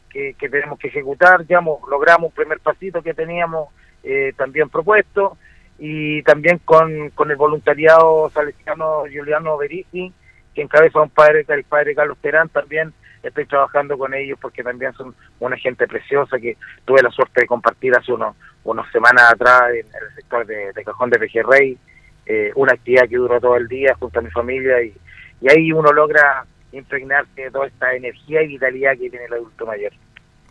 que, 0.10 0.36
que 0.36 0.50
tenemos 0.50 0.78
que 0.78 0.90
ejecutar. 0.90 1.44
Ya 1.48 1.58
hemos- 1.58 1.80
logramos 1.90 2.30
un 2.30 2.36
primer 2.36 2.60
pasito 2.60 3.02
que 3.02 3.16
teníamos 3.16 3.70
eh, 4.04 4.34
también 4.38 4.70
propuesto 4.70 5.36
y 5.80 6.24
también 6.24 6.60
con, 6.60 7.10
con 7.12 7.30
el 7.30 7.38
voluntariado 7.38 8.30
salesiano 8.34 9.02
Juliano 9.02 9.58
Berici, 9.58 10.12
que 10.54 10.62
encabeza 10.62 11.02
un 11.02 11.10
padre, 11.10 11.46
el 11.48 11.64
padre 11.64 11.96
Carlos 11.96 12.18
Terán, 12.20 12.50
también 12.50 12.94
estoy 13.22 13.46
trabajando 13.46 13.98
con 13.98 14.14
ellos 14.14 14.40
porque 14.42 14.64
también 14.64 14.94
son 14.94 15.14
una 15.40 15.58
gente 15.58 15.88
preciosa 15.88 16.40
que 16.40 16.58
tuve 16.86 17.04
la 17.04 17.12
suerte 17.12 17.42
de 17.42 17.48
compartir 17.48 17.96
hace 17.96 18.12
unos, 18.12 18.36
unas 18.64 18.92
semanas 18.92 19.32
atrás 19.32 19.70
en 19.72 19.86
el 19.86 20.16
sector 20.16 20.46
de, 20.46 20.72
de 20.74 20.84
Cajón 20.84 21.10
de 21.10 21.20
Pejerrey, 21.20 21.78
eh, 22.26 22.52
una 22.56 22.74
actividad 22.74 23.08
que 23.08 23.18
duró 23.18 23.40
todo 23.40 23.58
el 23.58 23.68
día 23.68 23.96
junto 24.00 24.20
a 24.20 24.24
mi 24.24 24.32
familia 24.32 24.82
y, 24.82 24.94
y 25.42 25.50
ahí 25.50 25.72
uno 25.72 25.92
logra 25.92 26.46
impregnarse 26.72 27.44
de 27.44 27.52
toda 27.52 27.68
esta 27.68 27.94
energía 27.94 28.42
y 28.42 28.48
vitalidad 28.48 28.94
que 28.94 29.10
tiene 29.10 29.26
el 29.26 29.34
adulto 29.34 29.66
mayor. 29.66 29.94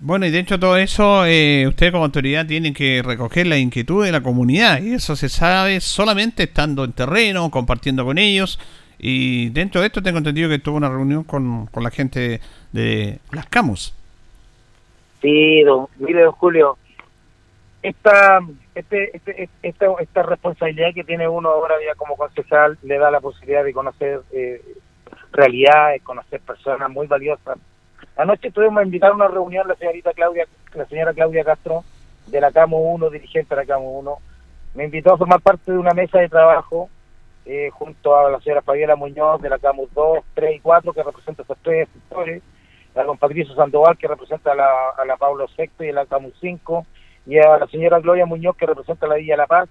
Bueno, 0.01 0.27
y 0.27 0.31
dentro 0.31 0.59
de 0.59 0.61
todo 0.61 0.77
eso, 0.77 1.25
eh, 1.25 1.67
ustedes 1.67 1.91
como 1.91 2.05
autoridad 2.05 2.47
tienen 2.47 2.75
que 2.75 3.03
recoger 3.03 3.47
la 3.47 3.57
inquietud 3.57 4.05
de 4.05 4.13
la 4.13 4.23
comunidad 4.23 4.83
y 4.83 4.93
eso 4.93 5.17
se 5.17 5.31
sabe 5.31 5.81
solamente 5.81 6.43
estando 6.43 6.85
en 6.85 6.93
terreno, 6.93 7.51
compartiendo 7.51 8.05
con 8.05 8.19
ellos. 8.19 8.59
Y 8.99 9.51
dentro 9.51 9.81
de 9.81 9.89
esto 9.89 10.03
tengo 10.03 10.19
entendido 10.19 10.49
que 10.51 10.59
tuvo 10.59 10.77
una 10.77 10.89
reunión 10.89 11.25
con, 11.25 11.67
con 11.67 11.83
la 11.83 11.91
gente 11.91 12.41
de 12.73 13.19
las 13.33 13.47
CAMUS. 13.47 13.95
Sí, 15.23 15.63
don, 15.63 15.87
mire, 15.99 16.23
don 16.23 16.33
Julio, 16.33 16.77
esta, 17.83 18.41
este, 18.75 19.17
este, 19.17 19.49
esta, 19.63 19.87
esta 20.01 20.23
responsabilidad 20.23 20.93
que 20.95 21.05
tiene 21.05 21.29
uno 21.29 21.49
ahora 21.51 21.77
ya 21.87 21.95
como 21.95 22.17
concejal 22.17 22.79
le 22.83 22.99
da 22.99 23.11
la 23.11 23.21
posibilidad 23.21 23.65
de 23.65 23.73
conocer 23.73 24.21
eh, 24.33 24.61
realidades, 25.33 26.03
conocer 26.03 26.41
personas 26.41 26.91
muy 26.91 27.07
valiosas. 27.07 27.59
Anoche 28.17 28.51
tuvimos 28.51 28.83
invitado 28.83 29.13
a 29.13 29.17
una 29.17 29.29
reunión 29.29 29.69
la 29.69 29.75
señorita 29.75 30.13
Claudia, 30.13 30.47
la 30.75 30.87
señora 30.87 31.13
Claudia 31.13 31.45
Castro, 31.45 31.85
de 32.27 32.41
la 32.41 32.51
CAMO 32.51 32.79
1, 32.79 33.11
dirigente 33.11 33.55
de 33.55 33.61
la 33.61 33.67
CAMO 33.67 33.99
1. 33.99 34.19
Me 34.75 34.85
invitó 34.85 35.15
a 35.15 35.19
formar 35.19 35.41
parte 35.41 35.73
de 35.73 35.79
una 35.79 35.93
mesa 35.93 36.19
de 36.19 36.29
trabajo 36.29 36.89
eh, 37.45 37.71
junto 37.71 38.17
a 38.17 38.31
la 38.31 38.41
señora 38.41 38.63
Fabiola 38.63 38.97
Muñoz 38.97 39.41
de 39.41 39.51
la 39.51 39.59
CAMUS 39.59 39.93
2, 39.95 40.19
3 40.35 40.57
y 40.57 40.61
4, 40.61 40.93
que 40.93 41.03
representa 41.03 41.43
estos 41.43 41.59
tres 41.63 41.89
sectores, 41.93 42.43
a 42.97 43.03
don 43.03 43.19
Patricio 43.19 43.55
Sandoval, 43.55 43.97
que 43.99 44.09
representa 44.09 44.53
a 44.53 44.55
la, 44.55 44.69
a 44.97 45.05
la 45.05 45.17
Pablo 45.17 45.47
Sexto 45.49 45.85
y 45.85 45.91
a 45.91 45.93
la 45.93 46.07
CAMUS 46.07 46.35
5, 46.41 46.87
y 47.27 47.39
a 47.39 47.59
la 47.59 47.67
señora 47.69 48.01
Gloria 48.01 48.27
Muñoz, 48.27 48.57
que 48.57 48.67
representa 48.67 49.07
a 49.07 49.11
la 49.11 49.17
Villa 49.17 49.37
La 49.37 49.47
Paz, 49.47 49.69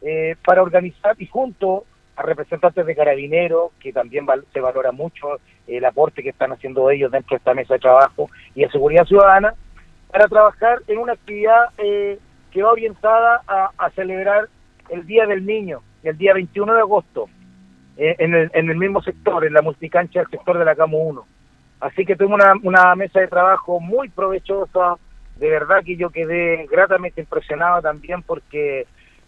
eh, 0.00 0.34
para 0.44 0.62
organizar 0.62 1.14
y 1.18 1.26
junto 1.26 1.84
a 2.16 2.22
representantes 2.22 2.84
de 2.86 2.96
carabineros, 2.96 3.72
que 3.78 3.92
también 3.92 4.26
val- 4.26 4.44
se 4.52 4.60
valora 4.60 4.90
mucho 4.92 5.38
el 5.66 5.84
aporte 5.84 6.22
que 6.22 6.30
están 6.30 6.52
haciendo 6.52 6.90
ellos 6.90 7.10
dentro 7.10 7.34
de 7.34 7.38
esta 7.38 7.54
mesa 7.54 7.74
de 7.74 7.80
trabajo, 7.80 8.30
y 8.54 8.62
de 8.62 8.70
seguridad 8.70 9.04
ciudadana, 9.04 9.54
para 10.10 10.28
trabajar 10.28 10.78
en 10.86 10.98
una 10.98 11.12
actividad 11.12 11.66
eh, 11.78 12.18
que 12.50 12.62
va 12.62 12.72
orientada 12.72 13.42
a, 13.46 13.90
celebrar 13.90 14.48
el 14.88 15.06
Día 15.06 15.26
del 15.26 15.44
Niño, 15.44 15.80
el 16.02 16.16
día 16.16 16.32
21 16.34 16.72
de 16.74 16.80
agosto, 16.80 17.28
eh, 17.96 18.14
en, 18.18 18.34
el, 18.34 18.50
en 18.54 18.70
el 18.70 18.76
mismo 18.76 19.02
sector, 19.02 19.44
en 19.44 19.52
la 19.52 19.62
multicancha 19.62 20.20
del 20.20 20.30
sector 20.30 20.58
de 20.58 20.64
la 20.64 20.74
CAMO 20.74 20.98
1. 20.98 21.26
Así 21.80 22.06
que 22.06 22.16
tuvimos 22.16 22.40
una, 22.40 22.54
una 22.62 22.94
mesa 22.94 23.20
de 23.20 23.28
trabajo 23.28 23.80
muy 23.80 24.08
provechosa, 24.08 24.94
de 25.36 25.50
verdad 25.50 25.84
que 25.84 25.96
yo 25.96 26.08
quedé 26.10 26.66
gratamente 26.70 27.20
impresionado 27.20 27.82
también 27.82 28.22
porque 28.22 28.86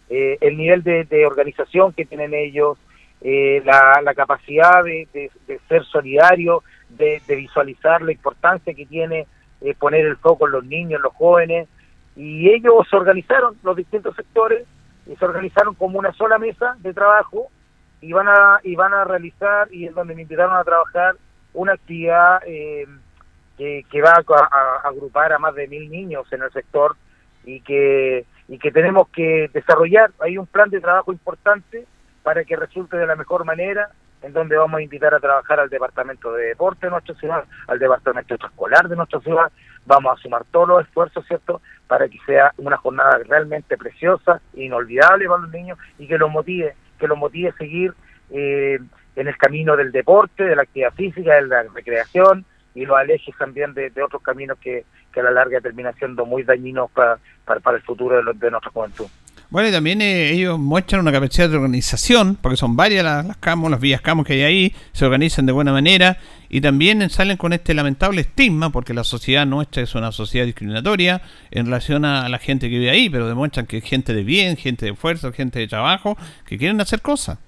eh, 0.09 0.37
el 0.41 0.57
nivel 0.57 0.83
de, 0.83 1.03
de 1.05 1.25
organización 1.25 1.93
que 1.93 2.05
tienen 2.05 2.33
ellos, 2.33 2.77
eh, 3.21 3.61
la, 3.65 4.01
la 4.03 4.13
capacidad 4.13 4.83
de, 4.83 5.07
de- 5.13 5.59
ser 5.67 5.83
solidario, 5.85 6.63
de, 6.89 7.21
visualizar 7.27 8.01
la 8.01 8.11
importancia 8.11 8.73
que 8.73 8.85
tiene 8.85 9.27
eh, 9.61 9.75
poner 9.77 10.05
el 10.05 10.17
foco 10.17 10.47
en 10.47 10.53
los 10.53 10.65
niños, 10.65 11.01
los 11.01 11.13
jóvenes, 11.13 11.67
y 12.15 12.49
ellos 12.49 12.87
se 12.89 12.95
organizaron, 12.95 13.55
los 13.63 13.75
distintos 13.75 14.15
sectores, 14.15 14.65
y 15.05 15.15
se 15.15 15.25
organizaron 15.25 15.75
como 15.75 15.99
una 15.99 16.11
sola 16.13 16.37
mesa 16.37 16.75
de 16.79 16.93
trabajo 16.93 17.47
y 18.01 18.13
van 18.13 18.27
a 18.29 18.59
y 18.63 18.75
van 18.75 18.93
a 18.93 19.03
realizar 19.03 19.67
y 19.71 19.85
es 19.85 19.93
donde 19.93 20.15
me 20.15 20.21
invitaron 20.21 20.55
a 20.55 20.63
trabajar 20.63 21.15
una 21.53 21.73
actividad 21.73 22.41
eh, 22.45 22.85
que, 23.57 23.83
que 23.91 24.01
va 24.01 24.13
a- 24.13 24.49
a 24.85 24.87
agrupar 24.87 25.33
a 25.33 25.39
más 25.39 25.53
de 25.55 25.67
mil 25.67 25.89
niños 25.89 26.31
en 26.31 26.43
el 26.43 26.51
sector 26.51 26.95
y 27.43 27.61
que 27.61 28.25
y 28.49 28.57
que 28.57 28.71
tenemos 28.71 29.07
que 29.09 29.49
desarrollar 29.53 30.11
hay 30.19 30.37
un 30.37 30.47
plan 30.47 30.69
de 30.69 30.81
trabajo 30.81 31.11
importante 31.13 31.85
para 32.23 32.43
que 32.43 32.55
resulte 32.55 32.97
de 32.97 33.07
la 33.07 33.15
mejor 33.15 33.45
manera 33.45 33.89
en 34.21 34.33
donde 34.33 34.57
vamos 34.57 34.79
a 34.79 34.81
invitar 34.81 35.13
a 35.13 35.19
trabajar 35.19 35.59
al 35.59 35.69
departamento 35.69 36.33
de 36.33 36.47
deporte 36.47 36.87
de 36.87 36.91
nuestra 36.91 37.15
ciudad, 37.15 37.45
al 37.67 37.79
departamento 37.79 38.35
escolar 38.35 38.89
de 38.89 38.95
nuestra 38.95 39.19
ciudad, 39.21 39.49
vamos 39.85 40.17
a 40.17 40.21
sumar 40.21 40.43
todos 40.51 40.67
los 40.67 40.81
esfuerzos, 40.81 41.25
¿cierto?, 41.25 41.61
para 41.87 42.09
que 42.09 42.17
sea 42.25 42.53
una 42.57 42.75
jornada 42.77 43.19
realmente 43.25 43.77
preciosa, 43.77 44.41
inolvidable 44.55 45.27
para 45.27 45.41
los 45.41 45.51
niños 45.51 45.77
y 45.97 46.07
que 46.07 46.17
los 46.17 46.29
motive, 46.29 46.75
que 46.99 47.07
los 47.07 47.17
motive 47.17 47.49
a 47.49 47.57
seguir 47.57 47.93
eh, 48.31 48.79
en 49.15 49.27
el 49.27 49.37
camino 49.37 49.77
del 49.77 49.91
deporte, 49.91 50.43
de 50.43 50.55
la 50.55 50.63
actividad 50.63 50.93
física, 50.93 51.35
de 51.35 51.47
la 51.47 51.63
recreación 51.63 52.45
y 52.75 52.85
los 52.85 52.97
alejes 52.97 53.35
también 53.37 53.73
de, 53.73 53.89
de 53.89 54.03
otros 54.03 54.21
caminos 54.21 54.57
que, 54.59 54.85
que 55.13 55.19
a 55.19 55.23
la 55.23 55.31
larga 55.31 55.59
terminan 55.61 55.95
siendo 55.97 56.25
muy 56.25 56.43
dañinos 56.43 56.89
para, 56.91 57.17
para, 57.45 57.59
para 57.59 57.77
el 57.77 57.83
futuro 57.83 58.17
de, 58.17 58.23
los- 58.23 58.39
de 58.39 58.51
nuestra 58.51 58.71
juventud. 58.71 59.07
Bueno, 59.51 59.67
y 59.69 59.71
también 59.71 59.99
eh, 59.99 60.29
ellos 60.29 60.59
muestran 60.59 61.01
una 61.01 61.11
capacidad 61.11 61.49
de 61.49 61.55
organización, 61.55 62.35
porque 62.39 62.55
son 62.55 62.75
varias 62.75 63.03
las, 63.03 63.25
las 63.25 63.37
camos, 63.37 63.71
las 63.71 63.79
vías 63.79 63.99
camos 63.99 64.23
que 64.27 64.33
hay 64.33 64.43
ahí, 64.43 64.75
se 64.91 65.05
organizan 65.05 65.47
de 65.47 65.51
buena 65.51 65.71
manera 65.71 66.17
y 66.49 66.61
también 66.61 67.09
salen 67.09 67.35
con 67.35 67.51
este 67.51 67.73
lamentable 67.73 68.21
estigma, 68.21 68.69
porque 68.69 68.93
la 68.93 69.03
sociedad 69.03 69.47
nuestra 69.47 69.81
es 69.81 69.95
una 69.95 70.11
sociedad 70.11 70.45
discriminatoria 70.45 71.23
en 71.49 71.65
relación 71.65 72.05
a 72.05 72.29
la 72.29 72.37
gente 72.37 72.69
que 72.69 72.77
vive 72.77 72.91
ahí, 72.91 73.09
pero 73.09 73.27
demuestran 73.27 73.65
que 73.65 73.77
es 73.77 73.83
gente 73.83 74.13
de 74.13 74.23
bien, 74.23 74.55
gente 74.55 74.85
de 74.85 74.93
fuerza, 74.93 75.31
gente 75.31 75.57
de 75.57 75.67
trabajo, 75.67 76.15
que 76.45 76.59
quieren 76.59 76.79
hacer 76.79 77.01
cosas. 77.01 77.39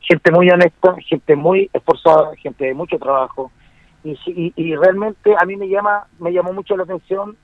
Gente 0.00 0.32
muy 0.32 0.50
honesta, 0.50 0.96
gente 1.06 1.36
muy 1.36 1.70
esforzada, 1.72 2.34
gente 2.42 2.64
de 2.64 2.74
mucho 2.74 2.98
trabajo. 2.98 3.52
Y, 4.02 4.18
y, 4.26 4.52
y 4.56 4.76
realmente 4.76 5.34
a 5.38 5.44
mí 5.44 5.56
me 5.56 5.68
llama 5.68 6.06
me 6.18 6.32
llamó 6.32 6.52
mucho 6.52 6.76
la 6.76 6.84
atención 6.84 7.36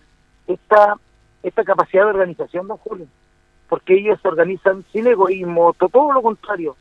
esta 0.47 0.95
esta 1.43 1.65
capacidad 1.65 2.05
de 2.05 2.11
organización, 2.11 2.67
don 2.67 2.79
Julio 2.79 3.07
porque 3.69 3.95
ellos 3.95 4.19
se 4.21 4.29
organizan 4.29 4.85
sin 4.93 5.07
egoísmo, 5.07 5.75
todo, 5.75 6.13
lo 6.13 6.23
contrario, 6.23 6.77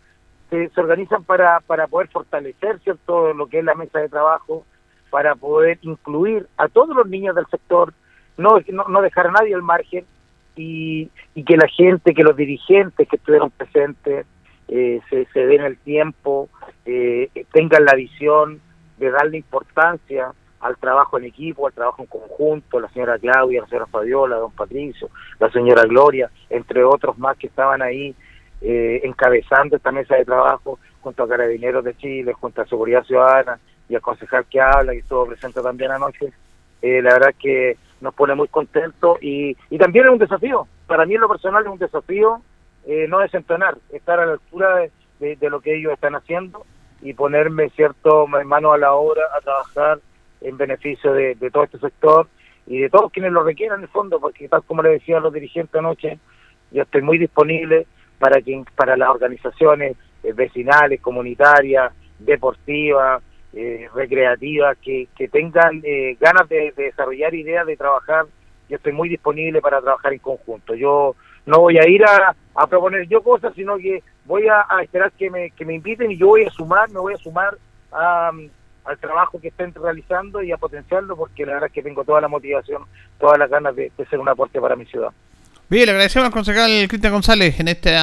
se, 0.50 0.70
se, 0.70 0.80
organizan 0.80 1.24
para, 1.24 1.60
para 1.62 1.88
poder 1.88 2.10
fortalecer 2.10 2.80
cierto 2.80 3.34
lo 3.34 3.48
que 3.48 3.60
es 3.60 3.66
la 3.66 3.76
mesa 3.76 4.00
de 4.00 4.10
trabajo, 4.10 4.66
para 5.10 5.36
poder 5.36 5.80
incluir 5.82 6.48
a 6.58 6.68
todos 6.68 6.96
los 6.96 7.08
niños 7.08 7.36
del 7.36 7.48
sector, 7.48 7.94
no, 8.38 8.58
no, 8.90 9.02
dejar 9.02 9.28
a 9.28 9.32
nadie 9.32 9.56
al 9.56 9.62
margen 9.62 10.06
y, 10.56 11.10
y, 11.34 11.44
que 11.44 11.58
la 11.58 11.68
gente, 11.68 12.14
que 12.14 12.24
los 12.24 12.36
dirigentes 12.36 13.08
que 13.08 13.16
estuvieron 13.16 13.50
presentes 13.52 14.26
eh, 14.68 15.00
se, 15.10 15.26
se 15.28 15.46
den 15.46 15.62
el 15.62 15.78
tiempo, 15.78 16.50
eh, 16.86 17.30
tengan 17.54 17.86
la 17.86 17.94
visión 17.94 18.62
de 18.98 19.12
darle 19.12 19.38
importancia 19.38 20.32
al 20.60 20.78
trabajo 20.78 21.18
en 21.18 21.26
equipo, 21.26 21.68
al 21.68 21.74
trabajo 21.74 22.02
en 22.02 22.08
conjunto, 22.08 22.80
la 22.80 22.90
señora 22.90 23.20
Claudia, 23.20 23.62
la 23.62 23.68
señora 23.68 23.86
Fabiola, 23.88 24.38
don 24.38 24.52
Patricio, 24.52 25.10
la 25.40 25.52
señora 25.52 25.84
Gloria, 25.84 26.30
entre 26.50 26.84
otros 26.84 27.18
más 27.18 27.38
que 27.38 27.48
estaban 27.48 27.82
ahí 27.82 28.16
eh, 28.62 29.02
encabezando 29.04 29.76
esta 29.76 29.92
mesa 29.92 30.16
de 30.16 30.26
trabajo 30.26 30.80
junto 31.02 31.24
a 31.24 31.28
Carabineros 31.28 31.84
de 31.84 31.96
Chile, 31.98 32.34
junto 32.34 32.62
a 32.62 32.66
Seguridad 32.66 33.04
Ciudadana 33.04 33.60
y 33.88 33.96
al 33.96 34.02
concejal 34.02 34.46
que 34.46 34.60
habla 34.60 34.96
y 34.96 35.00
estuvo 35.00 35.28
presente 35.28 35.62
también 35.62 35.92
anoche. 35.92 36.34
Eh, 36.82 37.02
la 37.02 37.14
verdad 37.14 37.36
que 37.40 37.78
nos 38.02 38.14
pone 38.14 38.34
muy 38.34 38.48
contentos 38.48 39.18
y, 39.22 39.56
y 39.70 39.78
también 39.78 40.06
es 40.06 40.12
un 40.12 40.18
desafío. 40.18 40.68
Para 40.88 41.06
mí 41.06 41.16
en 41.16 41.22
lo 41.22 41.30
personal 41.30 41.64
es 41.64 41.72
un 41.72 41.78
desafío 41.78 42.42
eh, 42.88 43.08
no 43.08 43.20
desentonar, 43.20 43.78
estar 43.92 44.20
a 44.20 44.28
la 44.28 44.34
altura 44.34 44.90
de, 45.20 45.36
de, 45.36 45.50
lo 45.50 45.60
que 45.60 45.76
ellos 45.76 45.94
están 45.94 46.14
haciendo 46.14 46.66
y 47.02 47.14
ponerme, 47.14 47.70
cierto, 47.72 48.28
mano 48.28 48.74
a 48.74 48.78
la 48.78 48.94
obra 48.94 49.24
a 49.36 49.42
trabajar 49.42 50.00
en 50.42 50.58
beneficio 50.58 51.14
de, 51.14 51.36
todo 51.52 51.64
este 51.64 51.80
sector 51.80 52.28
y 52.68 52.80
de 52.80 52.90
todos 52.90 53.12
quienes 53.12 53.32
lo 53.32 53.44
requieran 53.44 53.80
en 53.80 53.84
el 53.84 53.90
fondo, 53.90 54.20
porque 54.20 54.48
tal 54.48 54.64
como 54.64 54.82
le 54.82 54.90
decía 54.90 55.18
a 55.18 55.22
los 55.22 55.34
dirigentes 55.34 55.76
anoche, 55.76 56.20
yo 56.72 56.84
estoy 56.84 57.02
muy 57.02 57.18
disponible 57.18 57.88
para 58.20 58.42
que 58.42 58.64
para 58.76 58.98
las 58.98 59.10
organizaciones 59.10 59.98
eh, 60.24 60.34
vecinales, 60.34 61.02
comunitarias, 61.02 61.94
deportivas, 62.20 63.22
eh, 63.54 63.88
recreativas, 63.94 64.78
que, 64.80 65.08
que 65.16 65.28
tengan 65.28 65.82
eh, 65.84 66.18
ganas 66.20 66.50
de, 66.50 66.74
de, 66.76 66.86
desarrollar 66.86 67.34
ideas, 67.34 67.66
de 67.66 67.78
trabajar, 67.78 68.26
yo 68.68 68.78
estoy 68.78 68.94
muy 68.94 69.10
disponible 69.10 69.62
para 69.62 69.82
trabajar 69.82 70.14
en 70.14 70.20
conjunto. 70.20 70.74
Yo 70.76 71.16
no 71.46 71.60
voy 71.60 71.78
a 71.78 71.88
ir 71.88 72.04
a, 72.04 72.36
a 72.56 72.68
proponer 72.68 73.08
yo 73.08 73.22
cosas, 73.22 73.54
sino 73.56 73.78
que 73.78 74.04
voy 74.26 74.48
a, 74.48 74.66
a, 74.70 74.82
esperar 74.84 75.12
que 75.12 75.30
me, 75.30 75.52
que 75.52 75.66
me 75.66 75.76
inviten 75.76 76.12
y 76.12 76.18
yo 76.18 76.28
voy 76.28 76.46
a 76.46 76.50
sumar, 76.50 76.90
me 76.90 77.00
voy 77.00 77.14
a 77.14 77.18
sumar 77.18 77.58
a 77.92 78.32
al 78.86 79.00
trabajo 79.00 79.42
que 79.42 79.48
estén 79.48 79.74
realizando 79.74 80.42
y 80.44 80.52
a 80.52 80.58
potenciarlo 80.58 81.16
porque 81.16 81.46
la 81.46 81.54
verdad 81.54 81.68
es 81.68 81.74
que 81.74 81.82
tengo 81.82 82.04
toda 82.04 82.22
la 82.22 82.28
motivación, 82.28 82.84
todas 83.20 83.40
las 83.40 83.50
ganas 83.50 83.76
de, 83.76 83.92
de 83.98 84.06
ser 84.06 84.20
un 84.20 84.30
aporte 84.30 84.62
para 84.62 84.76
mi 84.76 84.86
ciudad. 84.86 85.10
Bien, 85.68 85.88
le 85.88 85.94
agradecemos 85.94 86.28
al 86.28 86.32
concejal 86.32 86.88
Cristian 86.88 87.14
González 87.14 87.60
en 87.60 87.68
este 87.70 87.96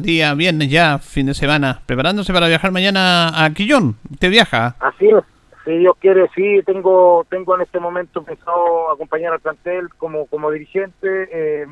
día 0.00 0.34
viernes 0.34 0.70
ya, 0.70 0.98
fin 0.98 1.26
de 1.26 1.34
semana, 1.34 1.82
preparándose 1.84 2.32
para 2.32 2.48
viajar 2.48 2.72
mañana 2.72 3.44
a 3.44 3.52
Quillón. 3.52 3.96
¿Usted 4.10 4.30
viaja? 4.30 4.76
Así 4.80 5.08
es, 5.08 5.22
si 5.66 5.76
Dios 5.76 5.94
quiere, 6.00 6.30
sí, 6.34 6.62
tengo 6.64 7.26
tengo 7.28 7.54
en 7.54 7.62
este 7.62 7.78
momento 7.78 8.22
pensado 8.22 8.90
acompañar 8.90 9.34
al 9.34 9.40
plantel 9.40 9.90
como, 9.98 10.24
como 10.26 10.50
dirigente, 10.50 11.28
eh, 11.30 11.66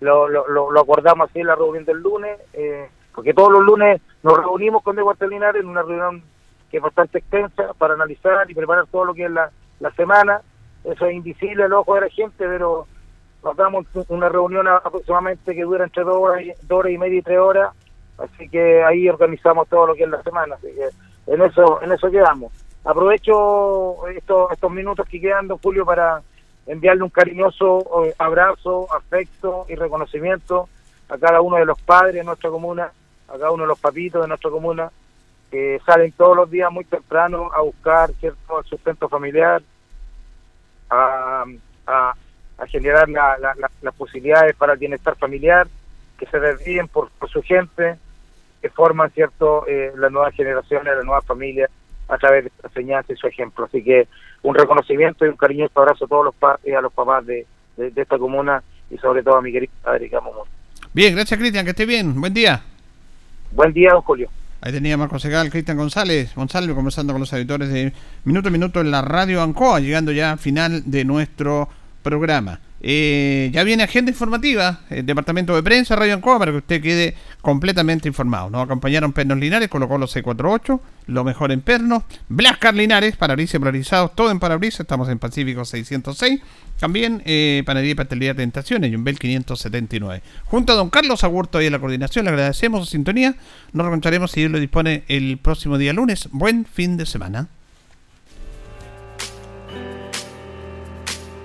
lo, 0.00 0.28
lo, 0.28 0.70
lo, 0.70 0.80
acordamos 0.80 1.28
así 1.28 1.40
en 1.40 1.46
la 1.46 1.54
reunión 1.54 1.84
del 1.84 1.98
lunes, 1.98 2.38
eh, 2.54 2.88
porque 3.14 3.34
todos 3.34 3.52
los 3.52 3.62
lunes 3.62 4.00
nos 4.22 4.36
reunimos 4.38 4.82
con 4.82 4.96
Diego 4.96 5.12
Linares 5.28 5.62
en 5.62 5.68
una 5.68 5.82
reunión 5.82 6.22
que 6.70 6.78
es 6.78 6.82
bastante 6.82 7.18
extensa 7.18 7.74
para 7.74 7.94
analizar 7.94 8.50
y 8.50 8.54
preparar 8.54 8.86
todo 8.86 9.04
lo 9.04 9.14
que 9.14 9.24
es 9.24 9.30
la, 9.30 9.50
la 9.80 9.90
semana. 9.92 10.40
Eso 10.84 11.06
es 11.06 11.14
invisible 11.14 11.64
al 11.64 11.72
ojo 11.72 11.94
de 11.94 12.02
la 12.02 12.08
gente, 12.08 12.36
pero 12.38 12.86
nos 13.42 13.56
damos 13.56 13.86
una 14.08 14.28
reunión 14.28 14.68
aproximadamente 14.68 15.54
que 15.54 15.62
dura 15.62 15.84
entre 15.84 16.04
dos 16.04 16.16
horas, 16.16 16.42
y, 16.42 16.52
dos 16.62 16.78
horas 16.78 16.92
y 16.92 16.98
media 16.98 17.18
y 17.18 17.22
tres 17.22 17.38
horas, 17.38 17.74
así 18.18 18.48
que 18.48 18.82
ahí 18.82 19.08
organizamos 19.08 19.68
todo 19.68 19.88
lo 19.88 19.94
que 19.94 20.04
es 20.04 20.08
la 20.08 20.22
semana, 20.22 20.56
así 20.56 20.68
que 20.68 21.32
en 21.32 21.42
eso, 21.42 21.80
en 21.82 21.92
eso 21.92 22.10
quedamos. 22.10 22.52
Aprovecho 22.84 24.06
estos, 24.08 24.52
estos 24.52 24.70
minutos 24.70 25.06
que 25.08 25.20
quedan, 25.20 25.48
Julio, 25.48 25.84
para 25.84 26.22
enviarle 26.70 27.02
un 27.02 27.10
cariñoso 27.10 28.04
eh, 28.04 28.14
abrazo, 28.18 28.86
afecto 28.94 29.66
y 29.68 29.74
reconocimiento 29.74 30.68
a 31.08 31.18
cada 31.18 31.40
uno 31.40 31.56
de 31.56 31.64
los 31.64 31.80
padres 31.82 32.14
de 32.14 32.24
nuestra 32.24 32.48
comuna, 32.48 32.92
a 33.28 33.32
cada 33.32 33.50
uno 33.50 33.64
de 33.64 33.68
los 33.68 33.80
papitos 33.80 34.22
de 34.22 34.28
nuestra 34.28 34.50
comuna, 34.50 34.90
que 35.50 35.80
salen 35.84 36.12
todos 36.12 36.36
los 36.36 36.48
días 36.48 36.70
muy 36.70 36.84
temprano 36.84 37.50
a 37.52 37.60
buscar 37.60 38.12
cierto 38.20 38.62
sustento 38.62 39.08
familiar, 39.08 39.62
a, 40.88 41.44
generar 42.68 43.08
la, 43.08 43.36
la, 43.38 43.54
la, 43.56 43.70
las 43.82 43.94
posibilidades 43.94 44.54
para 44.54 44.74
el 44.74 44.78
bienestar 44.78 45.16
familiar, 45.16 45.66
que 46.18 46.26
se 46.26 46.38
desvíen 46.38 46.86
por, 46.86 47.10
por 47.10 47.28
su 47.28 47.42
gente, 47.42 47.98
que 48.62 48.70
forman 48.70 49.10
cierto 49.10 49.66
eh, 49.66 49.92
las 49.96 50.12
nuevas 50.12 50.34
generaciones, 50.34 50.94
las 50.94 51.04
nuevas 51.04 51.24
familias 51.24 51.70
a 52.10 52.18
través 52.18 52.44
de 52.44 52.48
esta 52.48 52.68
enseñanza 52.68 53.12
y 53.12 53.16
su 53.16 53.26
ejemplo. 53.26 53.64
Así 53.64 53.82
que 53.82 54.08
un 54.42 54.54
reconocimiento 54.54 55.24
y 55.24 55.28
un 55.28 55.36
cariñoso 55.36 55.78
abrazo 55.80 56.04
a 56.04 56.08
todos 56.08 56.24
los 56.24 56.34
padres, 56.34 56.74
a 56.76 56.80
los 56.80 56.92
papás 56.92 57.24
de, 57.26 57.46
de, 57.76 57.90
de, 57.90 58.02
esta 58.02 58.18
comuna 58.18 58.62
y 58.90 58.98
sobre 58.98 59.22
todo 59.22 59.36
a 59.36 59.42
mi 59.42 59.52
querido 59.52 59.72
padre 59.82 60.10
Camomón. 60.10 60.48
Bien, 60.92 61.14
gracias 61.14 61.38
Cristian, 61.38 61.64
que 61.64 61.70
esté 61.70 61.86
bien. 61.86 62.20
Buen 62.20 62.34
día. 62.34 62.62
Buen 63.52 63.72
día, 63.72 63.92
don 63.92 64.02
Julio. 64.02 64.28
Ahí 64.62 64.72
teníamos 64.72 65.04
al 65.04 65.10
concejal 65.10 65.50
Cristian 65.50 65.78
González, 65.78 66.34
González 66.34 66.74
conversando 66.74 67.14
con 67.14 67.20
los 67.20 67.32
editores 67.32 67.72
de 67.72 67.92
Minuto 68.24 68.48
a 68.48 68.52
Minuto 68.52 68.80
en 68.80 68.90
la 68.90 69.00
radio 69.00 69.42
Ancoa, 69.42 69.80
llegando 69.80 70.12
ya 70.12 70.32
al 70.32 70.38
final 70.38 70.82
de 70.84 71.04
nuestro 71.04 71.68
programa. 72.02 72.60
Eh, 72.82 73.50
ya 73.52 73.62
viene 73.62 73.82
agenda 73.82 74.10
informativa, 74.10 74.80
el 74.88 75.04
departamento 75.04 75.54
de 75.54 75.62
prensa, 75.62 75.96
Radio 75.96 76.14
Ancoa, 76.14 76.38
para 76.38 76.50
que 76.50 76.58
usted 76.58 76.82
quede 76.82 77.14
completamente 77.42 78.08
informado. 78.08 78.48
Nos 78.48 78.64
acompañaron 78.64 79.12
Pernos 79.12 79.38
Linares, 79.38 79.68
colocó 79.68 79.98
los 79.98 80.16
C48, 80.16 80.80
lo 81.06 81.24
mejor 81.24 81.52
en 81.52 81.60
pernos, 81.60 82.04
Blascar 82.28 82.74
Linares, 82.74 83.16
parabrisas 83.16 83.58
polarizados, 83.58 84.14
todo 84.14 84.30
en 84.30 84.40
parabrisas, 84.40 84.80
estamos 84.80 85.08
en 85.10 85.18
Pacífico 85.18 85.64
606. 85.64 86.40
También 86.78 87.22
eh, 87.26 87.62
Panadería 87.66 87.92
y 87.92 87.94
Pastelería 87.94 88.34
Tentaciones, 88.34 88.90
Yumbel 88.90 89.18
579. 89.18 90.22
Junto 90.46 90.72
a 90.72 90.76
don 90.76 90.88
Carlos 90.88 91.22
Agurto 91.24 91.60
y 91.60 91.66
a 91.66 91.70
la 91.70 91.78
coordinación, 91.78 92.24
le 92.24 92.30
agradecemos 92.30 92.86
su 92.86 92.92
sintonía. 92.92 93.34
Nos 93.74 93.84
reencontraremos 93.84 94.30
si 94.30 94.40
Dios 94.40 94.52
lo 94.52 94.58
dispone 94.58 95.04
el 95.08 95.36
próximo 95.36 95.76
día 95.76 95.92
lunes. 95.92 96.30
Buen 96.32 96.64
fin 96.64 96.96
de 96.96 97.04
semana. 97.04 97.48